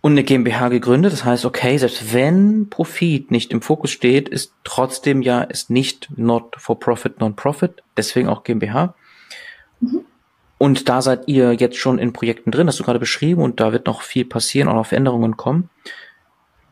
und 0.00 0.12
eine 0.12 0.24
GmbH 0.24 0.68
gegründet. 0.68 1.12
Das 1.12 1.24
heißt, 1.24 1.44
okay, 1.44 1.76
selbst 1.76 2.14
wenn 2.14 2.70
Profit 2.70 3.30
nicht 3.30 3.52
im 3.52 3.62
Fokus 3.62 3.90
steht, 3.90 4.28
ist 4.28 4.52
trotzdem 4.64 5.22
ja 5.22 5.42
ist 5.42 5.70
nicht 5.70 6.08
not 6.16 6.56
for 6.56 6.78
profit, 6.78 7.20
non-profit, 7.20 7.82
deswegen 7.96 8.28
auch 8.28 8.44
GmbH. 8.44 8.94
Mhm. 9.80 10.04
Und 10.58 10.90
da 10.90 11.00
seid 11.00 11.26
ihr 11.26 11.54
jetzt 11.54 11.78
schon 11.78 11.98
in 11.98 12.12
Projekten 12.12 12.50
drin, 12.50 12.66
hast 12.66 12.78
du 12.78 12.84
gerade 12.84 12.98
beschrieben, 12.98 13.40
und 13.40 13.60
da 13.60 13.72
wird 13.72 13.86
noch 13.86 14.02
viel 14.02 14.26
passieren, 14.26 14.68
auch 14.68 14.74
noch 14.74 14.86
Veränderungen 14.86 15.38
kommen. 15.38 15.70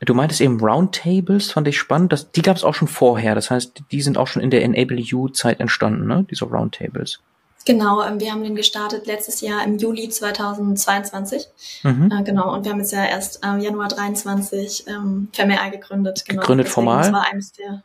Du 0.01 0.15
meintest 0.15 0.43
eben 0.43 0.61
Roundtables, 0.61 1.53
fand 1.53 1.67
ich 1.69 1.79
spannend. 1.79 2.13
Das, 2.13 2.31
die 2.31 2.43
gab 2.43 2.57
es 2.57 2.65
auch 2.65 2.75
schon 2.75 2.87
vorher. 2.87 3.35
Das 3.35 3.51
heißt, 3.51 3.83
die 3.91 4.03
sind 4.03 4.19
auch 4.19 4.27
schon 4.27 4.43
in 4.43 4.51
der 4.51 4.63
Enable 4.63 5.01
You-Zeit 5.01 5.59
entstanden, 5.59 6.07
ne? 6.07 6.27
Diese 6.31 6.45
Roundtables. 6.45 7.21
Genau, 7.69 8.03
ähm, 8.03 8.19
wir 8.19 8.33
haben 8.33 8.43
den 8.43 8.57
gestartet 8.57 9.07
letztes 9.07 9.43
Jahr 9.43 9.63
im 9.63 9.77
Juli 9.77 10.09
2022. 10.09 11.49
Mhm. 11.83 12.11
Äh, 12.11 12.23
genau, 12.23 12.55
und 12.55 12.65
wir 12.65 12.73
haben 12.73 12.79
jetzt 12.79 12.93
ja 12.93 13.05
erst 13.05 13.41
ähm, 13.45 13.61
Januar 13.61 13.89
23 13.89 14.87
ähm, 14.87 15.29
Vermeer 15.35 15.71
gegründet. 15.71 16.25
Genau. 16.27 16.41
Gegründet 16.41 16.69
Deswegen, 16.69 16.87
formal? 16.87 17.03
Das 17.03 17.13
war 17.13 17.27
eines 17.31 17.53
der 17.53 17.83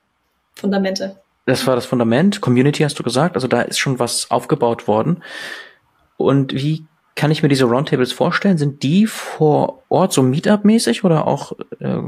Fundamente. 0.55 1.17
Das 1.45 1.67
war 1.67 1.75
das 1.75 1.85
Fundament. 1.85 2.39
Community 2.39 2.83
hast 2.83 2.97
du 2.97 3.03
gesagt. 3.03 3.35
Also 3.35 3.49
da 3.49 3.61
ist 3.61 3.77
schon 3.77 3.99
was 3.99 4.31
aufgebaut 4.31 4.87
worden. 4.87 5.21
Und 6.15 6.53
wie 6.53 6.85
kann 7.15 7.31
ich 7.31 7.43
mir 7.43 7.49
diese 7.49 7.65
Roundtables 7.65 8.13
vorstellen? 8.13 8.57
Sind 8.57 8.83
die 8.83 9.05
vor 9.05 9.83
Ort 9.89 10.13
so 10.13 10.21
Meetup-mäßig 10.21 11.03
oder 11.03 11.27
auch 11.27 11.51
äh, 11.81 11.99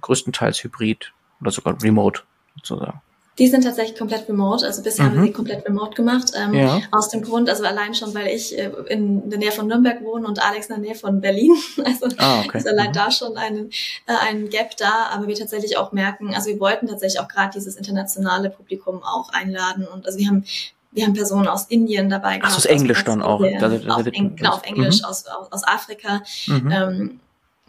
größtenteils 0.00 0.64
hybrid 0.64 1.12
oder 1.42 1.50
sogar 1.50 1.76
remote 1.82 2.22
sozusagen? 2.56 3.02
Die 3.38 3.46
sind 3.46 3.62
tatsächlich 3.62 3.96
komplett 3.96 4.28
remote. 4.28 4.66
Also 4.66 4.82
bisher 4.82 5.04
mhm. 5.04 5.10
haben 5.10 5.16
wir 5.18 5.26
sie 5.26 5.32
komplett 5.32 5.64
remote 5.66 5.94
gemacht. 5.94 6.32
Ähm, 6.34 6.54
ja. 6.54 6.80
Aus 6.90 7.08
dem 7.08 7.22
Grund, 7.22 7.48
also 7.48 7.64
allein 7.64 7.94
schon, 7.94 8.14
weil 8.14 8.28
ich 8.28 8.58
äh, 8.58 8.70
in 8.88 9.30
der 9.30 9.38
Nähe 9.38 9.52
von 9.52 9.66
Nürnberg 9.66 10.02
wohne 10.02 10.26
und 10.26 10.42
Alex 10.42 10.66
in 10.66 10.74
der 10.74 10.84
Nähe 10.84 10.94
von 10.94 11.20
Berlin. 11.20 11.54
Also 11.84 12.08
ah, 12.18 12.40
okay. 12.40 12.58
ist 12.58 12.68
allein 12.68 12.88
mhm. 12.88 12.92
da 12.92 13.10
schon 13.10 13.36
ein, 13.36 13.70
äh, 14.06 14.12
ein 14.28 14.50
Gap 14.50 14.76
da. 14.76 15.08
Aber 15.12 15.26
wir 15.26 15.34
tatsächlich 15.34 15.76
auch 15.76 15.92
merken, 15.92 16.34
also 16.34 16.48
wir 16.48 16.60
wollten 16.60 16.86
tatsächlich 16.86 17.20
auch 17.20 17.28
gerade 17.28 17.50
dieses 17.54 17.76
internationale 17.76 18.50
Publikum 18.50 19.02
auch 19.02 19.30
einladen. 19.30 19.86
Und 19.86 20.06
also 20.06 20.18
wir 20.18 20.28
haben 20.28 20.44
wir 20.90 21.04
haben 21.04 21.14
Personen 21.14 21.48
aus 21.48 21.66
Indien 21.66 22.08
dabei 22.08 22.38
gehabt. 22.38 22.52
Ach, 22.52 22.56
aus 22.56 22.64
Englisch 22.64 23.04
dann 23.04 23.22
auch. 23.22 23.40
Auf 23.40 24.06
Eng 24.06 24.36
genau, 24.36 24.52
auf 24.52 24.64
Englisch, 24.64 25.00
mhm. 25.00 25.04
aus, 25.04 25.26
aus, 25.26 25.52
aus 25.52 25.64
Afrika. 25.64 26.22
Mhm. 26.46 26.70
Ähm, 26.72 27.20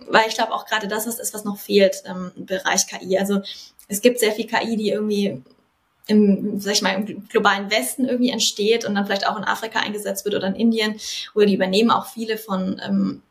weil 0.07 0.27
ich 0.27 0.35
glaube 0.35 0.53
auch 0.53 0.65
gerade 0.65 0.87
das 0.87 1.05
ist, 1.05 1.33
was 1.33 1.43
noch 1.43 1.57
fehlt 1.57 2.03
ähm, 2.05 2.31
im 2.35 2.45
Bereich 2.45 2.87
KI. 2.87 3.17
Also 3.17 3.41
es 3.87 4.01
gibt 4.01 4.19
sehr 4.19 4.31
viel 4.31 4.47
KI, 4.47 4.77
die 4.77 4.89
irgendwie 4.89 5.41
im, 6.09 6.59
sag 6.59 6.73
ich 6.73 6.81
mal, 6.81 6.95
im 6.95 7.27
globalen 7.27 7.69
Westen 7.69 8.05
irgendwie 8.05 8.31
entsteht 8.31 8.83
und 8.83 8.95
dann 8.95 9.05
vielleicht 9.05 9.27
auch 9.27 9.37
in 9.37 9.43
Afrika 9.43 9.79
eingesetzt 9.79 10.25
wird 10.25 10.35
oder 10.35 10.47
in 10.47 10.55
Indien, 10.55 10.95
oder 11.35 11.45
die 11.45 11.53
übernehmen 11.53 11.91
auch 11.91 12.07
viele 12.07 12.37
von 12.37 12.81
ähm, 12.83 13.21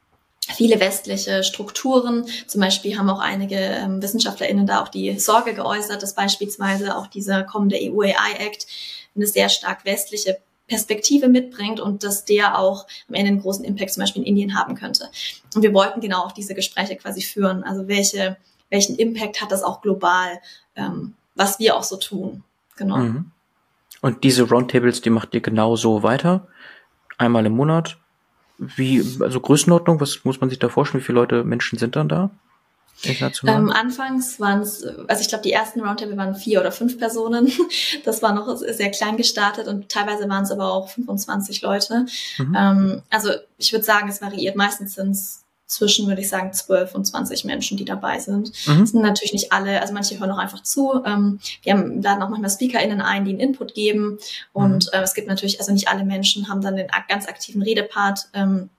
viele 0.54 0.80
westliche 0.80 1.42
Strukturen. 1.42 2.24
Zum 2.46 2.60
Beispiel 2.60 2.96
haben 2.96 3.10
auch 3.10 3.20
einige 3.20 3.56
ähm, 3.56 4.00
WissenschaftlerInnen 4.00 4.66
da 4.66 4.82
auch 4.82 4.88
die 4.88 5.18
Sorge 5.18 5.54
geäußert, 5.54 6.02
dass 6.02 6.14
beispielsweise 6.14 6.96
auch 6.96 7.08
dieser 7.08 7.42
kommende 7.42 7.76
EU-AI-Act 7.76 8.66
eine 9.14 9.26
sehr 9.26 9.48
stark 9.48 9.84
westliche 9.84 10.38
Perspektive 10.68 11.28
mitbringt 11.28 11.80
und 11.80 12.04
dass 12.04 12.24
der 12.24 12.58
auch 12.58 12.86
am 13.08 13.14
Ende 13.14 13.32
einen 13.32 13.40
großen 13.40 13.64
Impact 13.64 13.92
zum 13.92 14.02
Beispiel 14.02 14.22
in 14.22 14.28
Indien 14.28 14.58
haben 14.58 14.74
könnte. 14.74 15.08
Und 15.54 15.62
wir 15.62 15.74
wollten 15.74 16.00
genau 16.00 16.24
auch 16.24 16.32
diese 16.32 16.54
Gespräche 16.54 16.96
quasi 16.96 17.22
führen. 17.22 17.64
Also 17.64 17.88
welche, 17.88 18.36
welchen 18.70 18.96
Impact 18.96 19.40
hat 19.42 19.50
das 19.50 19.62
auch 19.62 19.80
global, 19.80 20.40
ähm, 20.76 21.14
was 21.34 21.58
wir 21.58 21.76
auch 21.76 21.82
so 21.82 21.96
tun. 21.96 22.44
Genau. 22.78 22.98
Mhm. 22.98 23.32
Und 24.00 24.24
diese 24.24 24.48
Roundtables, 24.48 25.00
die 25.00 25.10
macht 25.10 25.34
ihr 25.34 25.40
genau 25.40 25.76
so 25.76 26.02
weiter? 26.02 26.46
Einmal 27.18 27.44
im 27.46 27.54
Monat? 27.54 27.98
Wie, 28.58 29.04
also 29.20 29.40
Größenordnung, 29.40 30.00
was 30.00 30.24
muss 30.24 30.40
man 30.40 30.50
sich 30.50 30.58
da 30.58 30.68
vorstellen? 30.68 31.02
Wie 31.02 31.06
viele 31.06 31.20
Leute, 31.20 31.44
Menschen 31.44 31.78
sind 31.78 31.96
dann 31.96 32.08
da? 32.08 32.30
Ähm, 33.44 33.70
anfangs 33.70 34.40
waren 34.40 34.60
es, 34.60 34.84
also 34.84 35.20
ich 35.20 35.28
glaube, 35.28 35.42
die 35.42 35.52
ersten 35.52 35.80
Roundtable 35.80 36.16
waren 36.16 36.34
vier 36.34 36.60
oder 36.60 36.72
fünf 36.72 36.98
Personen. 36.98 37.52
Das 38.04 38.22
war 38.22 38.32
noch 38.32 38.56
sehr 38.56 38.90
klein 38.90 39.16
gestartet 39.16 39.68
und 39.68 39.88
teilweise 39.88 40.28
waren 40.28 40.44
es 40.44 40.50
aber 40.50 40.72
auch 40.72 40.88
25 40.88 41.62
Leute. 41.62 42.06
Mhm. 42.38 42.56
Ähm, 42.56 43.02
also 43.10 43.30
ich 43.58 43.72
würde 43.72 43.84
sagen, 43.84 44.08
es 44.08 44.20
variiert. 44.20 44.56
Meistens 44.56 44.94
sind 44.94 45.10
es 45.10 45.44
zwischen, 45.68 46.08
würde 46.08 46.22
ich 46.22 46.28
sagen, 46.28 46.52
12 46.52 46.94
und 46.94 47.04
20 47.04 47.44
Menschen, 47.44 47.76
die 47.76 47.84
dabei 47.84 48.18
sind. 48.18 48.52
Mhm. 48.66 48.80
Das 48.80 48.90
sind 48.90 49.02
natürlich 49.02 49.34
nicht 49.34 49.52
alle, 49.52 49.80
also 49.80 49.92
manche 49.92 50.18
hören 50.18 50.30
auch 50.30 50.38
einfach 50.38 50.62
zu. 50.62 51.02
Ähm, 51.04 51.38
wir 51.62 51.74
haben, 51.74 52.02
laden 52.02 52.22
auch 52.22 52.30
manchmal 52.30 52.50
SpeakerInnen 52.50 53.02
ein, 53.02 53.24
die 53.26 53.32
einen 53.32 53.40
Input 53.40 53.74
geben. 53.74 54.18
Und 54.52 54.86
mhm. 54.86 54.90
äh, 54.98 55.02
es 55.02 55.14
gibt 55.14 55.28
natürlich, 55.28 55.60
also 55.60 55.72
nicht 55.72 55.88
alle 55.88 56.04
Menschen 56.04 56.48
haben 56.48 56.62
dann 56.62 56.76
den 56.76 56.88
ganz 57.06 57.28
aktiven 57.28 57.62
Redepart. 57.62 58.28
Ähm, 58.32 58.70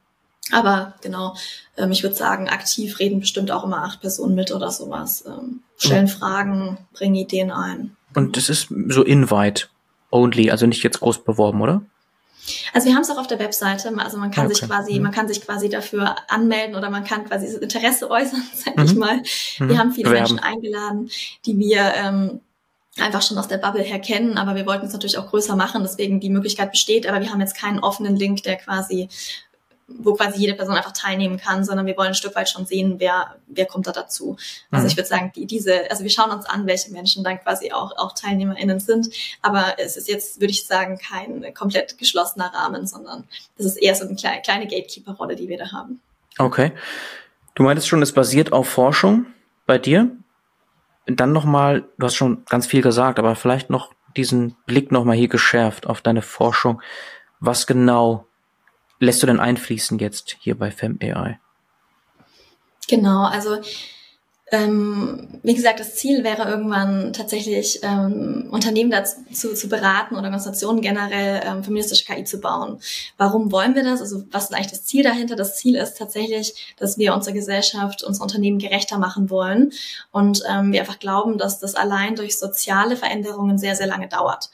aber 0.51 0.95
genau, 1.01 1.35
ähm, 1.77 1.91
ich 1.91 2.01
würde 2.01 2.15
sagen, 2.15 2.49
aktiv 2.49 2.97
reden 2.97 3.19
bestimmt 3.19 3.51
auch 3.51 3.63
immer 3.63 3.83
acht 3.83 4.01
Personen 4.01 4.33
mit 4.33 4.51
oder 4.51 4.71
sowas. 4.71 5.23
Ähm, 5.27 5.61
stellen 5.77 6.05
mhm. 6.05 6.09
Fragen, 6.09 6.77
bringen 6.93 7.15
Ideen 7.15 7.51
ein. 7.51 7.95
Und 8.15 8.35
das 8.35 8.49
ist 8.49 8.69
so 8.87 9.03
invite 9.03 9.67
only, 10.11 10.49
also 10.49 10.65
nicht 10.65 10.81
jetzt 10.81 11.01
groß 11.01 11.23
beworben, 11.23 11.61
oder? 11.61 11.83
Also 12.73 12.87
wir 12.87 12.95
haben 12.95 13.01
es 13.01 13.09
auch 13.09 13.17
auf 13.17 13.27
der 13.27 13.39
Webseite, 13.39 13.91
also 13.97 14.17
man 14.17 14.31
kann 14.31 14.45
okay. 14.45 14.55
sich 14.55 14.67
quasi, 14.67 14.95
mhm. 14.95 15.03
man 15.03 15.11
kann 15.11 15.27
sich 15.27 15.41
quasi 15.41 15.69
dafür 15.69 16.15
anmelden 16.27 16.75
oder 16.75 16.89
man 16.89 17.03
kann 17.03 17.25
quasi 17.25 17.47
das 17.47 17.55
Interesse 17.55 18.09
äußern, 18.09 18.43
sag 18.53 18.77
mhm. 18.77 18.85
ich 18.85 18.95
mal. 18.95 19.21
Wir 19.57 19.65
mhm. 19.65 19.77
haben 19.77 19.91
viele 19.91 20.09
Bewerben. 20.09 20.35
Menschen 20.35 20.39
eingeladen, 20.39 21.09
die 21.45 21.57
wir 21.57 21.93
ähm, 21.95 22.41
einfach 22.97 23.21
schon 23.21 23.37
aus 23.37 23.47
der 23.47 23.57
Bubble 23.57 23.83
her 23.83 23.99
kennen, 23.99 24.37
aber 24.37 24.55
wir 24.55 24.65
wollten 24.65 24.85
es 24.85 24.93
natürlich 24.93 25.17
auch 25.17 25.29
größer 25.29 25.55
machen, 25.55 25.83
deswegen 25.83 26.19
die 26.19 26.29
Möglichkeit 26.29 26.71
besteht, 26.71 27.07
aber 27.07 27.21
wir 27.21 27.31
haben 27.31 27.41
jetzt 27.41 27.57
keinen 27.57 27.79
offenen 27.79 28.15
Link, 28.15 28.43
der 28.43 28.57
quasi 28.57 29.09
wo 29.97 30.13
quasi 30.13 30.39
jede 30.39 30.53
Person 30.53 30.75
einfach 30.75 30.93
teilnehmen 30.93 31.37
kann, 31.37 31.63
sondern 31.63 31.85
wir 31.85 31.97
wollen 31.97 32.09
ein 32.09 32.15
Stück 32.15 32.35
weit 32.35 32.49
schon 32.49 32.65
sehen, 32.65 32.95
wer, 32.99 33.35
wer 33.47 33.65
kommt 33.65 33.87
da 33.87 33.91
dazu. 33.91 34.37
Also 34.71 34.83
mhm. 34.83 34.89
ich 34.89 34.97
würde 34.97 35.09
sagen, 35.09 35.31
die, 35.35 35.45
diese, 35.45 35.89
also 35.89 36.03
wir 36.03 36.09
schauen 36.09 36.31
uns 36.31 36.45
an, 36.45 36.67
welche 36.67 36.91
Menschen 36.91 37.23
dann 37.23 37.39
quasi 37.39 37.71
auch, 37.71 37.97
auch 37.97 38.13
TeilnehmerInnen 38.13 38.79
sind. 38.79 39.09
Aber 39.41 39.75
es 39.77 39.97
ist 39.97 40.07
jetzt, 40.07 40.39
würde 40.39 40.51
ich 40.51 40.65
sagen, 40.65 40.97
kein 40.97 41.53
komplett 41.53 41.97
geschlossener 41.97 42.53
Rahmen, 42.53 42.87
sondern 42.87 43.25
das 43.57 43.65
ist 43.65 43.77
eher 43.77 43.95
so 43.95 44.05
eine 44.05 44.15
kleine, 44.15 44.41
kleine 44.41 44.67
Gatekeeper-Rolle, 44.67 45.35
die 45.35 45.47
wir 45.47 45.57
da 45.57 45.71
haben. 45.71 46.01
Okay. 46.37 46.71
Du 47.55 47.63
meintest 47.63 47.87
schon, 47.87 48.01
es 48.01 48.13
basiert 48.13 48.53
auf 48.53 48.69
Forschung 48.69 49.25
bei 49.65 49.77
dir. 49.77 50.09
Dann 51.05 51.33
nochmal, 51.33 51.85
du 51.97 52.05
hast 52.05 52.15
schon 52.15 52.45
ganz 52.45 52.67
viel 52.67 52.81
gesagt, 52.81 53.19
aber 53.19 53.35
vielleicht 53.35 53.69
noch 53.69 53.91
diesen 54.15 54.55
Blick 54.65 54.91
nochmal 54.91 55.17
hier 55.17 55.27
geschärft 55.27 55.87
auf 55.87 56.01
deine 56.01 56.21
Forschung. 56.21 56.81
Was 57.39 57.67
genau 57.67 58.28
lässt 58.99 59.23
du 59.23 59.27
denn 59.27 59.39
einfließen 59.39 59.99
jetzt 59.99 60.37
hier 60.39 60.57
bei 60.57 60.71
FemAI? 60.71 61.39
Genau, 62.87 63.25
also 63.25 63.59
ähm, 64.51 65.39
wie 65.43 65.53
gesagt, 65.53 65.79
das 65.79 65.95
Ziel 65.95 66.23
wäre 66.23 66.49
irgendwann 66.49 67.13
tatsächlich 67.13 67.81
ähm, 67.83 68.47
Unternehmen 68.49 68.89
dazu 68.89 69.53
zu 69.53 69.69
beraten 69.69 70.15
oder 70.15 70.23
Organisationen 70.23 70.81
generell 70.81 71.41
ähm, 71.45 71.63
feministische 71.63 72.05
KI 72.05 72.23
zu 72.23 72.39
bauen. 72.39 72.79
Warum 73.17 73.51
wollen 73.51 73.75
wir 73.75 73.83
das? 73.83 74.01
Also 74.01 74.23
was 74.31 74.45
ist 74.45 74.55
eigentlich 74.55 74.71
das 74.71 74.85
Ziel 74.85 75.03
dahinter? 75.03 75.35
Das 75.35 75.57
Ziel 75.57 75.75
ist 75.75 75.97
tatsächlich, 75.97 76.73
dass 76.77 76.97
wir 76.97 77.13
unsere 77.13 77.35
Gesellschaft, 77.35 78.03
unsere 78.03 78.23
Unternehmen 78.23 78.57
gerechter 78.57 78.97
machen 78.97 79.29
wollen 79.29 79.71
und 80.11 80.41
ähm, 80.49 80.71
wir 80.71 80.81
einfach 80.81 80.99
glauben, 80.99 81.37
dass 81.37 81.59
das 81.59 81.75
allein 81.75 82.15
durch 82.15 82.39
soziale 82.39 82.95
Veränderungen 82.95 83.59
sehr, 83.59 83.75
sehr 83.75 83.87
lange 83.87 84.07
dauert. 84.07 84.49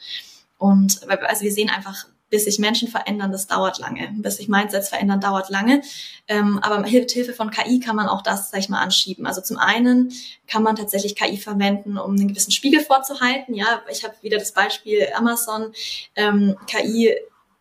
Und 0.58 1.08
also 1.08 1.42
wir 1.42 1.52
sehen 1.52 1.70
einfach 1.70 2.06
bis 2.30 2.44
sich 2.44 2.58
Menschen 2.58 2.88
verändern, 2.88 3.32
das 3.32 3.46
dauert 3.46 3.78
lange. 3.78 4.12
Bis 4.16 4.36
sich 4.38 4.48
Mindsets 4.48 4.88
verändern, 4.88 5.20
dauert 5.20 5.48
lange. 5.50 5.82
Ähm, 6.28 6.58
aber 6.62 6.80
mit 6.80 7.10
Hilfe 7.10 7.32
von 7.32 7.50
KI 7.50 7.80
kann 7.80 7.96
man 7.96 8.08
auch 8.08 8.22
das, 8.22 8.50
sag 8.50 8.60
ich 8.60 8.68
mal, 8.68 8.80
anschieben. 8.80 9.26
Also 9.26 9.40
zum 9.40 9.58
einen 9.58 10.12
kann 10.46 10.62
man 10.62 10.76
tatsächlich 10.76 11.14
KI 11.14 11.36
verwenden, 11.36 11.98
um 11.98 12.12
einen 12.12 12.28
gewissen 12.28 12.50
Spiegel 12.50 12.80
vorzuhalten. 12.80 13.54
Ja, 13.54 13.82
ich 13.90 14.04
habe 14.04 14.14
wieder 14.22 14.38
das 14.38 14.52
Beispiel 14.52 15.06
Amazon. 15.14 15.72
Ähm, 16.16 16.56
KI 16.66 17.14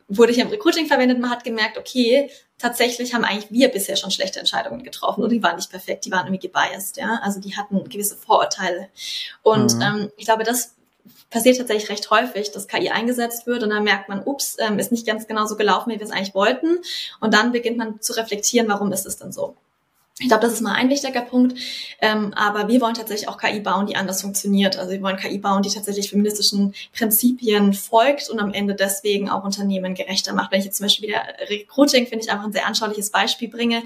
wurde 0.08 0.34
hier 0.34 0.44
im 0.44 0.50
Recruiting 0.50 0.88
verwendet. 0.88 1.20
Man 1.20 1.30
hat 1.30 1.44
gemerkt, 1.44 1.78
okay, 1.78 2.30
tatsächlich 2.58 3.14
haben 3.14 3.24
eigentlich 3.24 3.52
wir 3.52 3.70
bisher 3.70 3.96
schon 3.96 4.12
schlechte 4.12 4.40
Entscheidungen 4.40 4.84
getroffen 4.84 5.24
und 5.24 5.32
die 5.32 5.44
waren 5.44 5.58
nicht 5.58 5.70
perfekt, 5.70 6.06
die 6.06 6.12
waren 6.12 6.28
irgendwie 6.28 6.48
gebiased, 6.48 6.98
ja. 6.98 7.20
Also 7.22 7.40
die 7.40 7.56
hatten 7.58 7.88
gewisse 7.90 8.16
Vorurteile. 8.16 8.90
Und 9.44 9.76
mhm. 9.76 9.82
ähm, 9.82 10.12
ich 10.18 10.26
glaube, 10.26 10.44
das 10.44 10.76
passiert 11.36 11.58
tatsächlich 11.58 11.90
recht 11.90 12.10
häufig, 12.12 12.52
dass 12.54 12.70
KI 12.70 12.92
eingesetzt 12.92 13.46
wird 13.46 13.62
und 13.62 13.70
dann 13.70 13.84
merkt 13.84 14.08
man, 14.08 14.24
ups, 14.24 14.56
ähm, 14.58 14.80
ist 14.80 14.94
nicht 14.94 15.06
ganz 15.06 15.28
genau 15.28 15.46
so 15.46 15.58
gelaufen, 15.58 15.92
wie 15.92 16.00
wir 16.00 16.06
es 16.06 16.12
eigentlich 16.12 16.34
wollten. 16.34 16.78
Und 17.20 17.34
dann 17.34 17.52
beginnt 17.52 17.76
man 17.76 18.00
zu 18.00 18.14
reflektieren, 18.14 18.70
warum 18.70 18.94
ist 18.94 19.06
es 19.06 19.18
denn 19.18 19.34
so? 19.34 19.58
Ich 20.18 20.30
glaube, 20.30 20.44
das 20.44 20.54
ist 20.54 20.62
mal 20.62 20.72
ein 20.72 20.90
wichtiger 20.90 21.20
Punkt. 21.20 21.60
Ähm, 22.00 22.34
aber 22.36 22.70
wir 22.70 22.80
wollen 22.80 22.94
tatsächlich 22.94 23.28
auch 23.28 23.38
KI 23.38 23.60
bauen, 23.60 23.86
die 23.86 23.98
anders 23.98 24.22
funktioniert. 24.22 24.78
Also 24.78 24.94
wir 24.94 25.02
wollen 25.02 25.18
KI 25.18 25.40
bauen, 25.40 25.62
die 25.62 25.70
tatsächlich 25.70 26.10
feministischen 26.10 26.74
Prinzipien 26.98 27.74
folgt 27.74 28.30
und 28.30 28.40
am 28.40 28.54
Ende 28.54 28.76
deswegen 28.76 29.30
auch 29.30 29.44
Unternehmen 29.44 29.94
gerechter 29.94 30.32
macht. 30.32 30.54
Wenn 30.54 30.60
ich 30.60 30.66
jetzt 30.66 30.78
zum 30.78 30.86
Beispiel 30.86 31.10
wieder 31.10 31.22
Recruiting, 31.50 32.08
finde 32.08 32.24
ich 32.24 32.32
einfach 32.32 32.46
ein 32.46 32.54
sehr 32.54 32.66
anschauliches 32.66 33.10
Beispiel 33.10 33.50
bringe. 33.50 33.84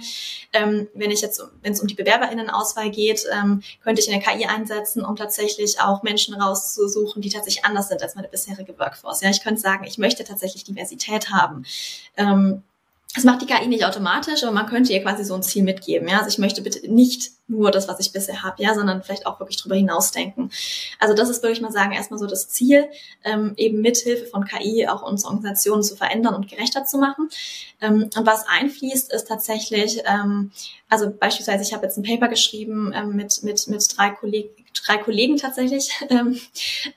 Ähm, 0.53 0.87
wenn 0.93 1.09
ich 1.09 1.21
jetzt, 1.21 1.41
wenn 1.63 1.73
es 1.73 1.81
um 1.81 1.87
die 1.87 1.95
BewerberInnenauswahl 1.95 2.91
geht, 2.91 3.23
ähm, 3.33 3.63
könnte 3.83 3.99
ich 3.99 4.11
eine 4.11 4.21
KI 4.21 4.45
einsetzen, 4.45 5.03
um 5.03 5.15
tatsächlich 5.15 5.81
auch 5.81 6.03
Menschen 6.03 6.35
rauszusuchen, 6.35 7.23
die 7.23 7.29
tatsächlich 7.29 7.65
anders 7.65 7.87
sind 7.87 8.03
als 8.03 8.13
meine 8.13 8.27
bisherige 8.27 8.77
Workforce. 8.77 9.21
Ja, 9.21 9.31
ich 9.31 9.41
könnte 9.41 9.61
sagen, 9.61 9.83
ich 9.87 9.97
möchte 9.97 10.23
tatsächlich 10.23 10.63
Diversität 10.63 11.31
haben. 11.31 11.65
Das 13.15 13.23
macht 13.23 13.41
die 13.41 13.47
KI 13.47 13.67
nicht 13.67 13.85
automatisch, 13.85 14.43
aber 14.43 14.51
man 14.51 14.67
könnte 14.67 14.93
ihr 14.93 15.01
quasi 15.01 15.23
so 15.23 15.33
ein 15.33 15.41
Ziel 15.41 15.63
mitgeben. 15.63 16.07
Ja? 16.07 16.19
Also 16.19 16.29
ich 16.29 16.37
möchte 16.37 16.61
bitte 16.61 16.87
nicht 16.91 17.31
nur 17.47 17.71
das, 17.71 17.87
was 17.87 17.99
ich 17.99 18.13
bisher 18.13 18.43
habe, 18.43 18.61
ja, 18.61 18.75
sondern 18.75 19.01
vielleicht 19.01 19.25
auch 19.25 19.39
wirklich 19.39 19.57
drüber 19.57 19.75
hinausdenken. 19.75 20.51
Also 20.99 21.15
das 21.15 21.27
ist, 21.27 21.41
würde 21.41 21.53
ich 21.53 21.61
mal 21.61 21.71
sagen, 21.71 21.91
erstmal 21.91 22.19
so 22.19 22.27
das 22.27 22.49
Ziel, 22.49 22.87
ähm, 23.23 23.53
eben 23.57 23.81
mithilfe 23.81 24.27
von 24.27 24.45
KI 24.45 24.87
auch 24.87 25.01
unsere 25.01 25.31
Organisationen 25.31 25.81
zu 25.81 25.95
verändern 25.95 26.35
und 26.35 26.47
gerechter 26.47 26.85
zu 26.85 26.99
machen. 26.99 27.29
Ähm, 27.81 28.11
und 28.15 28.27
was 28.27 28.45
einfließt, 28.47 29.11
ist 29.11 29.27
tatsächlich, 29.27 30.03
ähm, 30.05 30.51
also 30.87 31.09
beispielsweise, 31.09 31.63
ich 31.63 31.73
habe 31.73 31.87
jetzt 31.87 31.97
ein 31.97 32.03
Paper 32.03 32.27
geschrieben 32.27 32.93
ähm, 32.95 33.15
mit, 33.15 33.41
mit, 33.41 33.67
mit 33.67 33.97
drei 33.97 34.11
Kollegen, 34.11 34.49
drei 34.85 34.97
Kollegen 34.97 35.37
tatsächlich, 35.37 35.89
ähm, 36.11 36.39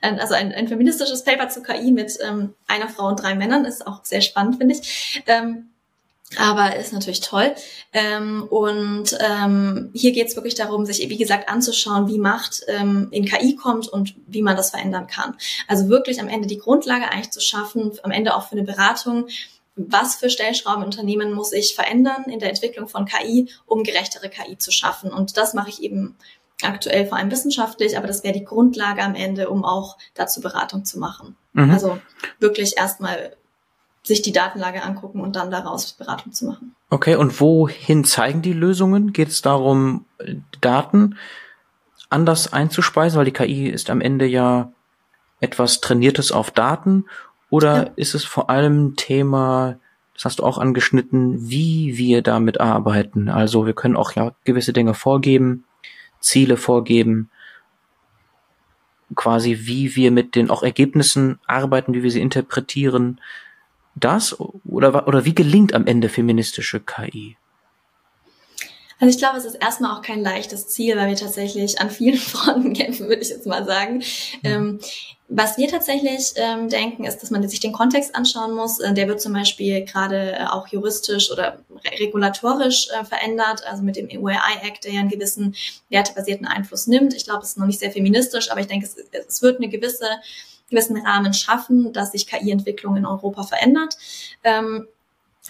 also 0.01 0.35
ein, 0.35 0.51
ein 0.53 0.67
feministisches 0.67 1.23
Paper 1.23 1.49
zu 1.49 1.63
KI 1.63 1.91
mit 1.91 2.19
ähm, 2.21 2.53
einer 2.67 2.87
Frau 2.87 3.07
und 3.07 3.19
drei 3.19 3.33
Männern, 3.33 3.65
ist 3.65 3.87
auch 3.87 4.05
sehr 4.05 4.21
spannend, 4.21 4.57
finde 4.57 4.75
ich. 4.75 5.23
Ähm, 5.25 5.69
aber 6.37 6.75
ist 6.75 6.93
natürlich 6.93 7.21
toll. 7.21 7.53
Ähm, 7.91 8.43
und 8.49 9.17
ähm, 9.19 9.91
hier 9.93 10.11
geht 10.11 10.27
es 10.27 10.35
wirklich 10.35 10.55
darum, 10.55 10.85
sich, 10.85 11.07
wie 11.09 11.17
gesagt, 11.17 11.49
anzuschauen, 11.49 12.07
wie 12.07 12.19
Macht 12.19 12.61
ähm, 12.67 13.07
in 13.11 13.25
KI 13.25 13.55
kommt 13.55 13.87
und 13.87 14.15
wie 14.27 14.41
man 14.41 14.57
das 14.57 14.71
verändern 14.71 15.07
kann. 15.07 15.35
Also 15.67 15.89
wirklich 15.89 16.19
am 16.19 16.27
Ende 16.27 16.47
die 16.47 16.57
Grundlage 16.57 17.09
eigentlich 17.09 17.31
zu 17.31 17.41
schaffen, 17.41 17.91
am 18.03 18.11
Ende 18.11 18.35
auch 18.35 18.47
für 18.47 18.53
eine 18.53 18.63
Beratung, 18.63 19.27
was 19.75 20.15
für 20.15 20.29
Stellschrauben 20.29 20.83
Unternehmen 20.83 21.33
muss 21.33 21.51
ich 21.51 21.75
verändern 21.75 22.25
in 22.27 22.39
der 22.39 22.49
Entwicklung 22.49 22.87
von 22.87 23.05
KI, 23.05 23.49
um 23.65 23.83
gerechtere 23.83 24.29
KI 24.29 24.57
zu 24.57 24.71
schaffen. 24.71 25.11
Und 25.11 25.37
das 25.37 25.53
mache 25.53 25.69
ich 25.69 25.81
eben 25.81 26.15
aktuell 26.61 27.07
vor 27.07 27.17
allem 27.17 27.31
wissenschaftlich, 27.31 27.97
aber 27.97 28.07
das 28.07 28.23
wäre 28.23 28.33
die 28.33 28.45
Grundlage 28.45 29.01
am 29.01 29.15
Ende, 29.15 29.49
um 29.49 29.65
auch 29.65 29.97
dazu 30.13 30.41
Beratung 30.41 30.85
zu 30.85 30.99
machen. 30.99 31.35
Mhm. 31.53 31.71
Also 31.71 31.99
wirklich 32.39 32.77
erstmal 32.77 33.35
sich 34.03 34.21
die 34.21 34.33
Datenlage 34.33 34.83
angucken 34.83 35.21
und 35.21 35.35
dann 35.35 35.49
daraus 35.49 35.93
Beratung 35.93 36.33
zu 36.33 36.45
machen. 36.45 36.75
Okay, 36.89 37.15
und 37.15 37.39
wohin 37.39 38.03
zeigen 38.03 38.41
die 38.41 38.53
Lösungen? 38.53 39.13
Geht 39.13 39.29
es 39.29 39.41
darum, 39.41 40.05
Daten 40.59 41.17
anders 42.09 42.51
einzuspeisen, 42.51 43.17
weil 43.17 43.25
die 43.25 43.31
KI 43.31 43.69
ist 43.69 43.89
am 43.89 44.01
Ende 44.01 44.25
ja 44.25 44.71
etwas 45.39 45.81
Trainiertes 45.81 46.31
auf 46.31 46.51
Daten? 46.51 47.05
Oder 47.49 47.75
ja. 47.75 47.91
ist 47.95 48.13
es 48.13 48.25
vor 48.25 48.49
allem 48.49 48.95
Thema, 48.97 49.77
das 50.13 50.25
hast 50.25 50.39
du 50.39 50.43
auch 50.43 50.57
angeschnitten, 50.57 51.49
wie 51.49 51.97
wir 51.97 52.21
damit 52.21 52.59
arbeiten? 52.59 53.29
Also 53.29 53.65
wir 53.65 53.73
können 53.73 53.95
auch 53.95 54.11
ja 54.13 54.33
gewisse 54.43 54.73
Dinge 54.73 54.93
vorgeben, 54.93 55.63
Ziele 56.19 56.57
vorgeben, 56.57 57.29
quasi 59.15 59.59
wie 59.61 59.95
wir 59.95 60.11
mit 60.11 60.35
den 60.35 60.49
auch 60.49 60.63
Ergebnissen 60.63 61.39
arbeiten, 61.47 61.93
wie 61.93 62.03
wir 62.03 62.11
sie 62.11 62.21
interpretieren 62.21 63.19
das 63.95 64.39
oder, 64.39 65.07
oder 65.07 65.25
wie 65.25 65.35
gelingt 65.35 65.73
am 65.73 65.85
Ende 65.87 66.09
feministische 66.09 66.79
KI? 66.79 67.37
Also 68.99 69.15
ich 69.15 69.17
glaube, 69.17 69.37
es 69.37 69.43
ist 69.43 69.55
erstmal 69.55 69.91
auch 69.91 70.01
kein 70.01 70.21
leichtes 70.21 70.67
Ziel, 70.69 70.95
weil 70.95 71.09
wir 71.09 71.15
tatsächlich 71.17 71.81
an 71.81 71.89
vielen 71.89 72.17
Fronten 72.17 72.73
kämpfen, 72.73 73.09
würde 73.09 73.21
ich 73.21 73.29
jetzt 73.29 73.45
mal 73.45 73.65
sagen. 73.65 73.95
Mhm. 73.95 74.01
Ähm, 74.43 74.79
was 75.27 75.57
wir 75.57 75.67
tatsächlich 75.67 76.33
ähm, 76.35 76.69
denken, 76.69 77.05
ist, 77.05 77.17
dass 77.19 77.31
man 77.31 77.47
sich 77.49 77.59
den 77.59 77.73
Kontext 77.73 78.15
anschauen 78.15 78.53
muss. 78.53 78.79
Äh, 78.79 78.93
der 78.93 79.07
wird 79.07 79.19
zum 79.19 79.33
Beispiel 79.33 79.83
gerade 79.83 80.33
äh, 80.33 80.45
auch 80.45 80.67
juristisch 80.67 81.31
oder 81.31 81.59
re 81.83 81.99
regulatorisch 81.99 82.87
äh, 82.91 83.03
verändert, 83.03 83.65
also 83.65 83.83
mit 83.83 83.95
dem 83.95 84.07
EU-AI-Act, 84.09 84.85
der 84.85 84.93
ja 84.93 84.99
einen 85.01 85.09
gewissen 85.09 85.55
wertebasierten 85.89 86.47
Einfluss 86.47 86.87
nimmt. 86.87 87.13
Ich 87.13 87.25
glaube, 87.25 87.41
es 87.41 87.49
ist 87.49 87.57
noch 87.57 87.65
nicht 87.65 87.79
sehr 87.79 87.91
feministisch, 87.91 88.51
aber 88.51 88.61
ich 88.61 88.67
denke, 88.67 88.85
es, 88.85 88.95
es 89.27 89.41
wird 89.41 89.57
eine 89.57 89.69
gewisse 89.69 90.07
gewissen 90.73 90.97
Rahmen 90.97 91.33
schaffen, 91.33 91.93
dass 91.93 92.11
sich 92.11 92.27
KI-Entwicklung 92.27 92.97
in 92.97 93.05
Europa 93.05 93.43
verändert. 93.43 93.97
Ähm, 94.43 94.87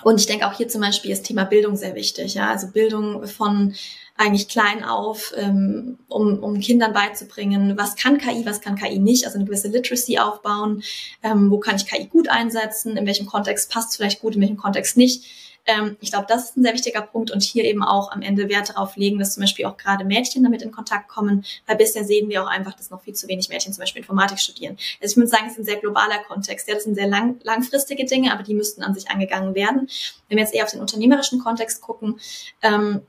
und 0.02 0.20
ich 0.20 0.26
denke 0.26 0.48
auch 0.48 0.54
hier 0.54 0.68
zum 0.68 0.82
Beispiel 0.82 1.12
ist 1.12 1.24
Thema 1.24 1.44
Bildung 1.46 1.76
sehr 1.76 1.96
wichtig. 1.96 2.34
Ja, 2.34 2.50
also 2.50 2.68
Bildung 2.68 3.28
von 3.28 3.76
eigentlich 4.18 4.48
klein 4.48 4.84
auf, 4.84 5.34
ähm, 5.38 5.98
um, 6.08 6.40
um 6.40 6.60
Kindern 6.60 6.94
beizubringen, 6.94 7.78
was 7.78 7.96
kann 7.96 8.18
KI, 8.18 8.46
was 8.46 8.62
kann 8.62 8.76
KI 8.76 9.00
nicht, 9.00 9.26
also 9.26 9.38
eine 9.38 9.46
gewisse 9.46 9.70
Literacy 9.70 10.20
aufbauen, 10.20 10.84
ähm, 11.24 11.50
wo 11.50 11.60
kann 11.60 11.76
ich 11.76 11.88
KI 11.88 12.06
gut 12.06 12.30
einsetzen, 12.30 12.96
in 12.96 13.08
welchem 13.08 13.26
Kontext 13.26 13.72
passt 13.72 13.92
es 13.92 13.96
vielleicht 13.96 14.22
gut, 14.22 14.36
in 14.36 14.42
welchem 14.42 14.58
Kontext 14.58 14.98
nicht. 14.98 15.26
Ähm, 15.66 15.98
ich 16.02 16.12
glaube, 16.12 16.26
das 16.28 16.50
ist 16.50 16.58
ein 16.58 16.64
sehr 16.64 16.74
wichtiger 16.74 17.02
Punkt 17.02 17.32
und 17.32 17.42
hier 17.42 17.64
eben 17.64 17.84
auch 17.84 18.12
am 18.12 18.22
Ende 18.22 18.50
Wert 18.50 18.70
darauf 18.70 18.96
legen, 18.96 19.20
dass 19.20 19.34
zum 19.34 19.42
Beispiel 19.42 19.66
auch 19.66 19.78
gerade 19.78 20.04
Mädchen 20.04 20.44
damit 20.44 20.62
in 20.62 20.72
Kontakt 20.72 21.08
kommen, 21.08 21.46
weil 21.66 21.78
bisher 21.78 22.04
sehen 22.04 22.30
wir 22.30 22.44
auch 22.44 22.48
einfach, 22.48 22.74
dass 22.74 22.90
noch 22.90 23.02
viel 23.02 23.14
zu 23.14 23.28
wenig 23.28 23.50
Mädchen 23.50 23.74
zum 23.74 23.82
Beispiel 23.82 24.02
Informatik 24.02 24.40
studieren. 24.40 24.78
Also 25.02 25.14
ich 25.14 25.18
würde 25.18 25.30
sagen, 25.30 25.46
es 25.48 25.54
ist 25.54 25.60
ein 25.60 25.66
sehr 25.66 25.78
globaler 25.78 26.20
Kontext. 26.28 26.68
Ja, 26.68 26.76
das 26.76 26.84
sind 26.84 26.96
sehr 26.96 27.08
lang, 27.08 27.40
langfristige 27.44 28.06
Dinge, 28.06 28.34
aber 28.34 28.44
die 28.44 28.54
müssten 28.54 28.84
an 28.84 28.94
sich 28.94 29.10
angegangen 29.10 29.56
werden. 29.56 29.90
Wenn 30.28 30.38
wir 30.38 30.44
jetzt 30.44 30.54
eher 30.54 30.66
auf 30.66 30.72
den 30.72 30.82
unternehmerischen 30.82 31.40
Kontext 31.40 31.82
gucken, 31.82 32.20
ähm, 32.62 33.02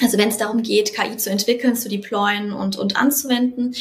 also 0.00 0.16
wenn 0.16 0.28
es 0.28 0.36
darum 0.36 0.62
geht, 0.62 0.94
KI 0.94 1.16
zu 1.16 1.30
entwickeln, 1.30 1.74
zu 1.74 1.88
deployen 1.88 2.52
und, 2.52 2.76
und 2.76 2.96
anzuwenden, 2.96 3.74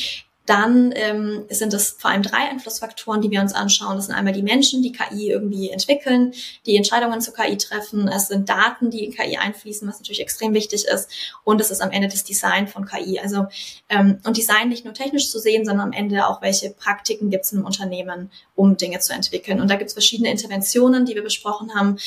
dann 0.48 0.94
ähm, 0.96 1.46
sind 1.50 1.74
es 1.74 1.92
vor 1.92 2.10
allem 2.10 2.24
drei 2.24 2.50
Einflussfaktoren, 2.50 3.22
die 3.22 3.30
wir 3.30 3.42
uns 3.42 3.54
anschauen. 3.54 3.98
Das 3.98 4.06
sind 4.06 4.16
einmal 4.16 4.32
die 4.32 4.42
Menschen, 4.42 4.82
die 4.82 4.94
KI 4.94 5.30
irgendwie 5.30 5.70
entwickeln, 5.70 6.34
die 6.66 6.78
Entscheidungen 6.78 7.20
zur 7.20 7.34
KI 7.34 7.58
treffen. 7.58 8.08
Es 8.08 8.30
sind 8.30 8.48
Daten, 8.48 8.90
die 8.90 9.04
in 9.04 9.14
KI 9.14 9.38
einfließen, 9.38 9.88
was 9.88 10.00
natürlich 10.00 10.22
extrem 10.22 10.54
wichtig 10.54 10.86
ist. 10.86 11.12
Und 11.44 11.60
es 11.60 11.70
ist 11.70 11.82
am 11.82 11.92
Ende 11.92 12.08
das 12.08 12.24
Design 12.24 12.68
von 12.68 12.86
KI. 12.86 13.20
Also 13.20 13.48
ähm, 13.90 14.20
und 14.24 14.38
Design 14.38 14.70
nicht 14.70 14.86
nur 14.86 14.94
technisch 14.94 15.30
zu 15.30 15.40
sehen, 15.40 15.66
sondern 15.66 15.88
am 15.88 15.94
Ende 15.94 16.26
auch, 16.28 16.42
welche 16.42 16.70
Praktiken 16.70 17.30
gibt 17.30 17.44
es 17.44 17.52
im 17.52 17.66
Unternehmen, 17.66 18.32
um 18.56 18.78
Dinge 18.78 19.00
zu 19.00 19.14
entwickeln. 19.14 19.60
Und 19.60 19.70
da 19.70 19.76
gibt 19.76 19.90
es 19.90 19.94
verschiedene 19.94 20.32
Interventionen, 20.32 21.06
die 21.06 21.16
wir 21.16 21.24
besprochen 21.24 21.76
haben. 21.76 21.98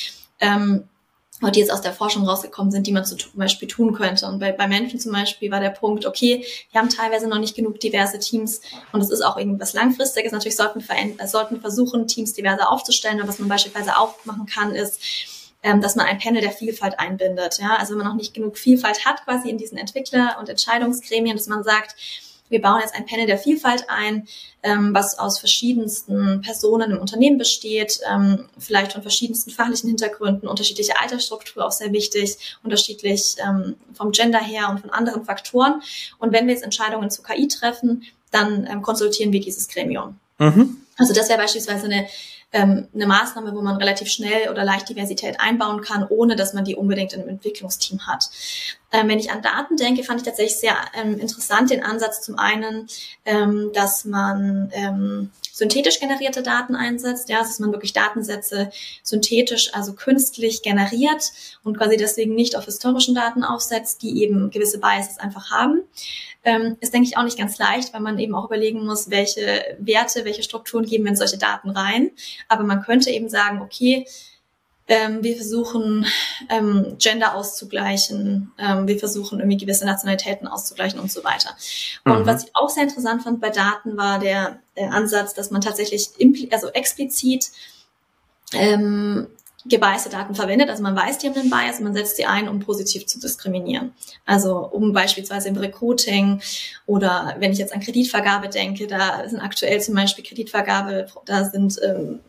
Ähm, 0.40 0.84
die 1.48 1.60
jetzt 1.60 1.72
aus 1.72 1.80
der 1.80 1.92
Forschung 1.92 2.26
rausgekommen 2.26 2.70
sind, 2.70 2.86
die 2.86 2.92
man 2.92 3.04
zum 3.04 3.18
Beispiel 3.34 3.66
tun 3.66 3.94
könnte. 3.94 4.26
Und 4.26 4.38
bei, 4.38 4.52
bei 4.52 4.68
Menschen 4.68 5.00
zum 5.00 5.12
Beispiel 5.12 5.50
war 5.50 5.60
der 5.60 5.70
Punkt, 5.70 6.04
okay, 6.04 6.44
wir 6.70 6.80
haben 6.80 6.90
teilweise 6.90 7.28
noch 7.28 7.38
nicht 7.38 7.56
genug 7.56 7.80
diverse 7.80 8.18
Teams 8.18 8.60
und 8.92 9.00
es 9.00 9.10
ist 9.10 9.22
auch 9.22 9.38
irgendwas 9.38 9.72
Langfristiges. 9.72 10.32
Natürlich 10.32 10.56
sollten 10.56 10.84
wir, 10.86 11.24
äh, 11.24 11.26
sollten 11.26 11.60
versuchen, 11.60 12.06
Teams 12.06 12.34
diverser 12.34 12.70
aufzustellen. 12.70 13.20
Und 13.20 13.28
was 13.28 13.38
man 13.38 13.48
beispielsweise 13.48 13.96
auch 13.96 14.22
machen 14.26 14.44
kann, 14.46 14.74
ist, 14.74 15.00
ähm, 15.62 15.80
dass 15.80 15.96
man 15.96 16.06
ein 16.06 16.18
Panel 16.18 16.42
der 16.42 16.52
Vielfalt 16.52 16.98
einbindet. 16.98 17.58
Ja? 17.58 17.76
Also 17.76 17.92
wenn 17.92 17.98
man 17.98 18.08
noch 18.08 18.16
nicht 18.16 18.34
genug 18.34 18.58
Vielfalt 18.58 19.04
hat 19.04 19.24
quasi 19.24 19.48
in 19.48 19.58
diesen 19.58 19.78
Entwickler- 19.78 20.36
und 20.38 20.48
Entscheidungsgremien, 20.48 21.36
dass 21.36 21.46
man 21.46 21.64
sagt, 21.64 21.96
wir 22.50 22.60
bauen 22.60 22.80
jetzt 22.80 22.94
ein 22.94 23.06
Panel 23.06 23.26
der 23.26 23.38
Vielfalt 23.38 23.84
ein, 23.88 24.28
ähm, 24.62 24.92
was 24.92 25.18
aus 25.18 25.38
verschiedensten 25.38 26.42
Personen 26.42 26.90
im 26.90 26.98
Unternehmen 26.98 27.38
besteht, 27.38 28.00
ähm, 28.12 28.48
vielleicht 28.58 28.92
von 28.92 29.02
verschiedensten 29.02 29.50
fachlichen 29.50 29.88
Hintergründen, 29.88 30.48
unterschiedliche 30.48 31.00
Altersstruktur 31.00 31.64
auch 31.64 31.72
sehr 31.72 31.92
wichtig, 31.92 32.58
unterschiedlich 32.62 33.36
ähm, 33.38 33.76
vom 33.94 34.12
Gender 34.12 34.40
her 34.40 34.68
und 34.68 34.80
von 34.80 34.90
anderen 34.90 35.24
Faktoren. 35.24 35.80
Und 36.18 36.32
wenn 36.32 36.46
wir 36.46 36.54
jetzt 36.54 36.64
Entscheidungen 36.64 37.10
zu 37.10 37.22
KI 37.22 37.48
treffen, 37.48 38.02
dann 38.30 38.66
ähm, 38.70 38.82
konsultieren 38.82 39.32
wir 39.32 39.40
dieses 39.40 39.68
Gremium. 39.68 40.18
Mhm. 40.38 40.76
Also 40.98 41.14
das 41.14 41.28
wäre 41.28 41.38
beispielsweise 41.38 41.86
eine 41.86 42.06
ähm, 42.52 42.88
eine 42.94 43.06
Maßnahme, 43.06 43.54
wo 43.54 43.62
man 43.62 43.76
relativ 43.76 44.08
schnell 44.08 44.50
oder 44.50 44.64
leicht 44.64 44.88
Diversität 44.88 45.38
einbauen 45.40 45.82
kann, 45.82 46.06
ohne 46.08 46.36
dass 46.36 46.52
man 46.52 46.64
die 46.64 46.74
unbedingt 46.74 47.12
in 47.12 47.20
einem 47.20 47.28
Entwicklungsteam 47.30 48.06
hat. 48.06 48.28
Ähm, 48.92 49.08
wenn 49.08 49.18
ich 49.18 49.30
an 49.30 49.42
Daten 49.42 49.76
denke, 49.76 50.02
fand 50.02 50.20
ich 50.20 50.26
tatsächlich 50.26 50.58
sehr 50.58 50.74
ähm, 50.94 51.18
interessant 51.18 51.70
den 51.70 51.82
Ansatz 51.82 52.22
zum 52.22 52.38
einen, 52.38 52.88
ähm, 53.24 53.70
dass 53.72 54.04
man 54.04 54.70
ähm, 54.72 55.30
synthetisch 55.52 56.00
generierte 56.00 56.42
Daten 56.42 56.74
einsetzt, 56.74 57.28
ja, 57.28 57.38
dass 57.38 57.58
man 57.60 57.70
wirklich 57.70 57.92
Datensätze 57.92 58.70
synthetisch, 59.02 59.74
also 59.74 59.92
künstlich 59.92 60.62
generiert 60.62 61.32
und 61.62 61.76
quasi 61.76 61.96
deswegen 61.96 62.34
nicht 62.34 62.56
auf 62.56 62.64
historischen 62.64 63.14
Daten 63.14 63.44
aufsetzt, 63.44 64.02
die 64.02 64.22
eben 64.22 64.50
gewisse 64.50 64.78
Biases 64.78 65.18
einfach 65.18 65.50
haben. 65.50 65.82
Ähm, 66.42 66.78
ist, 66.80 66.94
denke 66.94 67.06
ich, 67.06 67.18
auch 67.18 67.22
nicht 67.22 67.36
ganz 67.36 67.58
leicht, 67.58 67.92
weil 67.92 68.00
man 68.00 68.18
eben 68.18 68.34
auch 68.34 68.46
überlegen 68.46 68.86
muss, 68.86 69.10
welche 69.10 69.62
Werte, 69.78 70.24
welche 70.24 70.42
Strukturen 70.42 70.86
geben 70.86 71.04
wir 71.04 71.10
in 71.10 71.16
solche 71.16 71.36
Daten 71.36 71.70
rein. 71.70 72.10
Aber 72.48 72.64
man 72.64 72.80
könnte 72.82 73.10
eben 73.10 73.28
sagen, 73.28 73.60
okay, 73.60 74.06
ähm, 74.90 75.22
wir 75.22 75.36
versuchen 75.36 76.04
ähm, 76.50 76.96
Gender 76.98 77.36
auszugleichen, 77.36 78.52
ähm, 78.58 78.88
wir 78.88 78.98
versuchen 78.98 79.38
irgendwie 79.38 79.56
gewisse 79.56 79.86
Nationalitäten 79.86 80.48
auszugleichen 80.48 80.98
und 80.98 81.10
so 81.12 81.22
weiter. 81.22 81.50
Und 82.04 82.20
mhm. 82.20 82.26
was 82.26 82.44
ich 82.44 82.50
auch 82.54 82.68
sehr 82.68 82.82
interessant 82.82 83.22
fand 83.22 83.40
bei 83.40 83.50
Daten 83.50 83.96
war 83.96 84.18
der, 84.18 84.58
der 84.76 84.92
Ansatz, 84.92 85.32
dass 85.32 85.52
man 85.52 85.60
tatsächlich 85.60 86.10
also 86.50 86.68
explizit 86.70 87.50
ähm, 88.52 89.28
gebiaste 89.64 90.10
Daten 90.10 90.34
verwendet. 90.34 90.70
Also 90.70 90.82
man 90.82 90.96
weiß, 90.96 91.18
die 91.18 91.28
haben 91.28 91.38
einen 91.38 91.50
Bias, 91.50 91.78
man 91.78 91.94
setzt 91.94 92.16
sie 92.16 92.24
ein, 92.24 92.48
um 92.48 92.58
positiv 92.58 93.06
zu 93.06 93.20
diskriminieren. 93.20 93.92
Also 94.26 94.56
um 94.56 94.92
beispielsweise 94.92 95.48
im 95.48 95.56
Recruiting 95.56 96.40
oder 96.86 97.36
wenn 97.38 97.52
ich 97.52 97.58
jetzt 97.58 97.72
an 97.72 97.80
Kreditvergabe 97.80 98.48
denke, 98.48 98.88
da 98.88 99.28
sind 99.28 99.38
aktuell 99.38 99.80
zum 99.80 99.94
Beispiel 99.94 100.24
Kreditvergabe, 100.24 101.06
da 101.26 101.44
sind 101.44 101.78
ähm, 101.84 102.20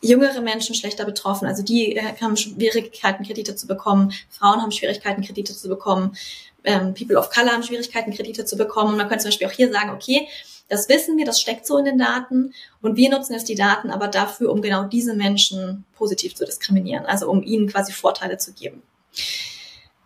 jüngere 0.00 0.40
Menschen 0.40 0.74
schlechter 0.74 1.04
betroffen. 1.04 1.46
Also 1.46 1.62
die 1.62 1.96
äh, 1.96 2.02
haben 2.20 2.36
Schwierigkeiten, 2.36 3.24
Kredite 3.24 3.56
zu 3.56 3.66
bekommen. 3.66 4.12
Frauen 4.30 4.62
haben 4.62 4.72
Schwierigkeiten, 4.72 5.22
Kredite 5.22 5.54
zu 5.54 5.68
bekommen. 5.68 6.16
Ähm, 6.64 6.94
People 6.94 7.18
of 7.18 7.30
Color 7.30 7.52
haben 7.52 7.62
Schwierigkeiten, 7.62 8.12
Kredite 8.12 8.44
zu 8.44 8.56
bekommen. 8.56 8.92
Und 8.92 8.98
man 8.98 9.08
könnte 9.08 9.22
zum 9.22 9.30
Beispiel 9.30 9.46
auch 9.46 9.52
hier 9.52 9.72
sagen, 9.72 9.90
okay, 9.90 10.28
das 10.68 10.88
wissen 10.88 11.16
wir, 11.16 11.24
das 11.24 11.40
steckt 11.40 11.66
so 11.66 11.78
in 11.78 11.86
den 11.86 11.98
Daten. 11.98 12.52
Und 12.82 12.96
wir 12.96 13.10
nutzen 13.10 13.32
jetzt 13.32 13.48
die 13.48 13.54
Daten 13.54 13.90
aber 13.90 14.08
dafür, 14.08 14.52
um 14.52 14.60
genau 14.60 14.84
diese 14.84 15.14
Menschen 15.14 15.84
positiv 15.94 16.34
zu 16.34 16.44
diskriminieren. 16.44 17.06
Also 17.06 17.28
um 17.30 17.42
ihnen 17.42 17.68
quasi 17.68 17.92
Vorteile 17.92 18.38
zu 18.38 18.52
geben. 18.52 18.82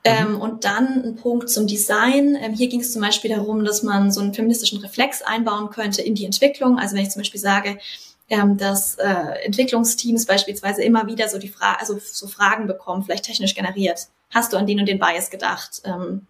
Ähm, 0.05 0.40
und 0.40 0.64
dann 0.64 1.05
ein 1.05 1.16
Punkt 1.16 1.49
zum 1.49 1.66
Design. 1.66 2.36
Ähm, 2.40 2.55
hier 2.55 2.68
ging 2.68 2.80
es 2.80 2.93
zum 2.93 3.03
Beispiel 3.03 3.30
darum, 3.30 3.64
dass 3.64 3.82
man 3.82 4.11
so 4.11 4.20
einen 4.20 4.34
feministischen 4.34 4.80
Reflex 4.80 5.22
einbauen 5.22 5.70
könnte 5.70 6.03
in 6.03 6.14
die 6.14 6.24
Entwicklung. 6.24 6.78
Also 6.78 6.97
wenn 6.97 7.03
ich 7.03 7.11
zum 7.11 7.20
Beispiel 7.20 7.40
sage, 7.40 7.78
ähm, 8.33 8.57
dass 8.57 8.95
äh, 8.95 9.45
Entwicklungsteams 9.45 10.24
beispielsweise 10.24 10.83
immer 10.83 11.07
wieder 11.07 11.28
so 11.28 11.39
die 11.39 11.51
Frage, 11.51 11.80
also 11.80 12.01
so 12.01 12.26
Fragen 12.26 12.66
bekommen, 12.66 13.03
vielleicht 13.03 13.26
technisch 13.26 13.55
generiert. 13.55 14.09
Hast 14.30 14.55
du 14.55 14.57
an 14.57 14.66
den 14.66 14.80
und 14.80 14.87
den 14.87 14.99
Bias 14.99 15.28
gedacht? 15.28 15.83
Ähm, 15.85 16.26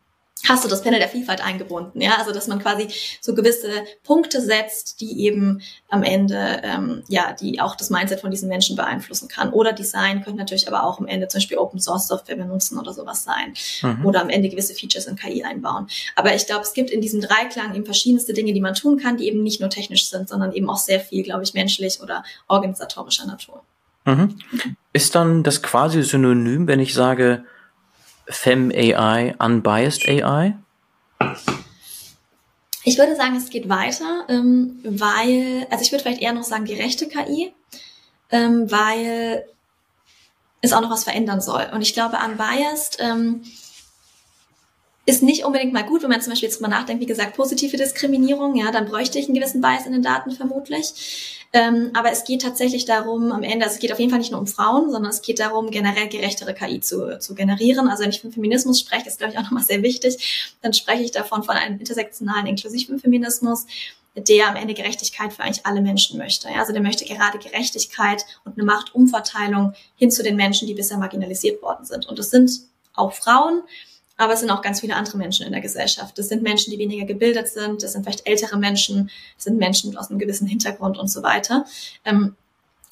hast 0.49 0.64
du 0.64 0.68
das 0.68 0.82
Panel 0.82 0.99
der 0.99 1.09
Vielfalt 1.09 1.45
eingebunden. 1.45 2.01
Ja, 2.01 2.16
also 2.18 2.32
dass 2.32 2.49
man 2.49 2.59
quasi 2.59 2.88
so 3.20 3.34
gewisse 3.34 3.70
Punkte 4.03 4.40
setzt, 4.40 5.01
die 5.01 5.20
eben 5.24 5.62
am 5.88 6.03
Ende 6.03 6.61
ähm, 6.62 7.03
ja, 7.09 7.32
die 7.32 7.61
auch 7.61 7.76
das 7.76 7.90
Mindset 7.90 8.20
von 8.20 8.30
diesen 8.30 8.49
Menschen 8.49 8.76
beeinflussen 8.76 9.28
kann. 9.28 9.53
Oder 9.53 9.72
Design 9.72 10.22
könnte 10.22 10.38
natürlich 10.38 10.68
aber 10.68 10.84
auch 10.84 10.99
am 10.99 11.07
Ende 11.07 11.28
zum 11.28 11.38
Beispiel 11.38 11.59
Open 11.59 11.80
Source 11.80 12.09
Software 12.09 12.36
benutzen 12.36 12.78
oder 12.78 12.93
sowas 12.93 13.24
sein. 13.24 13.55
Mhm. 13.82 14.05
Oder 14.05 14.22
am 14.22 14.30
Ende 14.30 14.49
gewisse 14.49 14.74
Features 14.74 15.07
in 15.07 15.16
KI 15.16 15.45
einbauen. 15.45 15.86
Aber 16.16 16.34
ich 16.34 16.47
glaube, 16.47 16.62
es 16.62 16.74
gibt 16.74 16.90
in 16.90 17.01
diesem 17.01 17.20
Dreiklang 17.20 17.74
eben 17.74 17.84
verschiedenste 17.84 18.32
Dinge, 18.32 18.53
die 18.53 18.61
man 18.61 18.74
tun 18.74 18.99
kann, 18.99 19.16
die 19.16 19.26
eben 19.26 19.43
nicht 19.43 19.61
nur 19.61 19.70
technisch 19.70 20.09
sind, 20.09 20.28
sondern 20.28 20.53
eben 20.53 20.68
auch 20.68 20.78
sehr 20.78 21.01
viel, 21.01 21.22
glaube 21.22 21.45
ich, 21.45 21.55
menschlich 21.55 22.01
oder 22.01 22.24
organisatorischer 22.49 23.26
Natur. 23.26 23.62
Mhm. 24.05 24.38
Ist 24.93 25.14
dann 25.14 25.43
das 25.43 25.62
quasi 25.62 26.03
synonym, 26.03 26.66
wenn 26.66 26.80
ich 26.80 26.95
sage, 26.95 27.45
Fem 28.29 28.70
AI, 28.70 29.35
Unbiased 29.39 30.09
AI? 30.09 30.57
Ich 32.85 32.99
würde 32.99 33.16
sagen, 33.16 33.37
es 33.37 33.51
geht 33.51 33.68
weiter, 33.68 34.25
ähm, 34.29 34.81
weil, 34.85 35.66
also 35.70 35.83
ich 35.83 35.93
würde 35.93 36.03
vielleicht 36.03 36.23
eher 36.23 36.33
noch 36.33 36.43
sagen 36.43 36.64
gerechte 36.64 37.07
KI, 37.07 37.53
ähm, 38.31 38.70
weil 38.70 39.45
es 40.61 40.73
auch 40.73 40.81
noch 40.81 40.91
was 40.91 41.05
verändern 41.05 41.41
soll. 41.41 41.68
Und 41.73 41.83
ich 41.83 41.95
glaube, 41.95 42.18
unbiased 42.25 42.99
ähm, 43.01 43.43
ist 45.05 45.23
nicht 45.23 45.45
unbedingt 45.45 45.73
mal 45.73 45.85
gut, 45.85 46.03
wenn 46.03 46.11
man 46.11 46.21
zum 46.21 46.33
Beispiel 46.33 46.49
jetzt 46.49 46.61
mal 46.61 46.69
nachdenkt, 46.69 47.03
wie 47.03 47.07
gesagt, 47.07 47.37
positive 47.37 47.77
Diskriminierung, 47.77 48.55
ja, 48.55 48.71
dann 48.71 48.87
bräuchte 48.87 49.19
ich 49.19 49.27
einen 49.27 49.35
gewissen 49.35 49.61
Bias 49.61 49.85
in 49.85 49.93
den 49.93 50.03
Daten 50.03 50.31
vermutlich. 50.31 51.41
Ähm, 51.53 51.91
aber 51.93 52.13
es 52.13 52.25
geht 52.25 52.43
tatsächlich 52.43 52.85
darum, 52.85 53.33
am 53.33 53.43
Ende, 53.43 53.65
also 53.65 53.75
es 53.75 53.81
geht 53.81 53.93
auf 53.93 53.99
jeden 53.99 54.11
Fall 54.11 54.21
nicht 54.21 54.31
nur 54.31 54.41
um 54.41 54.47
Frauen, 54.47 54.91
sondern 54.91 55.11
es 55.11 55.21
geht 55.21 55.41
darum, 55.41 55.71
generell 55.71 56.09
gerechtere 56.09 56.55
KI 56.55 56.81
zu, 56.81 57.19
zu 57.19 57.35
generieren. 57.35 57.89
Also 57.89 58.05
wenn 58.05 58.11
ich 58.11 58.23
von 58.23 58.33
Feminismus 58.33 58.81
spreche, 58.81 59.09
ist 59.09 59.19
glaube 59.19 59.33
ich 59.33 59.39
auch 59.39 59.43
nochmal 59.43 59.65
sehr 59.65 59.83
wichtig, 59.83 60.55
dann 60.63 60.73
spreche 60.73 61.03
ich 61.03 61.11
davon 61.11 61.43
von 61.43 61.57
einem 61.57 61.79
intersektionalen, 61.79 62.47
inklusiven 62.47 62.99
Feminismus, 62.99 63.67
der 64.15 64.49
am 64.49 64.57
Ende 64.57 64.75
Gerechtigkeit 64.75 65.33
für 65.33 65.43
eigentlich 65.43 65.67
alle 65.67 65.81
Menschen 65.81 66.17
möchte. 66.17 66.49
Ja, 66.49 66.61
also 66.61 66.73
der 66.73 66.83
möchte 66.83 67.05
gerade 67.05 67.39
Gerechtigkeit 67.39 68.25
und 68.45 68.57
eine 68.57 68.65
Machtumverteilung 68.65 69.75
hin 69.97 70.11
zu 70.11 70.23
den 70.23 70.37
Menschen, 70.37 70.69
die 70.69 70.75
bisher 70.75 70.99
marginalisiert 70.99 71.61
worden 71.61 71.85
sind. 71.85 72.07
Und 72.07 72.19
das 72.19 72.31
sind 72.31 72.51
auch 72.95 73.13
Frauen, 73.13 73.63
aber 74.23 74.35
es 74.35 74.41
sind 74.41 74.51
auch 74.53 74.62
ganz 74.62 74.81
viele 74.81 74.95
andere 74.95 75.18
Menschen 75.18 75.45
in 75.45 75.51
der 75.51 75.61
Gesellschaft. 75.61 76.16
Das 76.16 76.29
sind 76.29 76.45
Menschen, 76.45 76.70
die 76.70 76.79
weniger 76.79 77.05
gebildet 77.05 77.49
sind, 77.49 77.83
das 77.83 77.93
sind 77.93 78.05
vielleicht 78.05 78.25
ältere 78.25 78.57
Menschen, 78.57 79.11
das 79.35 79.45
sind 79.45 79.59
Menschen 79.59 79.97
aus 79.97 80.11
einem 80.11 80.20
gewissen 80.20 80.47
Hintergrund 80.47 80.97
und 80.97 81.09
so 81.09 81.25
weiter. 81.25 81.64
Ähm, 82.05 82.37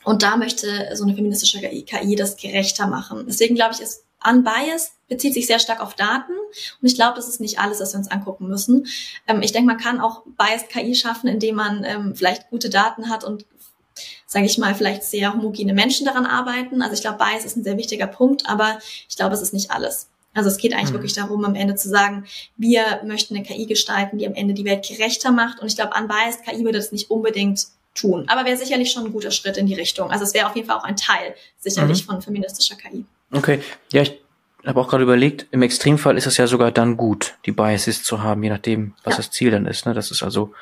und 0.02 0.24
da 0.24 0.36
möchte 0.36 0.90
so 0.94 1.04
eine 1.04 1.14
feministische 1.14 1.60
KI 1.60 2.16
das 2.16 2.36
gerechter 2.36 2.88
machen. 2.88 3.26
Deswegen 3.28 3.54
glaube 3.54 3.74
ich, 3.74 3.80
ist 3.80 4.04
Unbiased 4.28 4.92
bezieht 5.08 5.34
sich 5.34 5.46
sehr 5.46 5.60
stark 5.60 5.80
auf 5.80 5.94
Daten 5.94 6.32
und 6.32 6.88
ich 6.88 6.96
glaube, 6.96 7.14
das 7.14 7.28
ist 7.28 7.40
nicht 7.40 7.60
alles, 7.60 7.80
was 7.80 7.94
wir 7.94 7.98
uns 7.98 8.10
angucken 8.10 8.48
müssen. 8.48 8.88
Ähm, 9.28 9.40
ich 9.40 9.52
denke, 9.52 9.68
man 9.68 9.78
kann 9.78 10.00
auch 10.00 10.24
Biased 10.36 10.68
KI 10.68 10.96
schaffen, 10.96 11.28
indem 11.28 11.54
man 11.54 11.84
ähm, 11.84 12.16
vielleicht 12.16 12.50
gute 12.50 12.70
Daten 12.70 13.08
hat 13.08 13.22
und 13.22 13.46
sage 14.26 14.46
ich 14.46 14.58
mal, 14.58 14.74
vielleicht 14.74 15.04
sehr 15.04 15.32
homogene 15.32 15.74
Menschen 15.74 16.06
daran 16.06 16.26
arbeiten. 16.26 16.82
Also 16.82 16.94
ich 16.94 17.02
glaube, 17.02 17.18
Bias 17.18 17.44
ist 17.44 17.56
ein 17.56 17.64
sehr 17.64 17.76
wichtiger 17.76 18.08
Punkt, 18.08 18.48
aber 18.48 18.78
ich 19.08 19.16
glaube, 19.16 19.34
es 19.34 19.42
ist 19.42 19.52
nicht 19.52 19.70
alles. 19.70 20.08
Also 20.32 20.48
es 20.48 20.58
geht 20.58 20.74
eigentlich 20.74 20.90
mhm. 20.90 20.94
wirklich 20.94 21.14
darum, 21.14 21.44
am 21.44 21.54
Ende 21.54 21.74
zu 21.74 21.88
sagen, 21.88 22.24
wir 22.56 23.02
möchten 23.04 23.34
eine 23.34 23.44
KI 23.44 23.66
gestalten, 23.66 24.18
die 24.18 24.26
am 24.26 24.34
Ende 24.34 24.54
die 24.54 24.64
Welt 24.64 24.86
gerechter 24.86 25.32
macht. 25.32 25.60
Und 25.60 25.66
ich 25.66 25.76
glaube, 25.76 25.92
unbiased 25.98 26.44
KI 26.44 26.64
würde 26.64 26.78
das 26.78 26.92
nicht 26.92 27.10
unbedingt 27.10 27.66
tun. 27.94 28.24
Aber 28.28 28.44
wäre 28.44 28.56
sicherlich 28.56 28.92
schon 28.92 29.06
ein 29.06 29.12
guter 29.12 29.30
Schritt 29.30 29.56
in 29.56 29.66
die 29.66 29.74
Richtung. 29.74 30.10
Also 30.10 30.24
es 30.24 30.34
wäre 30.34 30.46
auf 30.46 30.54
jeden 30.54 30.68
Fall 30.68 30.78
auch 30.78 30.84
ein 30.84 30.96
Teil 30.96 31.34
sicherlich 31.58 32.02
mhm. 32.02 32.12
von 32.12 32.22
feministischer 32.22 32.76
KI. 32.76 33.04
Okay, 33.32 33.60
ja, 33.92 34.02
ich 34.02 34.20
habe 34.64 34.80
auch 34.80 34.88
gerade 34.88 35.02
überlegt, 35.02 35.46
im 35.50 35.62
Extremfall 35.62 36.16
ist 36.16 36.26
es 36.26 36.36
ja 36.36 36.46
sogar 36.46 36.70
dann 36.70 36.96
gut, 36.96 37.34
die 37.46 37.52
Biases 37.52 38.02
zu 38.02 38.22
haben, 38.22 38.42
je 38.42 38.50
nachdem, 38.50 38.94
was 39.04 39.14
ja. 39.14 39.16
das 39.18 39.30
Ziel 39.30 39.50
dann 39.50 39.66
ist. 39.66 39.86
Ne? 39.86 39.94
Das 39.94 40.10
ist 40.10 40.22
also, 40.22 40.52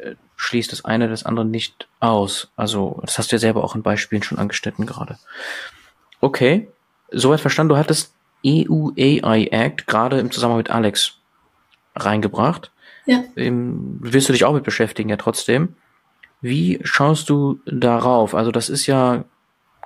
äh, 0.00 0.14
schließt 0.36 0.70
das 0.72 0.84
eine 0.84 1.08
das 1.08 1.24
andere 1.24 1.46
nicht 1.46 1.88
aus. 2.00 2.48
Also, 2.56 3.00
das 3.04 3.18
hast 3.18 3.32
du 3.32 3.36
ja 3.36 3.40
selber 3.40 3.64
auch 3.64 3.74
in 3.74 3.82
Beispielen 3.82 4.22
schon 4.22 4.38
angeschnitten 4.38 4.86
gerade. 4.86 5.18
Okay, 6.20 6.68
soweit 7.10 7.40
verstanden. 7.40 7.70
Du 7.70 7.76
hattest 7.76 8.12
EU 8.46 8.90
AI 8.96 9.48
Act 9.50 9.86
gerade 9.86 10.18
im 10.18 10.30
Zusammenhang 10.30 10.58
mit 10.58 10.70
Alex 10.70 11.18
reingebracht. 11.96 12.72
Ja. 13.06 13.24
Ähm, 13.36 13.98
willst 14.00 14.28
du 14.28 14.32
dich 14.32 14.44
auch 14.44 14.52
mit 14.52 14.64
beschäftigen, 14.64 15.08
ja 15.08 15.16
trotzdem. 15.16 15.74
Wie 16.40 16.78
schaust 16.82 17.28
du 17.30 17.60
darauf? 17.66 18.34
Also 18.34 18.52
das 18.52 18.68
ist 18.68 18.86
ja 18.86 19.24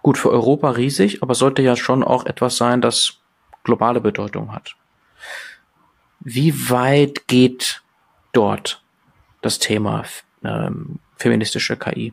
gut 0.03 0.19
für 0.19 0.31
Europa 0.31 0.71
riesig, 0.71 1.23
aber 1.23 1.35
sollte 1.35 1.63
ja 1.63 1.77
schon 1.77 2.03
auch 2.03 2.27
etwas 2.27 2.57
sein, 2.57 2.81
das 2.81 3.21
globale 3.65 4.01
Bedeutung 4.01 4.53
hat. 4.53 4.75
Wie 6.21 6.71
weit 6.71 7.27
geht 7.29 7.83
dort 8.33 8.83
das 9.41 9.59
Thema 9.59 10.05
ähm, 10.45 10.99
feministische 11.17 11.77
KI? 11.77 12.13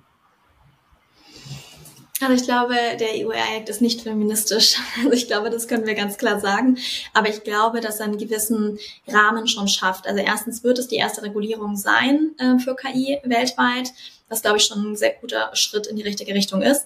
Also 2.22 2.34
ich 2.34 2.44
glaube, 2.44 2.76
der 3.00 3.26
EU-Act 3.26 3.70
ist 3.70 3.82
nicht 3.82 4.02
feministisch. 4.02 4.76
Also 4.98 5.12
ich 5.14 5.28
glaube, 5.28 5.50
das 5.50 5.68
können 5.68 5.86
wir 5.86 5.96
ganz 5.96 6.18
klar 6.18 6.40
sagen. 6.40 6.78
Aber 7.14 7.30
ich 7.30 7.44
glaube, 7.44 7.80
dass 7.80 8.00
er 8.00 8.08
einen 8.08 8.18
gewissen 8.18 8.78
Rahmen 9.08 9.48
schon 9.48 9.68
schafft. 9.68 10.08
Also 10.08 10.22
erstens 10.22 10.64
wird 10.64 10.80
es 10.80 10.88
die 10.88 10.98
erste 10.98 11.24
Regulierung 11.24 11.78
sein 11.78 12.32
äh, 12.38 12.60
für 12.60 12.76
KI 12.76 13.20
weltweit, 13.24 13.94
was 14.28 14.42
glaube 14.42 14.58
ich 14.58 14.66
schon 14.66 14.92
ein 14.92 14.96
sehr 14.98 15.14
guter 15.22 15.50
Schritt 15.54 15.88
in 15.88 15.96
die 15.96 16.04
richtige 16.04 16.34
Richtung 16.34 16.62
ist. 16.62 16.86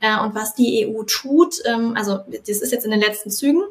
Äh, 0.00 0.18
und 0.18 0.34
was 0.34 0.54
die 0.54 0.86
EU 0.86 1.04
tut, 1.04 1.56
ähm, 1.64 1.94
also 1.96 2.20
das 2.26 2.60
ist 2.60 2.72
jetzt 2.72 2.84
in 2.84 2.90
den 2.90 3.00
letzten 3.00 3.30
Zügen, 3.30 3.62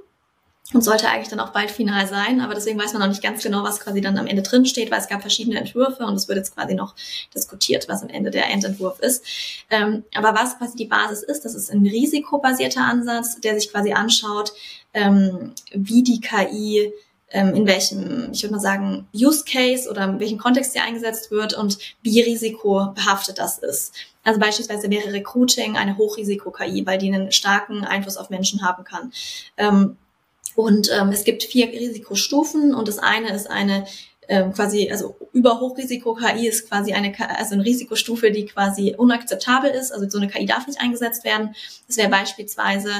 und 0.73 0.81
sollte 0.81 1.09
eigentlich 1.09 1.29
dann 1.29 1.39
auch 1.39 1.51
bald 1.51 1.71
final 1.71 2.07
sein. 2.07 2.41
Aber 2.41 2.53
deswegen 2.53 2.79
weiß 2.79 2.93
man 2.93 3.01
noch 3.01 3.09
nicht 3.09 3.23
ganz 3.23 3.43
genau, 3.43 3.63
was 3.63 3.79
quasi 3.79 4.01
dann 4.01 4.17
am 4.17 4.27
Ende 4.27 4.41
drin 4.41 4.65
steht, 4.65 4.91
weil 4.91 4.99
es 4.99 5.07
gab 5.07 5.21
verschiedene 5.21 5.59
Entwürfe 5.59 6.05
und 6.05 6.15
es 6.15 6.27
wird 6.27 6.37
jetzt 6.37 6.55
quasi 6.55 6.75
noch 6.75 6.95
diskutiert, 7.35 7.87
was 7.89 8.01
am 8.01 8.09
Ende 8.09 8.31
der 8.31 8.49
Endentwurf 8.49 8.99
ist. 8.99 9.25
Ähm, 9.69 10.03
aber 10.13 10.33
was 10.33 10.57
quasi 10.57 10.77
die 10.77 10.85
Basis 10.85 11.23
ist, 11.23 11.45
das 11.45 11.55
ist 11.55 11.71
ein 11.71 11.85
risikobasierter 11.85 12.81
Ansatz, 12.81 13.39
der 13.41 13.59
sich 13.59 13.71
quasi 13.71 13.93
anschaut, 13.93 14.53
ähm, 14.93 15.53
wie 15.73 16.03
die 16.03 16.21
KI 16.21 16.93
ähm, 17.33 17.55
in 17.55 17.65
welchem, 17.65 18.31
ich 18.33 18.43
würde 18.43 18.55
mal 18.55 18.61
sagen, 18.61 19.07
Use 19.13 19.45
Case 19.45 19.89
oder 19.89 20.03
in 20.05 20.19
welchem 20.19 20.37
Kontext 20.37 20.73
sie 20.73 20.79
eingesetzt 20.79 21.31
wird 21.31 21.53
und 21.53 21.77
wie 22.01 22.21
risikobehaftet 22.21 23.39
das 23.39 23.57
ist. 23.57 23.93
Also 24.23 24.39
beispielsweise 24.39 24.89
wäre 24.89 25.11
Recruiting 25.13 25.77
eine 25.77 25.97
Hochrisiko-KI, 25.97 26.85
weil 26.85 26.97
die 26.97 27.11
einen 27.11 27.31
starken 27.31 27.83
Einfluss 27.85 28.17
auf 28.17 28.29
Menschen 28.29 28.63
haben 28.63 28.83
kann. 28.83 29.11
Und 30.55 30.89
ähm, 30.91 31.09
es 31.09 31.23
gibt 31.23 31.43
vier 31.43 31.67
Risikostufen 31.67 32.73
und 32.73 32.87
das 32.87 32.99
eine 32.99 33.33
ist 33.33 33.49
eine 33.49 33.85
ähm, 34.27 34.53
quasi, 34.53 34.89
also 34.89 35.15
über 35.33 35.59
Hochrisiko-KI 35.59 36.47
ist 36.47 36.69
quasi 36.69 36.93
eine, 36.93 37.13
also 37.37 37.55
eine 37.55 37.65
Risikostufe, 37.65 38.31
die 38.31 38.45
quasi 38.45 38.95
unakzeptabel 38.97 39.71
ist. 39.71 39.91
Also 39.91 40.09
so 40.09 40.19
eine 40.19 40.29
KI 40.29 40.45
darf 40.45 40.67
nicht 40.67 40.79
eingesetzt 40.79 41.25
werden. 41.25 41.55
Das 41.87 41.97
wäre 41.97 42.09
beispielsweise 42.09 42.91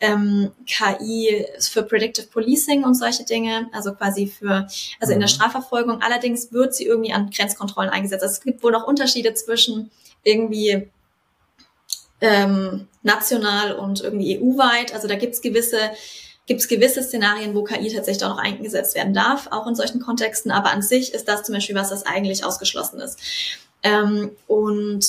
ähm, 0.00 0.50
KI 0.66 1.46
für 1.60 1.82
Predictive 1.82 2.26
Policing 2.26 2.84
und 2.84 2.94
solche 2.94 3.24
Dinge, 3.24 3.68
also 3.72 3.92
quasi 3.94 4.26
für, 4.26 4.66
also 4.98 5.12
in 5.12 5.20
der 5.20 5.28
mhm. 5.28 5.32
Strafverfolgung. 5.34 6.02
Allerdings 6.02 6.52
wird 6.52 6.74
sie 6.74 6.86
irgendwie 6.86 7.12
an 7.12 7.30
Grenzkontrollen 7.30 7.90
eingesetzt. 7.90 8.22
Also 8.22 8.32
es 8.32 8.40
gibt 8.40 8.62
wohl 8.62 8.72
noch 8.72 8.86
Unterschiede 8.86 9.34
zwischen 9.34 9.90
irgendwie 10.24 10.88
ähm, 12.20 12.88
national 13.02 13.74
und 13.74 14.00
irgendwie 14.00 14.38
EU-weit. 14.38 14.94
Also 14.94 15.06
da 15.06 15.16
gibt 15.16 15.34
es 15.34 15.40
gewisse 15.40 15.78
gibt 16.46 16.60
es 16.60 16.68
gewisse 16.68 17.02
Szenarien, 17.02 17.54
wo 17.54 17.62
KI 17.62 17.92
tatsächlich 17.92 18.24
auch 18.24 18.36
noch 18.36 18.42
eingesetzt 18.42 18.94
werden 18.94 19.14
darf, 19.14 19.48
auch 19.50 19.66
in 19.66 19.74
solchen 19.74 20.00
Kontexten. 20.00 20.50
Aber 20.50 20.70
an 20.70 20.82
sich 20.82 21.14
ist 21.14 21.28
das 21.28 21.44
zum 21.44 21.54
Beispiel 21.54 21.76
was, 21.76 21.90
das 21.90 22.04
eigentlich 22.04 22.44
ausgeschlossen 22.44 23.00
ist. 23.00 23.18
Ähm, 23.82 24.30
und 24.46 25.06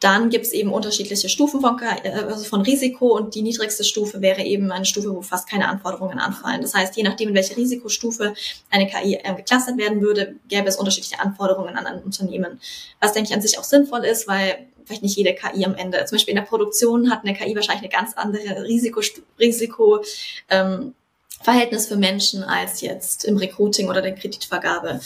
dann 0.00 0.28
gibt 0.28 0.44
es 0.44 0.52
eben 0.52 0.72
unterschiedliche 0.72 1.28
Stufen 1.30 1.60
von, 1.60 1.80
äh, 1.80 2.10
also 2.10 2.44
von 2.44 2.60
Risiko 2.60 3.16
und 3.16 3.34
die 3.34 3.42
niedrigste 3.42 3.82
Stufe 3.82 4.20
wäre 4.20 4.42
eben 4.42 4.70
eine 4.70 4.84
Stufe, 4.84 5.14
wo 5.14 5.22
fast 5.22 5.48
keine 5.48 5.68
Anforderungen 5.68 6.18
anfallen. 6.18 6.60
Das 6.60 6.74
heißt, 6.74 6.96
je 6.96 7.02
nachdem, 7.02 7.30
in 7.30 7.34
welche 7.34 7.56
Risikostufe 7.56 8.34
eine 8.70 8.86
KI 8.86 9.14
äh, 9.14 9.34
geclustert 9.34 9.78
werden 9.78 10.02
würde, 10.02 10.36
gäbe 10.48 10.68
es 10.68 10.76
unterschiedliche 10.76 11.20
Anforderungen 11.20 11.76
an 11.76 11.86
ein 11.86 12.02
Unternehmen. 12.02 12.60
Was, 13.00 13.14
denke 13.14 13.30
ich, 13.30 13.34
an 13.34 13.40
sich 13.40 13.58
auch 13.58 13.64
sinnvoll 13.64 14.04
ist, 14.04 14.28
weil 14.28 14.68
vielleicht 14.86 15.02
nicht 15.02 15.16
jede 15.16 15.34
KI 15.34 15.64
am 15.64 15.74
Ende. 15.74 16.04
Zum 16.04 16.16
Beispiel 16.16 16.32
in 16.32 16.40
der 16.40 16.48
Produktion 16.48 17.10
hat 17.10 17.24
eine 17.24 17.34
KI 17.34 17.54
wahrscheinlich 17.54 17.82
eine 17.82 18.02
ganz 18.02 18.14
andere 18.16 18.64
Risiko, 18.64 19.00
Risiko 19.38 20.02
ähm, 20.48 20.94
Verhältnis 21.42 21.86
für 21.86 21.96
Menschen 21.96 22.42
als 22.42 22.80
jetzt 22.80 23.24
im 23.24 23.36
Recruiting 23.36 23.88
oder 23.88 24.02
der 24.02 24.14
Kreditvergabe 24.14 25.00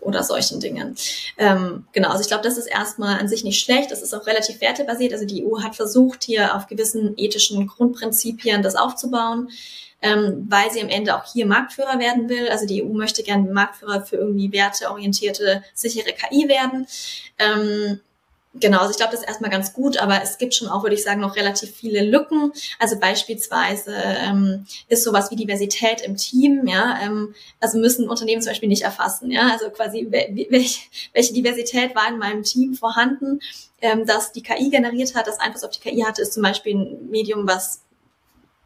oder 0.00 0.22
solchen 0.22 0.60
Dingen. 0.60 0.96
Ähm, 1.36 1.86
genau, 1.92 2.10
also 2.10 2.22
ich 2.22 2.28
glaube, 2.28 2.44
das 2.44 2.56
ist 2.56 2.66
erstmal 2.66 3.18
an 3.18 3.28
sich 3.28 3.44
nicht 3.44 3.62
schlecht. 3.62 3.90
Das 3.90 4.02
ist 4.02 4.14
auch 4.14 4.26
relativ 4.26 4.60
wertebasiert. 4.60 5.12
Also 5.12 5.26
die 5.26 5.44
EU 5.44 5.62
hat 5.62 5.74
versucht, 5.74 6.24
hier 6.24 6.54
auf 6.54 6.66
gewissen 6.66 7.14
ethischen 7.16 7.66
Grundprinzipien 7.66 8.62
das 8.62 8.76
aufzubauen, 8.76 9.50
ähm, 10.02 10.46
weil 10.48 10.70
sie 10.70 10.80
am 10.80 10.88
Ende 10.88 11.16
auch 11.16 11.24
hier 11.32 11.46
Marktführer 11.46 11.98
werden 11.98 12.28
will. 12.28 12.48
Also 12.48 12.66
die 12.66 12.84
EU 12.84 12.92
möchte 12.92 13.22
gerne 13.22 13.50
Marktführer 13.50 14.02
für 14.02 14.16
irgendwie 14.16 14.52
werteorientierte, 14.52 15.64
sichere 15.74 16.12
KI 16.12 16.48
werden. 16.48 16.86
Ähm, 17.38 18.00
Genau, 18.58 18.78
also 18.78 18.90
ich 18.90 18.96
glaube, 18.96 19.12
das 19.12 19.20
ist 19.20 19.28
erstmal 19.28 19.50
ganz 19.50 19.72
gut, 19.72 19.98
aber 19.98 20.22
es 20.22 20.38
gibt 20.38 20.54
schon 20.54 20.68
auch, 20.68 20.82
würde 20.82 20.94
ich 20.94 21.02
sagen, 21.02 21.20
noch 21.20 21.36
relativ 21.36 21.70
viele 21.74 22.02
Lücken. 22.04 22.52
Also 22.78 22.98
beispielsweise 22.98 23.94
ähm, 23.94 24.66
ist 24.88 25.04
sowas 25.04 25.30
wie 25.30 25.36
Diversität 25.36 26.00
im 26.00 26.16
Team, 26.16 26.66
ja, 26.66 26.98
ähm, 27.02 27.34
also 27.60 27.78
müssen 27.78 28.08
Unternehmen 28.08 28.40
zum 28.40 28.50
Beispiel 28.50 28.68
nicht 28.68 28.82
erfassen, 28.82 29.30
ja, 29.30 29.50
also 29.52 29.70
quasi 29.70 30.06
welche, 30.10 30.80
welche 31.12 31.34
Diversität 31.34 31.94
war 31.94 32.08
in 32.08 32.18
meinem 32.18 32.44
Team 32.44 32.74
vorhanden, 32.74 33.40
ähm, 33.82 34.06
dass 34.06 34.32
die 34.32 34.42
KI 34.42 34.70
generiert 34.70 35.14
hat, 35.14 35.26
das 35.26 35.38
Einfluss 35.38 35.64
auf 35.64 35.70
die 35.70 35.80
KI 35.80 36.02
hatte, 36.02 36.22
ist 36.22 36.32
zum 36.32 36.42
Beispiel 36.42 36.74
ein 36.76 37.10
Medium, 37.10 37.46
was 37.46 37.82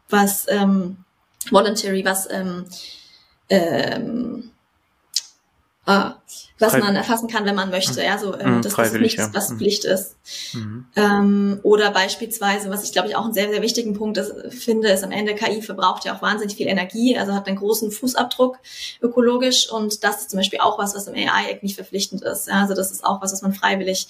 was 0.09 0.45
ähm, 0.49 0.97
voluntary, 1.49 2.05
was 2.05 2.29
ähm, 2.29 2.65
ähm, 3.49 4.51
ah, 5.85 6.15
was 6.59 6.77
man 6.77 6.95
erfassen 6.95 7.27
kann, 7.27 7.45
wenn 7.45 7.55
man 7.55 7.69
möchte. 7.69 8.03
Ja, 8.03 8.17
so 8.17 8.37
ähm, 8.37 8.57
mhm, 8.57 8.61
dass 8.61 8.75
das 8.75 8.93
nichts, 8.93 9.29
was 9.33 9.49
mhm. 9.49 9.57
Pflicht 9.57 9.85
ist. 9.85 10.15
Mhm. 10.53 10.85
Ähm, 10.95 11.59
oder 11.63 11.91
beispielsweise, 11.91 12.69
was 12.69 12.83
ich 12.83 12.91
glaube 12.91 13.07
ich 13.07 13.15
auch 13.15 13.25
einen 13.25 13.33
sehr, 13.33 13.49
sehr 13.49 13.61
wichtigen 13.61 13.93
Punkt 13.93 14.17
ist, 14.17 14.33
finde, 14.49 14.89
ist 14.89 15.03
am 15.03 15.11
Ende 15.11 15.35
KI 15.35 15.61
verbraucht 15.61 16.05
ja 16.05 16.15
auch 16.15 16.21
wahnsinnig 16.21 16.55
viel 16.55 16.67
Energie, 16.67 17.17
also 17.17 17.33
hat 17.33 17.47
einen 17.47 17.57
großen 17.57 17.91
Fußabdruck 17.91 18.59
ökologisch 19.01 19.69
und 19.71 20.03
das 20.03 20.21
ist 20.21 20.29
zum 20.29 20.37
Beispiel 20.37 20.59
auch 20.59 20.77
was, 20.77 20.95
was 20.95 21.07
im 21.07 21.15
AI-Act 21.15 21.63
nicht 21.63 21.75
verpflichtend 21.75 22.21
ist. 22.21 22.47
Ja, 22.47 22.61
also 22.61 22.73
das 22.73 22.91
ist 22.91 23.03
auch 23.03 23.21
was, 23.21 23.31
was 23.31 23.41
man 23.41 23.53
freiwillig 23.53 24.07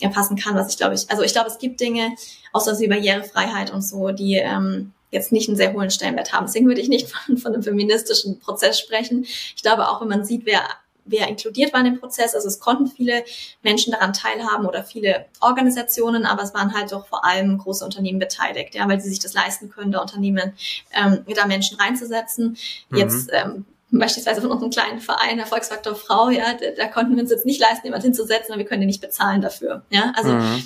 erfassen 0.00 0.36
kann, 0.36 0.56
was 0.56 0.70
ich 0.70 0.76
glaube 0.76 0.94
ich, 0.94 1.08
also 1.10 1.22
ich 1.22 1.32
glaube, 1.32 1.48
es 1.48 1.58
gibt 1.58 1.80
Dinge, 1.80 2.10
außer 2.52 2.78
wie 2.80 2.88
Barrierefreiheit 2.88 3.72
und 3.72 3.82
so, 3.82 4.10
die 4.10 4.34
ähm, 4.36 4.92
jetzt 5.12 5.30
nicht 5.30 5.48
einen 5.48 5.56
sehr 5.56 5.72
hohen 5.72 5.90
Stellenwert 5.90 6.32
haben. 6.32 6.46
Deswegen 6.46 6.66
würde 6.66 6.80
ich 6.80 6.88
nicht 6.88 7.08
von, 7.26 7.38
von 7.38 7.54
einem 7.54 7.62
feministischen 7.62 8.40
Prozess 8.40 8.80
sprechen. 8.80 9.24
Ich 9.24 9.62
glaube 9.62 9.88
auch, 9.88 10.00
wenn 10.00 10.08
man 10.08 10.24
sieht, 10.24 10.46
wer 10.46 10.62
wer 11.04 11.28
inkludiert 11.28 11.72
war 11.72 11.80
in 11.80 11.86
dem 11.86 12.00
Prozess. 12.00 12.34
Also 12.34 12.48
es 12.48 12.60
konnten 12.60 12.86
viele 12.86 13.24
Menschen 13.62 13.92
daran 13.92 14.12
teilhaben 14.12 14.66
oder 14.66 14.84
viele 14.84 15.26
Organisationen, 15.40 16.26
aber 16.26 16.42
es 16.42 16.54
waren 16.54 16.74
halt 16.74 16.92
doch 16.92 17.06
vor 17.06 17.24
allem 17.24 17.58
große 17.58 17.84
Unternehmen 17.84 18.18
beteiligt, 18.18 18.74
ja, 18.74 18.88
weil 18.88 19.00
sie 19.00 19.08
sich 19.08 19.18
das 19.18 19.34
leisten 19.34 19.70
können, 19.70 19.92
da 19.92 20.00
Unternehmen 20.00 20.52
ähm, 20.92 21.24
da 21.34 21.46
Menschen 21.46 21.78
reinzusetzen. 21.78 22.56
Mhm. 22.90 22.98
Jetzt 22.98 23.30
ähm, 23.32 23.64
beispielsweise 23.90 24.40
von 24.40 24.50
unserem 24.50 24.70
kleinen 24.70 25.00
Verein, 25.00 25.38
Erfolgsfaktor 25.38 25.94
Frau, 25.94 26.30
ja, 26.30 26.54
da, 26.54 26.66
da 26.76 26.86
konnten 26.88 27.14
wir 27.14 27.22
uns 27.22 27.30
jetzt 27.30 27.46
nicht 27.46 27.60
leisten, 27.60 27.86
jemand 27.86 28.02
hinzusetzen, 28.02 28.52
aber 28.52 28.58
wir 28.58 28.66
können 28.66 28.80
den 28.80 28.88
nicht 28.88 29.02
bezahlen 29.02 29.42
dafür. 29.42 29.82
Ja, 29.90 30.12
also 30.16 30.30
mhm. 30.30 30.62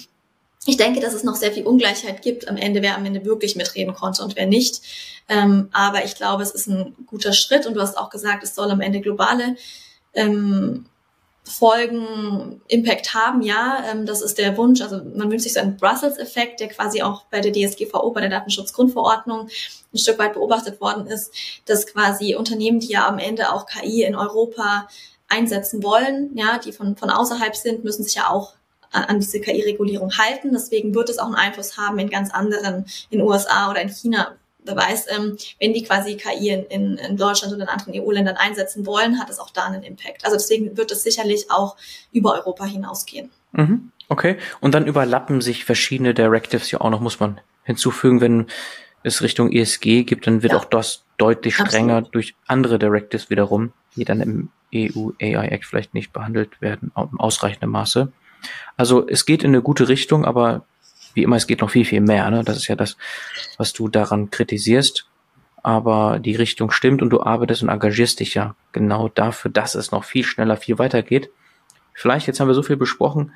ich 0.66 0.76
denke, 0.76 1.00
dass 1.00 1.14
es 1.14 1.24
noch 1.24 1.34
sehr 1.34 1.52
viel 1.52 1.66
Ungleichheit 1.66 2.22
gibt 2.22 2.48
am 2.48 2.56
Ende, 2.56 2.82
wer 2.82 2.96
am 2.96 3.04
Ende 3.04 3.24
wirklich 3.24 3.56
mitreden 3.56 3.94
konnte 3.94 4.22
und 4.22 4.36
wer 4.36 4.46
nicht. 4.46 4.82
Ähm, 5.28 5.70
aber 5.72 6.04
ich 6.04 6.14
glaube, 6.14 6.44
es 6.44 6.52
ist 6.52 6.68
ein 6.68 6.94
guter 7.06 7.32
Schritt 7.32 7.66
und 7.66 7.74
du 7.74 7.80
hast 7.80 7.98
auch 7.98 8.10
gesagt, 8.10 8.44
es 8.44 8.54
soll 8.54 8.70
am 8.70 8.80
Ende 8.80 9.00
globale 9.00 9.56
ähm, 10.16 10.86
Folgen 11.48 12.60
Impact 12.66 13.14
haben, 13.14 13.40
ja, 13.40 13.84
ähm, 13.88 14.04
das 14.04 14.20
ist 14.20 14.36
der 14.36 14.56
Wunsch. 14.56 14.80
Also 14.80 14.96
man 15.14 15.30
wünscht 15.30 15.44
sich 15.44 15.52
so 15.52 15.60
einen 15.60 15.76
Brussels-Effekt, 15.76 16.58
der 16.58 16.68
quasi 16.68 17.02
auch 17.02 17.24
bei 17.30 17.40
der 17.40 17.52
DSGVO, 17.52 18.10
bei 18.10 18.20
der 18.20 18.30
Datenschutzgrundverordnung 18.30 19.48
ein 19.94 19.98
Stück 19.98 20.18
weit 20.18 20.34
beobachtet 20.34 20.80
worden 20.80 21.06
ist, 21.06 21.32
dass 21.66 21.86
quasi 21.86 22.34
Unternehmen, 22.34 22.80
die 22.80 22.88
ja 22.88 23.06
am 23.06 23.18
Ende 23.18 23.52
auch 23.52 23.66
KI 23.66 24.02
in 24.02 24.16
Europa 24.16 24.88
einsetzen 25.28 25.84
wollen, 25.84 26.36
ja, 26.36 26.58
die 26.58 26.72
von, 26.72 26.96
von 26.96 27.10
außerhalb 27.10 27.54
sind, 27.54 27.84
müssen 27.84 28.02
sich 28.02 28.16
ja 28.16 28.28
auch 28.28 28.54
an, 28.90 29.04
an 29.04 29.20
diese 29.20 29.40
KI-Regulierung 29.40 30.18
halten. 30.18 30.50
Deswegen 30.52 30.94
wird 30.96 31.08
es 31.10 31.18
auch 31.18 31.26
einen 31.26 31.36
Einfluss 31.36 31.76
haben 31.76 31.98
in 32.00 32.10
ganz 32.10 32.32
anderen, 32.32 32.86
in 33.10 33.20
USA 33.20 33.70
oder 33.70 33.80
in 33.80 33.88
China, 33.88 34.36
weiß, 34.74 35.06
ähm, 35.16 35.36
wenn 35.60 35.72
die 35.72 35.84
quasi 35.84 36.16
KI 36.16 36.48
in, 36.48 36.64
in, 36.64 36.98
in 36.98 37.16
Deutschland 37.16 37.52
oder 37.54 37.64
in 37.64 37.68
anderen 37.68 37.94
EU-Ländern 37.94 38.36
einsetzen 38.36 38.86
wollen, 38.86 39.20
hat 39.20 39.30
es 39.30 39.38
auch 39.38 39.50
da 39.50 39.66
einen 39.66 39.82
Impact. 39.82 40.24
Also 40.24 40.36
deswegen 40.36 40.76
wird 40.76 40.90
es 40.90 41.02
sicherlich 41.02 41.50
auch 41.50 41.76
über 42.12 42.34
Europa 42.34 42.64
hinausgehen. 42.64 43.30
Mhm. 43.52 43.92
Okay. 44.08 44.38
Und 44.60 44.74
dann 44.74 44.86
überlappen 44.86 45.40
sich 45.40 45.64
verschiedene 45.64 46.14
Directives 46.14 46.70
ja 46.70 46.80
auch 46.80 46.90
noch, 46.90 47.00
muss 47.00 47.20
man 47.20 47.40
hinzufügen, 47.64 48.20
wenn 48.20 48.46
es 49.02 49.22
Richtung 49.22 49.52
ESG 49.52 50.04
gibt, 50.04 50.26
dann 50.26 50.42
wird 50.42 50.52
ja. 50.52 50.58
auch 50.58 50.64
das 50.64 51.04
deutlich 51.16 51.54
strenger 51.54 51.96
Absolut. 51.96 52.14
durch 52.14 52.34
andere 52.46 52.78
Directives 52.78 53.30
wiederum, 53.30 53.72
die 53.94 54.04
dann 54.04 54.20
im 54.20 54.48
EU 54.74 55.10
AI 55.20 55.48
Act 55.48 55.64
vielleicht 55.64 55.94
nicht 55.94 56.12
behandelt 56.12 56.60
werden, 56.60 56.92
im 56.96 57.20
ausreichenden 57.20 57.70
Maße. 57.70 58.12
Also 58.76 59.06
es 59.08 59.24
geht 59.24 59.42
in 59.42 59.50
eine 59.50 59.62
gute 59.62 59.88
Richtung, 59.88 60.24
aber 60.24 60.66
wie 61.16 61.22
immer, 61.22 61.36
es 61.36 61.46
geht 61.46 61.62
noch 61.62 61.70
viel, 61.70 61.84
viel 61.84 62.00
mehr. 62.00 62.30
Ne? 62.30 62.44
Das 62.44 62.56
ist 62.56 62.68
ja 62.68 62.76
das, 62.76 62.96
was 63.56 63.72
du 63.72 63.88
daran 63.88 64.30
kritisierst. 64.30 65.08
Aber 65.62 66.20
die 66.20 66.36
Richtung 66.36 66.70
stimmt 66.70 67.02
und 67.02 67.10
du 67.10 67.22
arbeitest 67.22 67.62
und 67.62 67.70
engagierst 67.70 68.20
dich 68.20 68.34
ja 68.34 68.54
genau 68.70 69.08
dafür, 69.08 69.50
dass 69.50 69.74
es 69.74 69.90
noch 69.90 70.04
viel 70.04 70.22
schneller, 70.22 70.56
viel 70.56 70.78
weiter 70.78 71.02
geht. 71.02 71.30
Vielleicht, 71.92 72.28
jetzt 72.28 72.38
haben 72.38 72.46
wir 72.46 72.54
so 72.54 72.62
viel 72.62 72.76
besprochen 72.76 73.32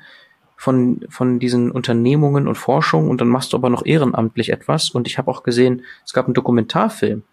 von, 0.55 1.01
von 1.09 1.39
diesen 1.39 1.71
Unternehmungen 1.71 2.47
und 2.47 2.55
Forschung 2.55 3.09
und 3.09 3.19
dann 3.19 3.27
machst 3.27 3.51
du 3.51 3.57
aber 3.57 3.69
noch 3.69 3.85
ehrenamtlich 3.85 4.51
etwas. 4.51 4.91
Und 4.91 5.07
ich 5.07 5.17
habe 5.17 5.29
auch 5.29 5.43
gesehen, 5.43 5.83
es 6.05 6.13
gab 6.13 6.25
einen 6.25 6.35
Dokumentarfilm, 6.35 7.23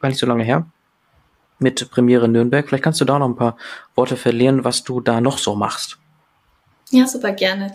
gar 0.00 0.08
nicht 0.08 0.20
so 0.20 0.26
lange 0.26 0.44
her, 0.44 0.66
mit 1.58 1.90
Premiere 1.90 2.28
Nürnberg. 2.28 2.68
Vielleicht 2.68 2.84
kannst 2.84 3.00
du 3.00 3.06
da 3.06 3.18
noch 3.18 3.28
ein 3.28 3.36
paar 3.36 3.56
Worte 3.94 4.16
verlieren, 4.16 4.64
was 4.64 4.84
du 4.84 5.00
da 5.00 5.20
noch 5.20 5.38
so 5.38 5.56
machst. 5.56 5.98
Ja, 6.90 7.06
super 7.06 7.32
gerne. 7.32 7.72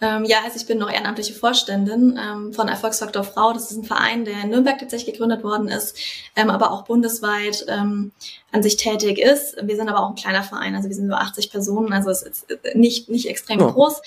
Ähm, 0.00 0.24
ja, 0.24 0.38
also 0.44 0.56
ich 0.56 0.66
bin 0.66 0.78
noch 0.78 0.90
ehrenamtliche 0.90 1.34
Vorständin 1.34 2.18
ähm, 2.20 2.52
von 2.52 2.68
Erfolgsfaktor 2.68 3.24
Frau. 3.24 3.52
Das 3.52 3.70
ist 3.70 3.76
ein 3.76 3.84
Verein, 3.84 4.24
der 4.24 4.42
in 4.42 4.50
Nürnberg 4.50 4.78
tatsächlich 4.78 5.14
gegründet 5.14 5.44
worden 5.44 5.68
ist, 5.68 5.96
ähm, 6.36 6.50
aber 6.50 6.72
auch 6.72 6.84
bundesweit 6.84 7.64
ähm, 7.68 8.12
an 8.50 8.62
sich 8.62 8.76
tätig 8.76 9.18
ist. 9.18 9.56
Wir 9.62 9.76
sind 9.76 9.88
aber 9.88 10.00
auch 10.00 10.10
ein 10.10 10.16
kleiner 10.16 10.42
Verein, 10.42 10.74
also 10.74 10.88
wir 10.88 10.96
sind 10.96 11.06
nur 11.06 11.20
80 11.20 11.50
Personen, 11.50 11.92
also 11.92 12.10
es 12.10 12.22
ist 12.22 12.46
nicht, 12.74 13.08
nicht 13.08 13.28
extrem 13.28 13.60
oh. 13.60 13.72
groß 13.72 14.00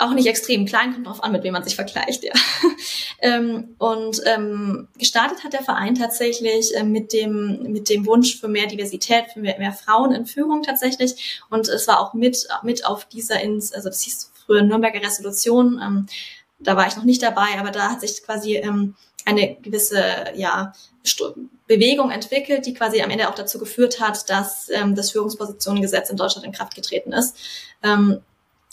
auch 0.00 0.12
nicht 0.12 0.26
extrem 0.26 0.66
klein, 0.66 0.92
kommt 0.92 1.06
drauf 1.06 1.22
an, 1.22 1.32
mit 1.32 1.42
wem 1.42 1.52
man 1.52 1.64
sich 1.64 1.76
vergleicht, 1.76 2.24
ja. 2.24 2.32
ähm, 3.20 3.74
und 3.78 4.20
ähm, 4.24 4.88
gestartet 4.98 5.44
hat 5.44 5.52
der 5.52 5.62
Verein 5.62 5.94
tatsächlich 5.94 6.74
äh, 6.76 6.84
mit 6.84 7.12
dem 7.12 7.72
mit 7.72 7.88
dem 7.88 8.06
Wunsch 8.06 8.40
für 8.40 8.48
mehr 8.48 8.66
Diversität, 8.66 9.26
für 9.32 9.40
mehr, 9.40 9.58
mehr 9.58 9.72
Frauen 9.72 10.12
in 10.12 10.26
Führung 10.26 10.62
tatsächlich. 10.62 11.40
Und 11.50 11.68
es 11.68 11.86
war 11.88 12.00
auch 12.00 12.14
mit 12.14 12.48
mit 12.62 12.86
auf 12.86 13.04
dieser 13.06 13.40
ins, 13.40 13.72
also 13.72 13.88
das 13.88 14.02
hieß 14.02 14.32
früher 14.46 14.62
Nürnberger 14.62 15.02
Resolution. 15.02 15.80
Ähm, 15.82 16.06
da 16.58 16.76
war 16.76 16.86
ich 16.86 16.96
noch 16.96 17.04
nicht 17.04 17.22
dabei, 17.22 17.58
aber 17.58 17.70
da 17.70 17.90
hat 17.90 18.00
sich 18.00 18.22
quasi 18.22 18.56
ähm, 18.56 18.94
eine 19.24 19.56
gewisse 19.56 20.02
ja 20.34 20.72
Bewegung 21.66 22.10
entwickelt, 22.10 22.66
die 22.66 22.74
quasi 22.74 23.00
am 23.00 23.10
Ende 23.10 23.28
auch 23.28 23.34
dazu 23.34 23.58
geführt 23.58 24.00
hat, 24.00 24.28
dass 24.28 24.68
ähm, 24.70 24.94
das 24.94 25.12
Führungspositionengesetz 25.12 26.10
in 26.10 26.16
Deutschland 26.16 26.46
in 26.46 26.52
Kraft 26.52 26.74
getreten 26.74 27.12
ist. 27.12 27.36
Ähm, 27.82 28.20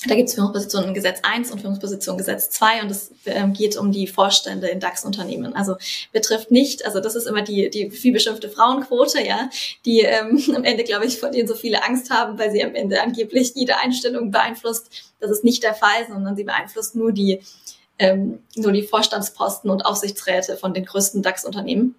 da 0.06 0.14
gibt 0.14 0.30
es 0.30 0.36
Führungspositionen 0.36 0.94
Gesetz 0.94 1.22
1 1.24 1.50
und 1.50 1.62
Führungspositionen 1.62 2.20
Gesetz 2.20 2.52
2 2.52 2.84
und 2.84 2.92
es 2.92 3.12
ähm, 3.26 3.54
geht 3.54 3.78
um 3.78 3.92
die 3.92 4.06
Vorstände 4.06 4.68
in 4.68 4.80
DAX-Unternehmen. 4.80 5.56
Also 5.56 5.76
betrifft 6.12 6.52
nicht, 6.52 6.86
also 6.86 7.00
das 7.00 7.16
ist 7.16 7.26
immer 7.26 7.42
die, 7.42 7.72
die 7.72 7.90
vielbeschimpfte 7.90 8.48
Frauenquote, 8.48 9.26
ja, 9.26 9.50
die 9.86 10.02
ähm, 10.02 10.40
am 10.56 10.64
Ende, 10.64 10.84
glaube 10.84 11.06
ich, 11.06 11.20
vor 11.20 11.32
denen 11.32 11.48
so 11.48 11.56
viele 11.56 11.84
Angst 11.84 12.12
haben, 12.12 12.38
weil 12.38 12.52
sie 12.52 12.64
am 12.64 12.76
Ende 12.76 13.02
angeblich 13.02 13.54
jede 13.56 13.80
Einstellung 13.80 14.30
beeinflusst. 14.30 15.14
Das 15.20 15.32
ist 15.32 15.44
nicht 15.44 15.64
der 15.64 15.74
Fall, 15.74 16.06
sondern 16.08 16.36
sie 16.36 16.44
beeinflusst 16.44 16.96
nur 16.96 17.12
die, 17.12 17.42
ähm, 17.98 18.44
nur 18.56 18.74
die 18.74 18.84
Vorstandsposten 18.84 19.72
und 19.72 19.84
Aufsichtsräte 19.84 20.58
von 20.58 20.76
den 20.76 20.86
größten 20.86 21.24
DAX-Unternehmen. 21.24 21.96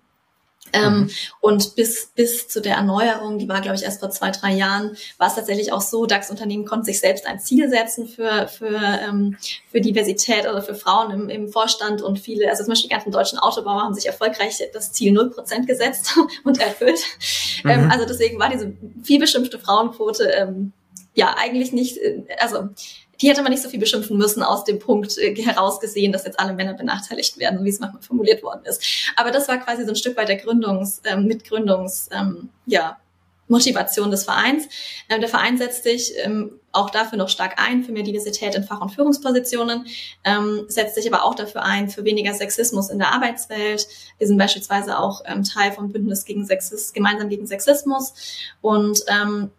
Ähm, 0.73 1.01
mhm. 1.01 1.11
Und 1.41 1.77
bis, 1.77 2.07
bis 2.15 2.49
zu 2.49 2.61
der 2.61 2.77
Erneuerung, 2.77 3.39
die 3.39 3.49
war, 3.49 3.61
glaube 3.61 3.77
ich, 3.77 3.83
erst 3.83 4.01
vor 4.01 4.11
zwei, 4.11 4.31
drei 4.31 4.53
Jahren, 4.53 4.97
war 5.19 5.29
es 5.29 5.35
tatsächlich 5.35 5.73
auch 5.73 5.81
so, 5.81 6.07
DAX-Unternehmen 6.07 6.65
konnten 6.65 6.85
sich 6.85 7.01
selbst 7.01 7.27
ein 7.27 7.41
Ziel 7.41 7.69
setzen 7.69 8.07
für, 8.07 8.49
für, 8.49 8.77
ähm, 8.77 9.37
für 9.71 9.81
Diversität 9.81 10.49
oder 10.49 10.63
für 10.63 10.75
Frauen 10.75 11.11
im, 11.11 11.29
im 11.29 11.49
Vorstand 11.49 12.03
und 12.03 12.19
viele, 12.19 12.49
also 12.49 12.63
zum 12.65 12.73
Beispiel 12.73 12.89
die 12.89 12.95
ganzen 12.95 13.13
deutschen 13.13 13.39
Autobauer 13.39 13.83
haben 13.83 13.95
sich 13.95 14.07
erfolgreich 14.07 14.63
das 14.73 14.93
Ziel 14.93 15.19
0% 15.19 15.67
gesetzt 15.67 16.17
und 16.45 16.61
erfüllt. 16.61 17.01
Mhm. 17.65 17.71
Ähm, 17.71 17.91
also 17.91 18.07
deswegen 18.07 18.39
war 18.39 18.51
diese 18.51 18.73
vielbeschimpfte 19.03 19.59
Frauenquote 19.59 20.25
ähm, 20.25 20.73
ja 21.15 21.35
eigentlich 21.37 21.73
nicht, 21.73 21.99
äh, 21.99 22.23
also 22.39 22.69
die 23.21 23.29
hätte 23.29 23.43
man 23.43 23.51
nicht 23.51 23.63
so 23.63 23.69
viel 23.69 23.81
beschimpfen 23.81 24.17
müssen 24.17 24.43
aus 24.43 24.65
dem 24.65 24.79
Punkt 24.79 25.19
äh, 25.19 25.35
herausgesehen, 25.35 26.13
dass 26.13 26.25
jetzt 26.25 26.39
alle 26.39 26.53
Männer 26.53 26.75
benachteiligt 26.75 27.39
werden, 27.39 27.65
wie 27.65 27.71
es 27.71 27.81
manchmal 27.81 28.03
formuliert 28.03 28.43
worden 28.43 28.65
ist. 28.65 28.83
Aber 29.17 29.31
das 29.31 29.49
war 29.49 29.59
quasi 29.59 29.85
so 29.85 29.91
ein 29.91 29.97
Stück 29.97 30.17
weit 30.17 30.29
der 30.29 30.37
Gründungs, 30.37 31.03
ähm, 31.05 31.27
Mitgründungs, 31.27 32.09
ähm, 32.13 32.51
ja, 32.67 32.99
Motivation 33.49 34.11
des 34.11 34.25
Vereins. 34.25 34.69
Ähm, 35.09 35.21
der 35.21 35.29
Verein 35.29 35.57
setzt 35.57 35.85
sich 35.85 36.13
ähm, 36.19 36.61
auch 36.73 36.91
dafür 36.91 37.19
noch 37.19 37.29
stark 37.29 37.61
ein, 37.61 37.83
für 37.83 37.93
mehr 37.93 38.03
Diversität 38.03 38.55
in 38.55 38.63
Fach- 38.63 38.81
und 38.81 38.91
Führungspositionen, 38.91 39.87
ähm, 40.25 40.67
setzt 40.69 40.95
sich 40.95 41.13
aber 41.13 41.25
auch 41.25 41.35
dafür 41.35 41.63
ein, 41.65 41.89
für 41.89 42.05
weniger 42.05 42.35
Sexismus 42.35 42.91
in 42.91 42.99
der 42.99 43.13
Arbeitswelt. 43.13 43.89
Wir 44.19 44.27
sind 44.27 44.39
beispielsweise 44.39 44.99
auch 44.99 45.23
ähm, 45.25 45.45
Teil 45.45 45.73
vom 45.73 45.91
Bündnis 45.91 46.25
gegen 46.25 46.45
Sexismus, 46.45 46.93
gemeinsam 46.93 47.31
gegen 47.31 47.47
Sexismus 47.47 48.13
und 48.61 49.03
ähm, 49.09 49.51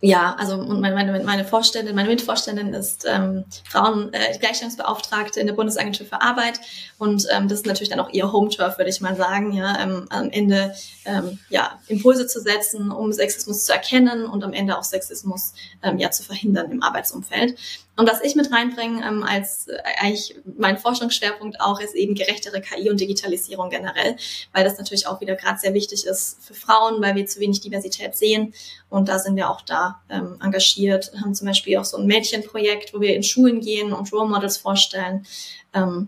ja, 0.00 0.36
also 0.38 0.54
und 0.54 0.80
meine, 0.80 1.24
meine, 1.24 1.44
Vorständin, 1.44 1.96
meine 1.96 2.08
Mitvorständin 2.08 2.72
ist 2.72 3.04
ähm, 3.08 3.44
Frauen 3.64 4.12
äh, 4.12 4.38
Gleichstellungsbeauftragte 4.38 5.40
in 5.40 5.48
der 5.48 5.54
Bundesagentur 5.54 6.06
für 6.06 6.22
Arbeit 6.22 6.60
und 6.98 7.26
ähm, 7.32 7.48
das 7.48 7.60
ist 7.60 7.66
natürlich 7.66 7.88
dann 7.88 7.98
auch 7.98 8.10
ihr 8.10 8.30
Home-Turf, 8.32 8.78
würde 8.78 8.90
ich 8.90 9.00
mal 9.00 9.16
sagen, 9.16 9.52
ja, 9.52 9.76
ähm, 9.80 10.06
am 10.10 10.30
Ende 10.30 10.72
ähm, 11.04 11.40
ja 11.48 11.80
Impulse 11.88 12.28
zu 12.28 12.40
setzen, 12.40 12.92
um 12.92 13.12
Sexismus 13.12 13.64
zu 13.64 13.72
erkennen 13.72 14.26
und 14.26 14.44
am 14.44 14.52
Ende 14.52 14.78
auch 14.78 14.84
Sexismus 14.84 15.54
ähm, 15.82 15.98
ja 15.98 16.12
zu 16.12 16.22
verhindern 16.22 16.70
im 16.70 16.80
Arbeitsumfeld. 16.80 17.58
Und 17.98 18.08
was 18.08 18.22
ich 18.22 18.36
mit 18.36 18.52
reinbringe 18.52 19.04
ähm, 19.04 19.24
als 19.24 19.66
äh, 19.66 19.76
eigentlich 20.00 20.36
mein 20.56 20.78
Forschungsschwerpunkt 20.78 21.60
auch 21.60 21.80
ist 21.80 21.96
eben 21.96 22.14
gerechtere 22.14 22.60
KI 22.60 22.90
und 22.90 23.00
Digitalisierung 23.00 23.70
generell, 23.70 24.14
weil 24.52 24.62
das 24.62 24.78
natürlich 24.78 25.08
auch 25.08 25.20
wieder 25.20 25.34
gerade 25.34 25.58
sehr 25.58 25.74
wichtig 25.74 26.06
ist 26.06 26.38
für 26.40 26.54
Frauen, 26.54 27.02
weil 27.02 27.16
wir 27.16 27.26
zu 27.26 27.40
wenig 27.40 27.60
Diversität 27.60 28.14
sehen. 28.14 28.54
Und 28.88 29.08
da 29.08 29.18
sind 29.18 29.34
wir 29.34 29.50
auch 29.50 29.62
da 29.62 30.00
ähm, 30.10 30.38
engagiert, 30.40 31.10
haben 31.20 31.34
zum 31.34 31.48
Beispiel 31.48 31.76
auch 31.76 31.84
so 31.84 31.96
ein 31.96 32.06
Mädchenprojekt, 32.06 32.94
wo 32.94 33.00
wir 33.00 33.16
in 33.16 33.24
Schulen 33.24 33.60
gehen 33.60 33.92
und 33.92 34.12
Role 34.12 34.28
Models 34.28 34.58
vorstellen. 34.58 35.26
Ähm, 35.74 36.06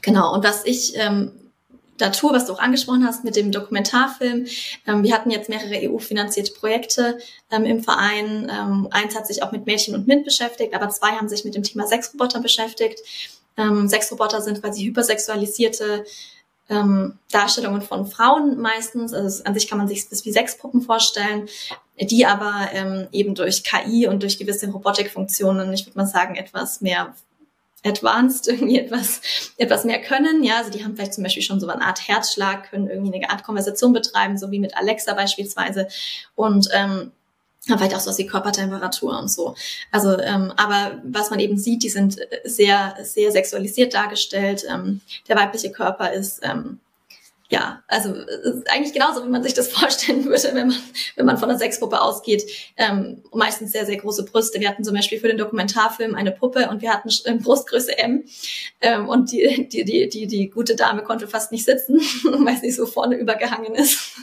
genau. 0.00 0.34
Und 0.34 0.42
was 0.42 0.66
ich 0.66 0.94
ähm, 0.96 1.30
Natur, 2.00 2.32
was 2.32 2.46
du 2.46 2.52
auch 2.52 2.58
angesprochen 2.58 3.06
hast 3.06 3.24
mit 3.24 3.36
dem 3.36 3.52
Dokumentarfilm. 3.52 4.46
Ähm, 4.86 5.02
wir 5.02 5.14
hatten 5.14 5.30
jetzt 5.30 5.48
mehrere 5.48 5.88
EU-finanzierte 5.88 6.52
Projekte 6.52 7.18
ähm, 7.50 7.64
im 7.64 7.82
Verein. 7.82 8.50
Ähm, 8.50 8.88
eins 8.90 9.16
hat 9.16 9.26
sich 9.26 9.42
auch 9.42 9.52
mit 9.52 9.66
Mädchen 9.66 9.94
und 9.94 10.06
MINT 10.06 10.24
beschäftigt, 10.24 10.74
aber 10.74 10.88
zwei 10.90 11.10
haben 11.10 11.28
sich 11.28 11.44
mit 11.44 11.54
dem 11.54 11.62
Thema 11.62 11.86
Sexroboter 11.86 12.40
beschäftigt. 12.40 13.00
Ähm, 13.56 13.88
Sexroboter 13.88 14.40
sind 14.40 14.60
quasi 14.60 14.84
hypersexualisierte 14.84 16.04
ähm, 16.68 17.18
Darstellungen 17.30 17.82
von 17.82 18.06
Frauen 18.06 18.58
meistens. 18.58 19.12
Also 19.12 19.44
an 19.44 19.54
sich 19.54 19.68
kann 19.68 19.78
man 19.78 19.88
sich 19.88 20.08
das 20.08 20.24
wie 20.24 20.32
Sexpuppen 20.32 20.82
vorstellen, 20.82 21.48
die 22.00 22.24
aber 22.24 22.68
ähm, 22.72 23.08
eben 23.12 23.34
durch 23.34 23.62
KI 23.62 24.06
und 24.06 24.22
durch 24.22 24.38
gewisse 24.38 24.70
Robotikfunktionen, 24.70 25.72
ich 25.72 25.86
würde 25.86 25.98
mal 25.98 26.06
sagen, 26.06 26.36
etwas 26.36 26.80
mehr 26.80 27.14
advanced 27.84 28.48
irgendwie 28.48 28.78
etwas, 28.78 29.20
etwas 29.56 29.84
mehr 29.84 30.00
können. 30.00 30.42
Ja, 30.42 30.58
also 30.58 30.70
die 30.70 30.84
haben 30.84 30.94
vielleicht 30.96 31.14
zum 31.14 31.24
Beispiel 31.24 31.42
schon 31.42 31.60
so 31.60 31.68
eine 31.68 31.82
Art 31.82 32.06
Herzschlag, 32.08 32.70
können 32.70 32.88
irgendwie 32.88 33.14
eine 33.14 33.30
Art 33.30 33.44
Konversation 33.44 33.92
betreiben, 33.92 34.38
so 34.38 34.50
wie 34.50 34.58
mit 34.60 34.76
Alexa 34.76 35.14
beispielsweise. 35.14 35.88
Und 36.34 36.68
ähm, 36.72 37.12
vielleicht 37.66 37.94
auch 37.94 38.00
so 38.00 38.14
die 38.14 38.26
Körpertemperatur 38.26 39.18
und 39.18 39.28
so. 39.28 39.54
Also, 39.90 40.18
ähm, 40.18 40.52
aber 40.56 41.00
was 41.04 41.30
man 41.30 41.38
eben 41.38 41.58
sieht, 41.58 41.82
die 41.82 41.90
sind 41.90 42.18
sehr, 42.44 42.96
sehr 43.02 43.30
sexualisiert 43.30 43.94
dargestellt. 43.94 44.64
Ähm, 44.68 45.00
der 45.28 45.36
weibliche 45.36 45.70
Körper 45.70 46.12
ist 46.12 46.40
ähm, 46.42 46.80
ja, 47.52 47.82
also 47.86 48.14
eigentlich 48.70 48.94
genauso, 48.94 49.22
wie 49.22 49.28
man 49.28 49.42
sich 49.42 49.52
das 49.52 49.68
vorstellen 49.72 50.24
würde, 50.24 50.54
wenn 50.54 50.68
man, 50.68 50.76
wenn 51.16 51.26
man 51.26 51.36
von 51.36 51.50
einer 51.50 51.58
Sexpuppe 51.58 52.00
ausgeht. 52.00 52.44
Ähm, 52.78 53.22
meistens 53.30 53.72
sehr, 53.72 53.84
sehr 53.84 53.98
große 53.98 54.24
Brüste. 54.24 54.58
Wir 54.58 54.70
hatten 54.70 54.84
zum 54.84 54.94
Beispiel 54.94 55.20
für 55.20 55.28
den 55.28 55.36
Dokumentarfilm 55.36 56.14
eine 56.14 56.32
Puppe 56.32 56.70
und 56.70 56.80
wir 56.80 56.90
hatten 56.90 57.10
ähm, 57.26 57.40
Brustgröße 57.40 57.98
M. 57.98 58.24
Ähm, 58.80 59.06
und 59.06 59.32
die, 59.32 59.68
die, 59.70 59.84
die, 59.84 60.08
die, 60.08 60.26
die 60.26 60.48
gute 60.48 60.76
Dame 60.76 61.02
konnte 61.02 61.28
fast 61.28 61.52
nicht 61.52 61.66
sitzen, 61.66 61.98
weil 62.24 62.56
sie 62.56 62.70
so 62.70 62.86
vorne 62.86 63.16
übergehangen 63.16 63.74
ist. 63.74 64.16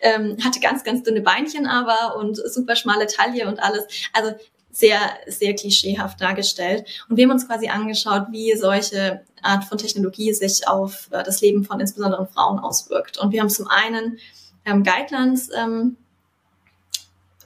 Ähm, 0.00 0.36
hatte 0.44 0.60
ganz, 0.60 0.84
ganz 0.84 1.02
dünne 1.02 1.20
Beinchen 1.20 1.66
aber 1.66 2.16
und 2.16 2.36
super 2.36 2.76
schmale 2.76 3.08
Taille 3.08 3.48
und 3.48 3.60
alles. 3.60 3.86
Also 4.12 4.34
sehr, 4.72 4.98
sehr 5.26 5.54
klischeehaft 5.54 6.20
dargestellt. 6.20 6.86
Und 7.08 7.16
wir 7.16 7.24
haben 7.24 7.30
uns 7.30 7.46
quasi 7.46 7.68
angeschaut, 7.68 8.26
wie 8.30 8.56
solche 8.56 9.20
Art 9.42 9.64
von 9.64 9.78
Technologie 9.78 10.32
sich 10.32 10.66
auf 10.66 11.08
äh, 11.10 11.22
das 11.22 11.42
Leben 11.42 11.64
von 11.64 11.78
insbesondere 11.78 12.26
Frauen 12.26 12.58
auswirkt. 12.58 13.18
Und 13.18 13.32
wir 13.32 13.40
haben 13.42 13.50
zum 13.50 13.68
einen 13.68 14.18
ähm, 14.64 14.82
Guidelines 14.82 15.50
ähm, 15.54 15.96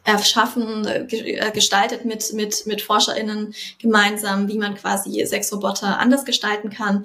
erschaffen, 0.05 0.87
äh, 0.87 1.51
gestaltet 1.53 2.05
mit, 2.05 2.33
mit, 2.33 2.65
mit 2.67 2.81
ForscherInnen 2.81 3.55
gemeinsam, 3.81 4.47
wie 4.47 4.59
man 4.59 4.77
quasi 4.77 5.25
Sexroboter 5.27 5.99
anders 5.99 6.25
gestalten 6.25 6.71
kann. 6.71 7.05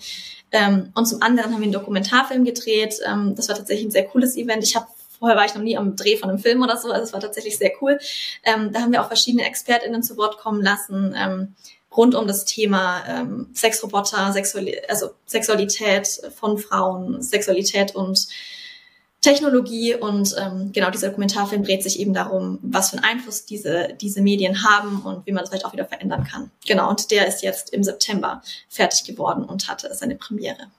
Ähm, 0.51 0.91
und 0.93 1.07
zum 1.07 1.21
anderen 1.23 1.51
haben 1.51 1.61
wir 1.61 1.63
einen 1.63 1.73
Dokumentarfilm 1.73 2.45
gedreht. 2.45 2.99
Ähm, 3.05 3.33
das 3.35 3.49
war 3.49 3.55
tatsächlich 3.55 3.87
ein 3.87 3.91
sehr 3.91 4.05
cooles 4.05 4.37
Event. 4.37 4.63
Ich 4.63 4.75
habe 4.75 4.85
Vorher 5.21 5.37
war 5.37 5.45
ich 5.45 5.53
noch 5.53 5.61
nie 5.61 5.77
am 5.77 5.95
Dreh 5.95 6.17
von 6.17 6.31
einem 6.31 6.39
Film 6.39 6.63
oder 6.63 6.77
so. 6.77 6.89
Also 6.89 7.03
es 7.03 7.13
war 7.13 7.19
tatsächlich 7.19 7.55
sehr 7.55 7.71
cool. 7.79 7.99
Ähm, 8.43 8.71
da 8.73 8.81
haben 8.81 8.91
wir 8.91 9.03
auch 9.03 9.07
verschiedene 9.07 9.45
ExpertInnen 9.45 10.01
zu 10.01 10.17
Wort 10.17 10.39
kommen 10.39 10.63
lassen. 10.63 11.15
Ähm, 11.15 11.55
rund 11.95 12.15
um 12.15 12.25
das 12.25 12.43
Thema 12.43 13.03
ähm, 13.07 13.51
Sexroboter, 13.53 14.33
Sexuali 14.33 14.81
also 14.89 15.11
Sexualität 15.27 16.07
von 16.35 16.57
Frauen, 16.57 17.21
Sexualität 17.21 17.93
und 17.93 18.29
Technologie 19.21 19.93
und 19.93 20.35
ähm, 20.39 20.71
genau 20.73 20.89
dieser 20.89 21.09
Dokumentarfilm 21.09 21.63
dreht 21.63 21.83
sich 21.83 21.99
eben 21.99 22.15
darum, 22.15 22.57
was 22.63 22.89
für 22.89 22.97
einen 22.97 23.05
Einfluss 23.05 23.45
diese 23.45 23.89
diese 24.01 24.23
Medien 24.23 24.63
haben 24.63 25.03
und 25.03 25.27
wie 25.27 25.33
man 25.33 25.41
das 25.41 25.49
vielleicht 25.49 25.65
auch 25.65 25.73
wieder 25.73 25.85
verändern 25.85 26.23
kann. 26.23 26.49
Genau 26.65 26.89
und 26.89 27.11
der 27.11 27.27
ist 27.27 27.43
jetzt 27.43 27.71
im 27.71 27.83
September 27.83 28.41
fertig 28.69 29.03
geworden 29.03 29.43
und 29.43 29.69
hatte 29.69 29.93
seine 29.93 30.15
Premiere. 30.15 30.71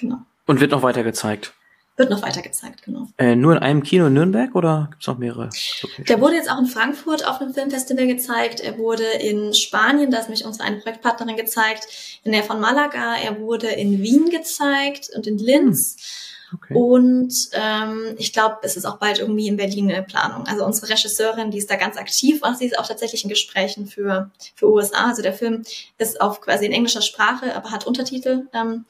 Genau. 0.00 0.20
Und 0.46 0.60
wird 0.60 0.70
noch 0.70 0.82
weiter 0.82 1.02
gezeigt. 1.02 1.52
Wird 2.00 2.08
noch 2.08 2.22
weiter 2.22 2.40
gezeigt, 2.40 2.82
genau. 2.82 3.08
Äh, 3.18 3.36
nur 3.36 3.52
in 3.52 3.58
einem 3.58 3.82
Kino 3.82 4.06
in 4.06 4.14
Nürnberg 4.14 4.54
oder 4.54 4.88
gibt's 4.90 5.06
noch 5.06 5.18
mehrere? 5.18 5.50
Locations? 5.82 6.08
Der 6.08 6.18
wurde 6.18 6.34
jetzt 6.34 6.50
auch 6.50 6.58
in 6.58 6.64
Frankfurt 6.64 7.26
auf 7.26 7.42
einem 7.42 7.52
Filmfestival 7.52 8.06
gezeigt. 8.06 8.60
Er 8.60 8.78
wurde 8.78 9.04
in 9.04 9.52
Spanien, 9.52 10.10
da 10.10 10.16
ist 10.16 10.30
mich 10.30 10.46
unsere 10.46 10.64
eine 10.64 10.78
Projektpartnerin 10.78 11.36
gezeigt, 11.36 11.86
in 12.24 12.32
der 12.32 12.42
von 12.42 12.58
Malaga. 12.58 13.16
Er 13.16 13.38
wurde 13.38 13.66
in 13.66 14.00
Wien 14.00 14.30
gezeigt 14.30 15.10
und 15.14 15.26
in 15.26 15.36
Linz. 15.36 15.96
Hm. 16.50 16.56
Okay. 16.56 16.74
Und 16.74 17.32
ähm, 17.52 18.14
ich 18.16 18.32
glaube, 18.32 18.56
es 18.62 18.76
ist 18.76 18.86
auch 18.86 18.96
bald 18.96 19.18
irgendwie 19.18 19.46
in 19.46 19.56
Berlin 19.56 19.90
eine 19.90 20.02
Planung. 20.02 20.46
Also 20.46 20.64
unsere 20.64 20.88
Regisseurin, 20.88 21.50
die 21.50 21.58
ist 21.58 21.70
da 21.70 21.76
ganz 21.76 21.98
aktiv 21.98 22.40
und 22.42 22.56
sie 22.56 22.64
ist 22.66 22.78
auch 22.78 22.86
tatsächlich 22.86 23.24
in 23.24 23.30
Gesprächen 23.30 23.86
für, 23.86 24.30
für 24.54 24.70
USA. 24.70 25.08
Also 25.08 25.22
der 25.22 25.34
Film 25.34 25.64
ist 25.98 26.20
auf 26.20 26.40
quasi 26.40 26.64
in 26.64 26.72
englischer 26.72 27.02
Sprache, 27.02 27.54
aber 27.54 27.70
hat 27.70 27.86
Untertitel 27.86 28.48
ähm, 28.52 28.86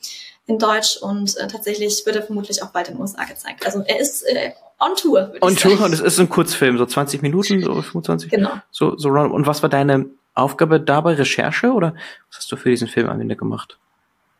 in 0.50 0.58
Deutsch 0.58 0.96
und 0.96 1.36
äh, 1.36 1.46
tatsächlich 1.46 2.04
wird 2.04 2.16
er 2.16 2.22
vermutlich 2.22 2.62
auch 2.62 2.70
bald 2.70 2.88
in 2.88 2.94
den 2.94 3.00
USA 3.00 3.24
gezeigt. 3.24 3.64
Also 3.64 3.84
er 3.86 4.00
ist 4.00 4.22
äh, 4.22 4.50
on 4.80 4.96
Tour. 4.96 5.32
On 5.40 5.54
Tour 5.54 5.80
und 5.80 5.92
es 5.92 6.00
ist 6.00 6.18
ein 6.18 6.28
Kurzfilm, 6.28 6.76
so 6.76 6.86
20 6.86 7.22
Minuten, 7.22 7.62
so 7.62 7.80
25. 7.80 8.30
Genau. 8.30 8.50
So, 8.70 8.96
so 8.98 9.10
und 9.10 9.46
was 9.46 9.62
war 9.62 9.70
deine 9.70 10.06
Aufgabe 10.34 10.80
dabei? 10.80 11.14
Recherche 11.14 11.72
oder 11.72 11.94
was 12.28 12.38
hast 12.38 12.52
du 12.52 12.56
für 12.56 12.70
diesen 12.70 12.88
Film 12.88 13.08
am 13.08 13.20
Ende 13.20 13.36
gemacht? 13.36 13.78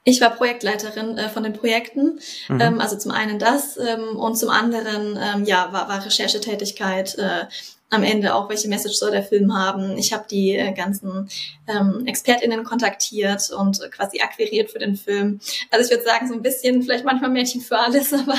Ich 0.02 0.20
war 0.20 0.30
Projektleiterin 0.30 1.16
äh, 1.16 1.28
von 1.28 1.44
den 1.44 1.52
Projekten, 1.52 2.18
mhm. 2.48 2.60
ähm, 2.60 2.80
also 2.80 2.96
zum 2.98 3.12
einen 3.12 3.38
das 3.38 3.76
ähm, 3.76 4.16
und 4.16 4.36
zum 4.36 4.50
anderen 4.50 5.16
ähm, 5.16 5.44
ja 5.44 5.72
war, 5.72 5.88
war 5.88 6.04
Recherchetätigkeit 6.04 7.16
äh, 7.18 7.44
am 7.90 8.04
Ende 8.04 8.34
auch, 8.34 8.48
welche 8.48 8.68
Message 8.68 8.94
soll 8.94 9.10
der 9.10 9.24
Film 9.24 9.56
haben. 9.56 9.98
Ich 9.98 10.12
habe 10.12 10.24
die 10.30 10.54
äh, 10.56 10.72
ganzen 10.72 11.28
ähm, 11.66 12.04
ExpertInnen 12.06 12.62
kontaktiert 12.62 13.50
und 13.50 13.80
quasi 13.90 14.20
akquiriert 14.20 14.70
für 14.70 14.78
den 14.78 14.94
Film. 14.94 15.40
Also 15.70 15.84
ich 15.84 15.90
würde 15.90 16.04
sagen, 16.04 16.28
so 16.28 16.34
ein 16.34 16.42
bisschen, 16.42 16.82
vielleicht 16.82 17.04
manchmal 17.04 17.30
Mädchen 17.30 17.60
für 17.60 17.78
alles, 17.78 18.12
aber, 18.14 18.36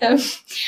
ähm, 0.00 0.20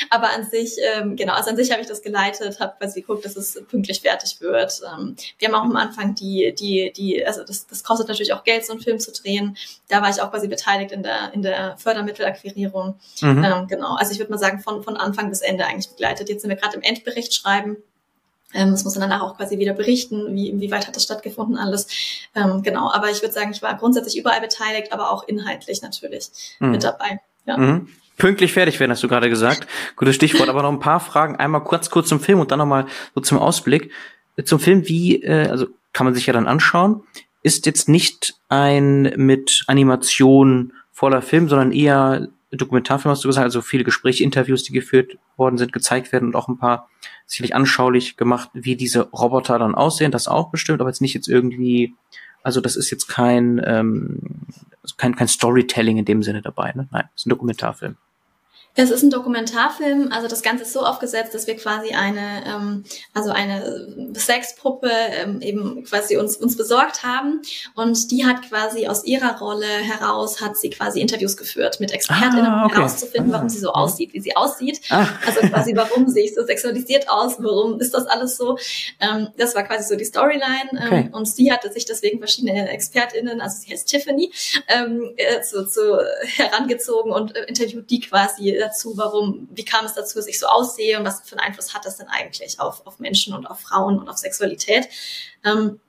aber 0.09 0.29
an 0.31 0.49
sich, 0.49 0.75
ähm, 0.95 1.17
genau, 1.17 1.33
also 1.33 1.49
an 1.49 1.57
sich 1.57 1.71
habe 1.71 1.81
ich 1.81 1.87
das 1.87 2.01
geleitet, 2.01 2.59
habe 2.61 2.75
quasi 2.79 3.01
geguckt, 3.01 3.25
dass 3.25 3.35
es 3.35 3.61
pünktlich 3.67 3.99
fertig 4.01 4.39
wird. 4.39 4.81
Ähm, 4.93 5.15
wir 5.37 5.47
haben 5.49 5.55
auch 5.55 5.63
am 5.63 5.75
Anfang 5.75 6.15
die, 6.15 6.55
die, 6.57 6.93
die, 6.95 7.25
also 7.25 7.43
das, 7.43 7.67
das 7.67 7.83
kostet 7.83 8.07
natürlich 8.07 8.33
auch 8.33 8.45
Geld, 8.45 8.65
so 8.65 8.71
einen 8.71 8.81
Film 8.81 8.99
zu 8.99 9.11
drehen. 9.11 9.57
Da 9.89 10.01
war 10.01 10.09
ich 10.09 10.21
auch 10.21 10.31
quasi 10.31 10.47
beteiligt 10.47 10.93
in 10.93 11.03
der, 11.03 11.33
in 11.33 11.41
der 11.41 11.77
Fördermittelakquirierung. 11.77 12.95
Mhm. 13.21 13.43
Ähm, 13.43 13.67
genau, 13.67 13.95
also 13.95 14.13
ich 14.13 14.19
würde 14.19 14.31
mal 14.31 14.37
sagen, 14.37 14.59
von, 14.59 14.81
von 14.81 14.95
Anfang 14.95 15.29
bis 15.29 15.41
Ende 15.41 15.65
eigentlich 15.65 15.89
begleitet. 15.89 16.29
Jetzt 16.29 16.41
sind 16.41 16.49
wir 16.49 16.57
gerade 16.57 16.77
im 16.77 16.81
Endbericht 16.81 17.33
schreiben. 17.33 17.77
Ähm, 18.53 18.71
das 18.71 18.83
muss 18.83 18.95
man 18.95 19.09
danach 19.09 19.21
auch 19.21 19.37
quasi 19.37 19.57
wieder 19.59 19.73
berichten, 19.73 20.35
wie, 20.35 20.49
inwieweit 20.49 20.87
hat 20.87 20.95
das 20.95 21.03
stattgefunden 21.03 21.57
alles. 21.57 21.87
Ähm, 22.35 22.61
genau, 22.63 22.91
aber 22.91 23.09
ich 23.09 23.21
würde 23.21 23.33
sagen, 23.33 23.51
ich 23.51 23.61
war 23.61 23.75
grundsätzlich 23.75 24.17
überall 24.17 24.41
beteiligt, 24.41 24.91
aber 24.91 25.11
auch 25.11 25.27
inhaltlich 25.27 25.81
natürlich 25.81 26.29
mhm. 26.59 26.71
mit 26.71 26.83
dabei. 26.83 27.19
Ja. 27.45 27.57
Mhm. 27.57 27.87
Pünktlich 28.17 28.53
fertig 28.53 28.79
werden, 28.79 28.91
hast 28.91 29.03
du 29.03 29.07
gerade 29.07 29.29
gesagt. 29.29 29.67
Gutes 29.95 30.15
Stichwort, 30.15 30.47
aber 30.47 30.61
noch 30.61 30.71
ein 30.71 30.79
paar 30.79 30.99
Fragen. 30.99 31.35
Einmal 31.35 31.63
kurz, 31.63 31.89
kurz 31.89 32.07
zum 32.09 32.19
Film 32.19 32.39
und 32.39 32.51
dann 32.51 32.59
nochmal 32.59 32.85
so 33.15 33.21
zum 33.21 33.39
Ausblick. 33.39 33.91
Zum 34.45 34.59
Film, 34.59 34.87
wie, 34.87 35.23
äh, 35.23 35.47
also 35.49 35.67
kann 35.93 36.05
man 36.05 36.13
sich 36.13 36.27
ja 36.27 36.33
dann 36.33 36.47
anschauen, 36.47 37.03
ist 37.41 37.65
jetzt 37.65 37.89
nicht 37.89 38.35
ein 38.49 39.13
mit 39.17 39.63
Animation 39.67 40.73
voller 40.91 41.21
Film, 41.21 41.49
sondern 41.49 41.71
eher 41.71 42.27
Dokumentarfilm, 42.51 43.11
hast 43.11 43.23
du 43.23 43.27
gesagt, 43.27 43.45
also 43.45 43.61
viele 43.61 43.83
Gespräche, 43.83 44.23
Interviews, 44.23 44.63
die 44.63 44.73
geführt 44.73 45.17
worden 45.37 45.57
sind, 45.57 45.73
gezeigt 45.73 46.11
werden 46.11 46.29
und 46.29 46.35
auch 46.35 46.47
ein 46.47 46.57
paar 46.57 46.89
sicherlich 47.25 47.55
anschaulich 47.55 48.17
gemacht, 48.17 48.49
wie 48.53 48.75
diese 48.75 49.09
Roboter 49.09 49.59
dann 49.59 49.75
aussehen, 49.75 50.11
das 50.11 50.27
auch 50.27 50.49
bestimmt, 50.49 50.81
aber 50.81 50.89
jetzt 50.89 51.01
nicht 51.01 51.13
jetzt 51.13 51.27
irgendwie, 51.27 51.93
also 52.43 52.61
das 52.61 52.75
ist 52.75 52.91
jetzt 52.91 53.07
kein, 53.07 53.61
ähm, 53.65 54.19
kein, 54.97 55.15
kein 55.15 55.27
Storytelling 55.27 55.97
in 55.97 56.05
dem 56.05 56.23
Sinne 56.23 56.41
dabei, 56.41 56.73
ne? 56.73 56.87
Nein, 56.91 57.05
es 57.15 57.21
ist 57.21 57.25
ein 57.25 57.29
Dokumentarfilm. 57.29 57.97
Es 58.75 58.89
ist 58.89 59.03
ein 59.03 59.11
Dokumentarfilm, 59.11 60.11
also 60.11 60.27
das 60.27 60.41
Ganze 60.41 60.63
ist 60.63 60.73
so 60.73 60.83
aufgesetzt, 60.83 61.35
dass 61.35 61.45
wir 61.45 61.55
quasi 61.55 61.93
eine, 61.93 62.43
ähm, 62.47 62.83
also 63.13 63.29
eine 63.29 64.13
Sexpuppe 64.15 64.89
ähm, 64.89 65.41
eben 65.41 65.83
quasi 65.83 66.17
uns 66.17 66.37
uns 66.37 66.57
besorgt 66.57 67.03
haben 67.03 67.43
und 67.75 68.09
die 68.09 68.25
hat 68.25 68.41
quasi 68.49 68.87
aus 68.87 69.05
ihrer 69.05 69.37
Rolle 69.37 69.67
heraus 69.67 70.41
hat 70.41 70.57
sie 70.57 70.71
quasi 70.71 71.01
Interviews 71.01 71.37
geführt 71.37 71.79
mit 71.79 71.91
Expertinnen, 71.91 72.47
ah, 72.47 72.65
okay. 72.65 72.73
um 72.73 72.81
herauszufinden, 72.81 73.31
warum 73.31 73.47
sie 73.47 73.59
so 73.59 73.69
ah. 73.73 73.81
aussieht, 73.81 74.11
wie 74.13 74.21
sie 74.21 74.35
aussieht. 74.35 74.81
Ah. 74.89 75.05
Also 75.23 75.41
quasi 75.41 75.75
warum 75.75 76.07
sehe 76.07 76.25
ich 76.25 76.33
so 76.33 76.43
sexualisiert 76.43 77.07
aus, 77.09 77.35
warum 77.37 77.79
ist 77.79 77.93
das 77.93 78.07
alles 78.07 78.37
so? 78.37 78.57
Ähm, 78.99 79.27
das 79.37 79.53
war 79.53 79.63
quasi 79.63 79.87
so 79.87 79.95
die 79.95 80.05
Storyline 80.05 80.71
ähm, 80.71 80.87
okay. 80.87 81.09
und 81.11 81.27
sie 81.27 81.51
hatte 81.51 81.71
sich 81.71 81.85
deswegen 81.85 82.17
verschiedene 82.17 82.69
Expertinnen, 82.69 83.39
also 83.39 83.57
sie 83.61 83.71
heißt 83.71 83.87
Tiffany, 83.87 84.31
ähm, 84.67 85.13
äh, 85.17 85.41
zu, 85.41 85.67
zu 85.67 85.99
herangezogen 86.23 87.11
und 87.11 87.35
äh, 87.35 87.43
interviewt 87.43 87.87
die 87.91 87.99
quasi 87.99 88.62
dazu, 88.63 88.97
warum, 88.97 89.47
wie 89.51 89.65
kam 89.65 89.85
es 89.85 89.93
dazu, 89.93 90.17
dass 90.17 90.27
ich 90.27 90.39
so 90.39 90.47
aussehe 90.47 90.97
und 90.97 91.05
was 91.05 91.21
für 91.21 91.37
einen 91.37 91.47
Einfluss 91.47 91.73
hat 91.73 91.85
das 91.85 91.97
denn 91.97 92.07
eigentlich 92.07 92.59
auf, 92.59 92.85
auf 92.85 92.99
Menschen 92.99 93.33
und 93.33 93.45
auf 93.45 93.59
Frauen 93.59 93.99
und 93.99 94.09
auf 94.09 94.17
Sexualität. 94.17 94.87
Ähm, 95.43 95.79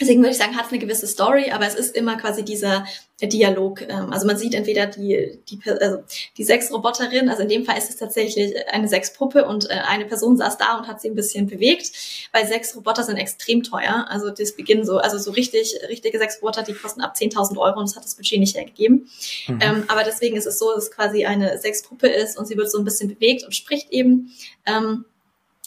Deswegen 0.00 0.20
würde 0.20 0.32
ich 0.32 0.38
sagen, 0.38 0.56
hat 0.56 0.66
es 0.66 0.72
eine 0.72 0.80
gewisse 0.80 1.06
Story, 1.06 1.50
aber 1.52 1.66
es 1.66 1.74
ist 1.74 1.94
immer 1.94 2.16
quasi 2.16 2.44
dieser 2.44 2.84
Dialog. 3.22 3.82
Ähm, 3.82 4.12
also 4.12 4.26
man 4.26 4.36
sieht 4.36 4.54
entweder 4.54 4.86
die, 4.86 5.38
die, 5.48 5.60
also 5.66 6.02
die 6.36 6.44
Sexroboterin, 6.44 7.28
also 7.28 7.42
in 7.42 7.48
dem 7.48 7.64
Fall 7.64 7.78
ist 7.78 7.90
es 7.90 7.96
tatsächlich 7.96 8.54
eine 8.72 8.88
Sexpuppe 8.88 9.44
und 9.44 9.70
äh, 9.70 9.74
eine 9.74 10.04
Person 10.04 10.36
saß 10.36 10.58
da 10.58 10.78
und 10.78 10.88
hat 10.88 11.00
sie 11.00 11.08
ein 11.08 11.14
bisschen 11.14 11.46
bewegt, 11.46 11.92
weil 12.32 12.46
Sexroboter 12.46 13.04
sind 13.04 13.16
extrem 13.16 13.62
teuer. 13.62 14.06
Also 14.08 14.30
das 14.30 14.56
beginnen 14.56 14.84
so, 14.84 14.98
also 14.98 15.18
so 15.18 15.30
richtig, 15.30 15.74
richtige 15.88 16.18
Sexroboter, 16.18 16.62
die 16.62 16.74
kosten 16.74 17.00
ab 17.00 17.14
10.000 17.16 17.56
Euro 17.56 17.78
und 17.78 17.88
das 17.88 17.96
hat 17.96 18.04
das 18.04 18.16
Budget 18.16 18.40
nicht 18.40 18.56
hergegeben. 18.56 19.08
Mhm. 19.46 19.58
Ähm, 19.60 19.84
aber 19.88 20.02
deswegen 20.02 20.36
ist 20.36 20.46
es 20.46 20.58
so, 20.58 20.72
dass 20.74 20.84
es 20.84 20.90
quasi 20.90 21.24
eine 21.24 21.58
Sexpuppe 21.58 22.08
ist 22.08 22.36
und 22.36 22.46
sie 22.46 22.56
wird 22.56 22.70
so 22.70 22.78
ein 22.78 22.84
bisschen 22.84 23.08
bewegt 23.08 23.44
und 23.44 23.54
spricht 23.54 23.90
eben. 23.90 24.32
Ähm, 24.66 25.04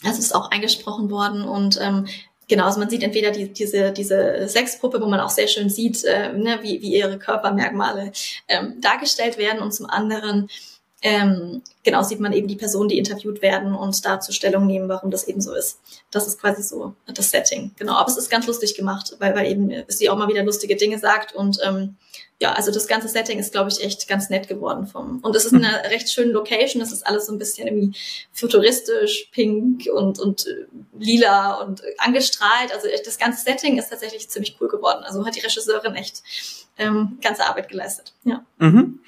also 0.04 0.20
ist 0.20 0.34
auch 0.34 0.52
eingesprochen 0.52 1.10
worden 1.10 1.42
und 1.42 1.76
ähm, 1.82 2.06
Genau, 2.48 2.64
also 2.64 2.80
man 2.80 2.88
sieht 2.88 3.02
entweder 3.02 3.30
die, 3.30 3.52
diese, 3.52 3.92
diese 3.92 4.48
Sexpuppe, 4.48 5.00
wo 5.02 5.06
man 5.06 5.20
auch 5.20 5.28
sehr 5.28 5.48
schön 5.48 5.68
sieht, 5.68 6.02
äh, 6.04 6.32
ne, 6.32 6.58
wie, 6.62 6.80
wie 6.80 6.96
ihre 6.96 7.18
Körpermerkmale 7.18 8.10
ähm, 8.48 8.80
dargestellt 8.80 9.36
werden 9.36 9.60
und 9.60 9.72
zum 9.72 9.84
anderen 9.84 10.48
ähm, 11.02 11.62
genau 11.84 12.02
sieht 12.02 12.20
man 12.20 12.32
eben 12.32 12.48
die 12.48 12.56
Personen, 12.56 12.88
die 12.88 12.98
interviewt 12.98 13.40
werden 13.40 13.74
und 13.74 14.04
dazu 14.04 14.32
Stellung 14.32 14.66
nehmen, 14.66 14.88
warum 14.88 15.10
das 15.10 15.28
eben 15.28 15.40
so 15.40 15.54
ist. 15.54 15.78
Das 16.10 16.26
ist 16.26 16.40
quasi 16.40 16.62
so 16.62 16.94
das 17.06 17.30
Setting. 17.30 17.72
Genau, 17.78 17.94
aber 17.94 18.10
es 18.10 18.16
ist 18.16 18.30
ganz 18.30 18.46
lustig 18.46 18.74
gemacht, 18.74 19.14
weil, 19.18 19.34
weil 19.34 19.50
eben 19.50 19.84
sie 19.86 20.10
auch 20.10 20.16
mal 20.16 20.28
wieder 20.28 20.42
lustige 20.42 20.76
Dinge 20.76 20.98
sagt 20.98 21.34
und 21.34 21.58
ähm, 21.64 21.96
ja, 22.40 22.52
also 22.52 22.70
das 22.70 22.86
ganze 22.86 23.08
Setting 23.08 23.40
ist, 23.40 23.50
glaube 23.50 23.68
ich, 23.70 23.82
echt 23.82 24.06
ganz 24.06 24.30
nett 24.30 24.46
geworden 24.46 24.86
vom. 24.86 25.18
Und 25.22 25.34
es 25.34 25.44
ist 25.44 25.54
eine 25.54 25.82
recht 25.90 26.08
schöne 26.08 26.30
Location. 26.30 26.80
Es 26.80 26.92
ist 26.92 27.04
alles 27.04 27.26
so 27.26 27.32
ein 27.32 27.38
bisschen 27.38 27.66
irgendwie 27.66 27.98
futuristisch, 28.32 29.28
pink 29.32 29.88
und, 29.92 30.20
und 30.20 30.46
äh, 30.46 30.66
lila 30.96 31.54
und 31.54 31.82
angestrahlt. 31.98 32.72
Also 32.72 32.86
das 33.04 33.18
ganze 33.18 33.42
Setting 33.42 33.76
ist 33.76 33.88
tatsächlich 33.88 34.28
ziemlich 34.30 34.56
cool 34.60 34.68
geworden. 34.68 35.02
Also 35.02 35.26
hat 35.26 35.34
die 35.34 35.40
Regisseurin 35.40 35.96
echt 35.96 36.22
ähm, 36.78 37.18
ganze 37.20 37.44
Arbeit 37.44 37.68
geleistet. 37.68 38.12
Ja. 38.22 38.44
Mhm. 38.58 39.00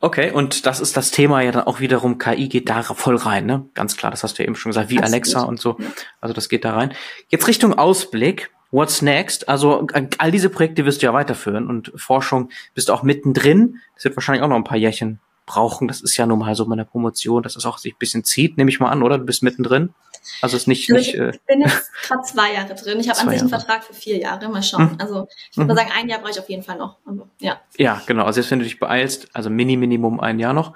Okay, 0.00 0.30
und 0.30 0.66
das 0.66 0.80
ist 0.80 0.96
das 0.96 1.10
Thema 1.10 1.42
ja 1.42 1.52
dann 1.52 1.64
auch 1.64 1.80
wiederum, 1.80 2.18
KI 2.18 2.48
geht 2.48 2.68
da 2.68 2.82
voll 2.82 3.16
rein, 3.16 3.46
ne? 3.46 3.66
Ganz 3.74 3.96
klar, 3.96 4.10
das 4.10 4.22
hast 4.22 4.38
du 4.38 4.42
ja 4.42 4.46
eben 4.46 4.56
schon 4.56 4.70
gesagt, 4.70 4.90
wie 4.90 4.98
Absolut. 4.98 5.14
Alexa 5.14 5.42
und 5.42 5.60
so. 5.60 5.76
Also 6.20 6.34
das 6.34 6.48
geht 6.48 6.64
da 6.64 6.74
rein. 6.74 6.94
Jetzt 7.28 7.46
Richtung 7.48 7.74
Ausblick. 7.74 8.50
What's 8.70 9.00
next? 9.00 9.48
Also 9.48 9.86
all 10.18 10.30
diese 10.30 10.50
Projekte 10.50 10.84
wirst 10.84 11.00
du 11.02 11.06
ja 11.06 11.14
weiterführen 11.14 11.68
und 11.68 11.90
Forschung 11.96 12.50
bist 12.74 12.88
du 12.90 12.92
auch 12.92 13.02
mittendrin. 13.02 13.80
Das 13.94 14.04
wird 14.04 14.16
wahrscheinlich 14.16 14.42
auch 14.42 14.48
noch 14.48 14.56
ein 14.56 14.64
paar 14.64 14.76
Jährchen 14.76 15.20
brauchen. 15.46 15.88
Das 15.88 16.02
ist 16.02 16.16
ja 16.16 16.26
nun 16.26 16.38
mal 16.38 16.54
so 16.54 16.66
meine 16.66 16.84
Promotion, 16.84 17.42
dass 17.42 17.56
es 17.56 17.64
auch 17.64 17.78
sich 17.78 17.94
ein 17.94 17.98
bisschen 17.98 18.24
zieht, 18.24 18.58
nehme 18.58 18.70
ich 18.70 18.78
mal 18.78 18.90
an, 18.90 19.02
oder? 19.02 19.18
Du 19.18 19.24
bist 19.24 19.42
mittendrin. 19.42 19.94
Also 20.42 20.56
es 20.56 20.62
ist 20.62 20.66
nicht. 20.68 20.90
Also 20.90 21.00
nicht 21.00 21.14
ich 21.14 21.20
äh, 21.20 21.32
bin 21.46 21.60
jetzt 21.60 21.90
gerade 22.02 22.22
zwei 22.22 22.52
Jahre 22.54 22.74
drin. 22.74 23.00
Ich 23.00 23.08
habe 23.08 23.18
an 23.20 23.30
sich 23.30 23.40
einen 23.40 23.48
Vertrag 23.48 23.84
für 23.84 23.94
vier 23.94 24.18
Jahre. 24.18 24.48
Mal 24.48 24.62
schauen. 24.62 24.92
Mhm. 24.92 24.96
Also 24.98 25.28
ich 25.50 25.56
würde 25.56 25.72
mhm. 25.72 25.76
mal 25.76 25.82
sagen, 25.82 25.92
ein 25.96 26.08
Jahr 26.08 26.20
brauche 26.20 26.30
ich 26.30 26.38
auf 26.38 26.48
jeden 26.48 26.62
Fall 26.62 26.78
noch. 26.78 26.96
Also, 27.04 27.26
ja. 27.40 27.60
Ja, 27.76 28.02
genau. 28.06 28.24
Also 28.24 28.40
jetzt, 28.40 28.50
wenn 28.50 28.58
du 28.58 28.64
dich 28.64 28.78
beeilst, 28.78 29.28
also 29.32 29.50
Mini 29.50 29.76
Minimum 29.76 30.20
ein 30.20 30.38
Jahr 30.38 30.52
noch. 30.52 30.74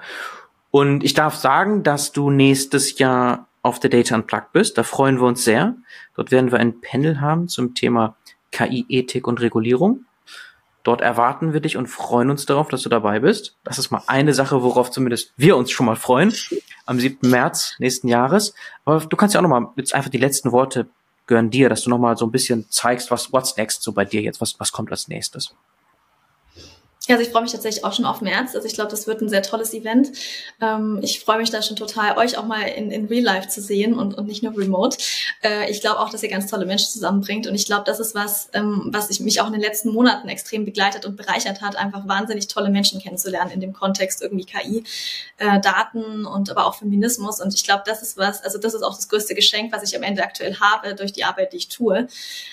Und 0.71 1.03
ich 1.03 1.13
darf 1.13 1.35
sagen, 1.35 1.83
dass 1.83 2.11
du 2.11 2.29
nächstes 2.29 2.97
Jahr 2.97 3.47
auf 3.61 3.79
der 3.79 3.89
Data 3.89 4.15
Unplugged 4.15 4.51
bist. 4.53 4.77
Da 4.77 4.83
freuen 4.83 5.19
wir 5.19 5.27
uns 5.27 5.43
sehr. 5.43 5.75
Dort 6.15 6.31
werden 6.31 6.51
wir 6.51 6.59
ein 6.59 6.81
Panel 6.81 7.21
haben 7.21 7.47
zum 7.47 7.75
Thema 7.75 8.15
KI, 8.51 8.85
Ethik 8.89 9.27
und 9.27 9.41
Regulierung. 9.41 10.05
Dort 10.83 10.99
erwarten 11.01 11.53
wir 11.53 11.61
dich 11.61 11.77
und 11.77 11.87
freuen 11.87 12.29
uns 12.29 12.45
darauf, 12.45 12.67
dass 12.67 12.81
du 12.81 12.89
dabei 12.89 13.19
bist. 13.19 13.55
Das 13.63 13.79
ist 13.79 13.89
mal 13.89 14.03
eine 14.07 14.33
Sache, 14.33 14.61
worauf 14.61 14.91
zumindest 14.91 15.31
wir 15.37 15.55
uns 15.55 15.71
schon 15.71 15.85
mal 15.85 15.95
freuen. 15.95 16.33
Am 16.85 16.99
7. 16.99 17.29
März 17.29 17.75
nächsten 17.79 18.09
Jahres. 18.09 18.53
Aber 18.83 18.99
du 18.99 19.15
kannst 19.15 19.33
ja 19.33 19.39
auch 19.39 19.43
noch 19.43 19.49
mal 19.49 19.69
jetzt 19.77 19.95
einfach 19.95 20.09
die 20.09 20.17
letzten 20.17 20.51
Worte 20.51 20.87
gehören 21.25 21.49
dir, 21.49 21.69
dass 21.69 21.83
du 21.83 21.89
nochmal 21.89 22.17
so 22.17 22.25
ein 22.25 22.31
bisschen 22.31 22.69
zeigst, 22.69 23.09
was 23.09 23.31
what's 23.31 23.55
next 23.55 23.81
so 23.81 23.93
bei 23.93 24.03
dir 24.03 24.21
jetzt, 24.21 24.41
was, 24.41 24.59
was 24.59 24.73
kommt 24.73 24.91
als 24.91 25.07
nächstes. 25.07 25.55
Ja, 27.09 27.15
also 27.15 27.27
ich 27.27 27.33
freue 27.33 27.41
mich 27.41 27.51
tatsächlich 27.51 27.83
auch 27.83 27.91
schon 27.91 28.05
auf 28.05 28.21
März. 28.21 28.55
Also 28.55 28.65
ich 28.65 28.75
glaube, 28.75 28.89
das 28.89 29.07
wird 29.07 29.21
ein 29.21 29.27
sehr 29.27 29.43
tolles 29.43 29.73
Event. 29.73 30.13
Ähm, 30.61 31.01
ich 31.03 31.19
freue 31.19 31.37
mich 31.37 31.49
da 31.49 31.61
schon 31.61 31.75
total, 31.75 32.17
euch 32.17 32.37
auch 32.37 32.45
mal 32.45 32.61
in, 32.61 32.91
in 32.91 33.07
Real 33.07 33.25
Life 33.25 33.49
zu 33.49 33.59
sehen 33.59 33.99
und, 33.99 34.17
und 34.17 34.25
nicht 34.25 34.41
nur 34.41 34.57
remote. 34.57 34.97
Äh, 35.43 35.69
ich 35.69 35.81
glaube 35.81 35.99
auch, 35.99 36.09
dass 36.09 36.23
ihr 36.23 36.29
ganz 36.29 36.49
tolle 36.49 36.65
Menschen 36.65 36.89
zusammenbringt. 36.91 37.45
Und 37.45 37.55
ich 37.55 37.65
glaube, 37.65 37.83
das 37.85 37.99
ist 37.99 38.15
was, 38.15 38.47
ähm, 38.53 38.87
was 38.93 39.09
ich 39.09 39.19
mich 39.19 39.41
auch 39.41 39.47
in 39.47 39.51
den 39.51 39.61
letzten 39.61 39.91
Monaten 39.91 40.29
extrem 40.29 40.63
begleitet 40.63 41.05
und 41.05 41.17
bereichert 41.17 41.59
hat, 41.59 41.75
einfach 41.75 42.07
wahnsinnig 42.07 42.47
tolle 42.47 42.69
Menschen 42.69 43.01
kennenzulernen 43.01 43.51
in 43.51 43.59
dem 43.59 43.73
Kontext 43.73 44.21
irgendwie 44.21 44.45
KI, 44.45 44.85
äh, 45.39 45.59
Daten 45.59 46.25
und 46.25 46.49
aber 46.51 46.65
auch 46.65 46.75
Feminismus. 46.75 47.41
Und 47.41 47.53
ich 47.53 47.65
glaube, 47.65 47.83
das 47.85 48.01
ist 48.01 48.15
was, 48.15 48.41
also 48.45 48.57
das 48.57 48.73
ist 48.73 48.81
auch 48.81 48.95
das 48.95 49.09
größte 49.09 49.35
Geschenk, 49.35 49.73
was 49.73 49.83
ich 49.83 49.93
am 49.97 50.03
Ende 50.03 50.23
aktuell 50.23 50.57
habe 50.57 50.95
durch 50.95 51.11
die 51.11 51.25
Arbeit, 51.25 51.51
die 51.51 51.57
ich 51.57 51.67
tue. 51.67 52.07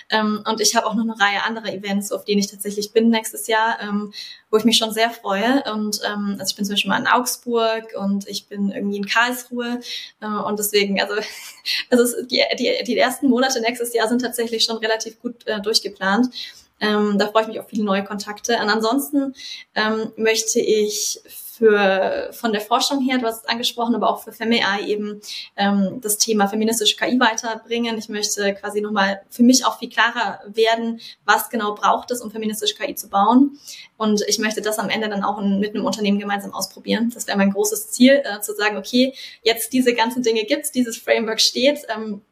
Ähm, 0.09 0.42
und 0.44 0.61
ich 0.61 0.74
habe 0.74 0.88
auch 0.88 0.94
noch 0.94 1.05
eine 1.05 1.20
Reihe 1.20 1.44
anderer 1.44 1.72
Events, 1.72 2.11
auf 2.11 2.24
denen 2.24 2.40
ich 2.40 2.51
tatsächlich 2.51 2.92
bin 2.92 3.11
nächstes 3.11 3.46
Jahr 3.46 3.78
ähm, 3.80 4.12
wo 4.51 4.57
ich 4.57 4.64
mich 4.64 4.76
schon 4.76 4.93
sehr 4.93 5.11
freue. 5.11 5.62
Und 5.72 6.01
ähm, 6.05 6.36
also 6.38 6.51
ich 6.51 6.57
bin 6.57 6.64
zum 6.64 6.74
Beispiel 6.74 6.88
mal 6.88 7.01
in 7.01 7.07
Augsburg 7.07 7.95
und 7.97 8.26
ich 8.28 8.47
bin 8.47 8.70
irgendwie 8.70 8.97
in 8.97 9.07
Karlsruhe. 9.07 9.80
Äh, 10.20 10.26
und 10.26 10.59
deswegen, 10.59 11.01
also, 11.01 11.14
also 11.91 12.22
die, 12.24 12.43
die, 12.59 12.84
die 12.84 12.99
ersten 12.99 13.28
Monate 13.28 13.61
nächstes 13.61 13.95
Jahr 13.95 14.09
sind 14.09 14.22
tatsächlich 14.22 14.64
schon 14.64 14.78
relativ 14.78 15.20
gut 15.20 15.47
äh, 15.47 15.61
durchgeplant. 15.61 16.34
Ähm, 16.80 17.18
da 17.18 17.28
freue 17.28 17.43
ich 17.43 17.49
mich 17.49 17.61
auf 17.61 17.68
viele 17.68 17.84
neue 17.84 18.05
Kontakte. 18.05 18.55
Und 18.55 18.70
ansonsten 18.70 19.34
ähm, 19.74 20.12
möchte 20.16 20.61
ich 20.61 21.20
für 21.61 22.30
von 22.32 22.52
der 22.52 22.62
Forschung 22.62 23.02
her, 23.02 23.18
du 23.18 23.26
hast 23.26 23.44
es 23.44 23.48
angesprochen, 23.48 23.94
aber 23.94 24.08
auch 24.08 24.22
für 24.22 24.32
FemAI 24.32 24.86
eben 24.86 25.20
ähm, 25.56 26.00
das 26.00 26.16
Thema 26.16 26.48
feministische 26.48 26.96
KI 26.96 27.20
weiterbringen. 27.20 27.98
Ich 27.98 28.08
möchte 28.08 28.54
quasi 28.54 28.80
nochmal 28.80 29.20
für 29.28 29.42
mich 29.42 29.66
auch 29.66 29.78
viel 29.78 29.90
klarer 29.90 30.40
werden, 30.46 31.00
was 31.26 31.50
genau 31.50 31.74
braucht 31.74 32.11
es, 32.12 32.22
um 32.22 32.30
feministische 32.30 32.74
KI 32.74 32.94
zu 32.94 33.11
bauen. 33.11 33.58
Und 33.98 34.22
ich 34.26 34.38
möchte 34.38 34.62
das 34.62 34.78
am 34.78 34.88
Ende 34.88 35.11
dann 35.11 35.22
auch 35.22 35.38
in, 35.38 35.61
mit 35.61 35.74
einem 35.74 35.84
Unternehmen 35.84 36.18
gemeinsam 36.18 36.54
ausprobieren. 36.54 37.11
Das 37.12 37.26
wäre 37.26 37.36
mein 37.36 37.52
großes 37.52 37.90
Ziel, 37.90 38.22
äh, 38.24 38.40
zu 38.40 38.54
sagen, 38.54 38.78
okay, 38.78 39.12
jetzt 39.42 39.74
diese 39.74 39.92
ganzen 39.92 40.22
Dinge 40.22 40.44
gibt's, 40.44 40.72
dieses 40.72 40.96
Framework 40.96 41.42
steht. 41.42 41.80
Ähm, 41.94 42.22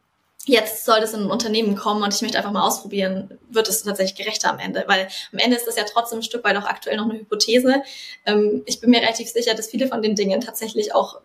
jetzt 0.49 0.85
soll 0.85 0.99
das 0.99 1.13
in 1.13 1.21
ein 1.21 1.31
Unternehmen 1.31 1.75
kommen 1.75 2.03
und 2.03 2.13
ich 2.13 2.21
möchte 2.21 2.37
einfach 2.37 2.51
mal 2.51 2.65
ausprobieren, 2.65 3.37
wird 3.49 3.69
es 3.69 3.83
tatsächlich 3.83 4.17
gerechter 4.17 4.51
am 4.51 4.59
Ende? 4.59 4.83
Weil 4.87 5.07
am 5.31 5.39
Ende 5.39 5.57
ist 5.57 5.67
das 5.67 5.75
ja 5.75 5.83
trotzdem 5.83 6.19
ein 6.19 6.23
Stück 6.23 6.43
weit 6.43 6.57
auch 6.57 6.65
aktuell 6.65 6.97
noch 6.97 7.09
eine 7.09 7.19
Hypothese. 7.19 7.83
Ähm, 8.25 8.63
ich 8.65 8.81
bin 8.81 8.89
mir 8.89 9.01
relativ 9.01 9.29
sicher, 9.29 9.53
dass 9.53 9.67
viele 9.67 9.87
von 9.87 10.01
den 10.01 10.15
Dingen 10.15 10.41
tatsächlich 10.41 10.93
auch 10.93 11.21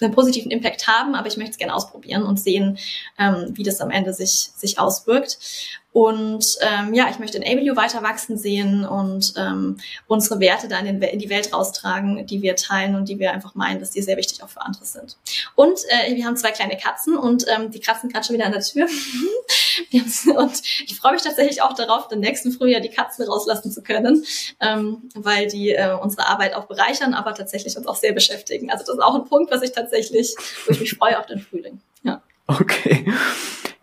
einen 0.00 0.14
positiven 0.14 0.50
Impact 0.50 0.86
haben, 0.86 1.14
aber 1.14 1.28
ich 1.28 1.36
möchte 1.36 1.52
es 1.52 1.58
gerne 1.58 1.74
ausprobieren 1.74 2.24
und 2.24 2.40
sehen, 2.40 2.78
ähm, 3.18 3.52
wie 3.52 3.62
das 3.62 3.80
am 3.80 3.90
Ende 3.90 4.12
sich, 4.12 4.50
sich 4.54 4.78
auswirkt. 4.78 5.38
Und 5.92 6.56
ähm, 6.62 6.94
ja, 6.94 7.08
ich 7.10 7.18
möchte 7.18 7.36
in 7.36 7.44
Abilio 7.44 7.76
weiter 7.76 8.02
wachsen 8.02 8.38
sehen 8.38 8.86
und 8.86 9.34
ähm, 9.36 9.76
unsere 10.06 10.40
Werte 10.40 10.66
da 10.66 10.78
in, 10.78 11.02
in 11.02 11.18
die 11.18 11.28
Welt 11.28 11.52
raustragen, 11.52 12.26
die 12.26 12.40
wir 12.40 12.56
teilen 12.56 12.94
und 12.94 13.08
die 13.10 13.18
wir 13.18 13.32
einfach 13.32 13.54
meinen, 13.54 13.78
dass 13.78 13.90
die 13.90 14.00
sehr 14.00 14.16
wichtig 14.16 14.42
auch 14.42 14.48
für 14.48 14.62
andere 14.62 14.86
sind. 14.86 15.18
Und 15.54 15.80
äh, 15.88 16.14
wir 16.14 16.24
haben 16.24 16.36
zwei 16.38 16.50
kleine 16.50 16.78
Katzen 16.78 17.16
und 17.16 17.44
ähm, 17.48 17.70
die 17.70 17.80
kratzen 17.80 18.08
gerade 18.08 18.26
schon 18.26 18.34
wieder 18.34 18.46
an 18.46 18.52
der 18.52 18.62
Tür. 18.62 18.86
und 20.36 20.62
ich 20.86 20.96
freue 20.98 21.12
mich 21.12 21.22
tatsächlich 21.22 21.60
auch 21.60 21.74
darauf, 21.74 22.08
den 22.08 22.20
nächsten 22.20 22.52
Frühjahr 22.52 22.80
die 22.80 22.88
Katzen 22.88 23.26
rauslassen 23.26 23.70
zu 23.70 23.82
können, 23.82 24.24
ähm, 24.60 25.10
weil 25.14 25.46
die 25.48 25.70
äh, 25.70 25.94
unsere 26.00 26.26
Arbeit 26.26 26.54
auch 26.54 26.64
bereichern, 26.64 27.12
aber 27.12 27.34
tatsächlich 27.34 27.76
uns 27.76 27.86
auch 27.86 27.96
sehr 27.96 28.12
beschäftigen. 28.12 28.70
Also 28.70 28.84
das 28.86 28.94
ist 28.94 29.02
auch 29.02 29.14
ein 29.14 29.26
Punkt, 29.26 29.52
was 29.52 29.60
ich 29.62 29.72
tatsächlich, 29.72 30.34
wo 30.66 30.72
ich 30.72 30.80
mich 30.80 30.94
freue 30.94 31.18
auf 31.18 31.26
den 31.26 31.40
Frühling. 31.40 31.82
Ja. 32.02 32.22
Okay. 32.46 33.12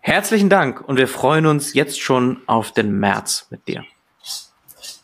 Herzlichen 0.02 0.50
Dank 0.50 0.82
und 0.88 0.98
wir 0.98 1.08
freuen 1.08 1.46
uns 1.46 1.74
jetzt 1.74 2.00
schon 2.00 2.42
auf 2.48 2.72
den 2.72 3.00
März 3.00 3.48
mit 3.50 3.68
dir. 3.68 3.84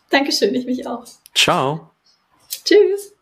Dankeschön, 0.10 0.56
ich 0.56 0.66
mich 0.66 0.88
auch. 0.88 1.06
Ciao. 1.34 1.92
Tschüss. 2.64 3.15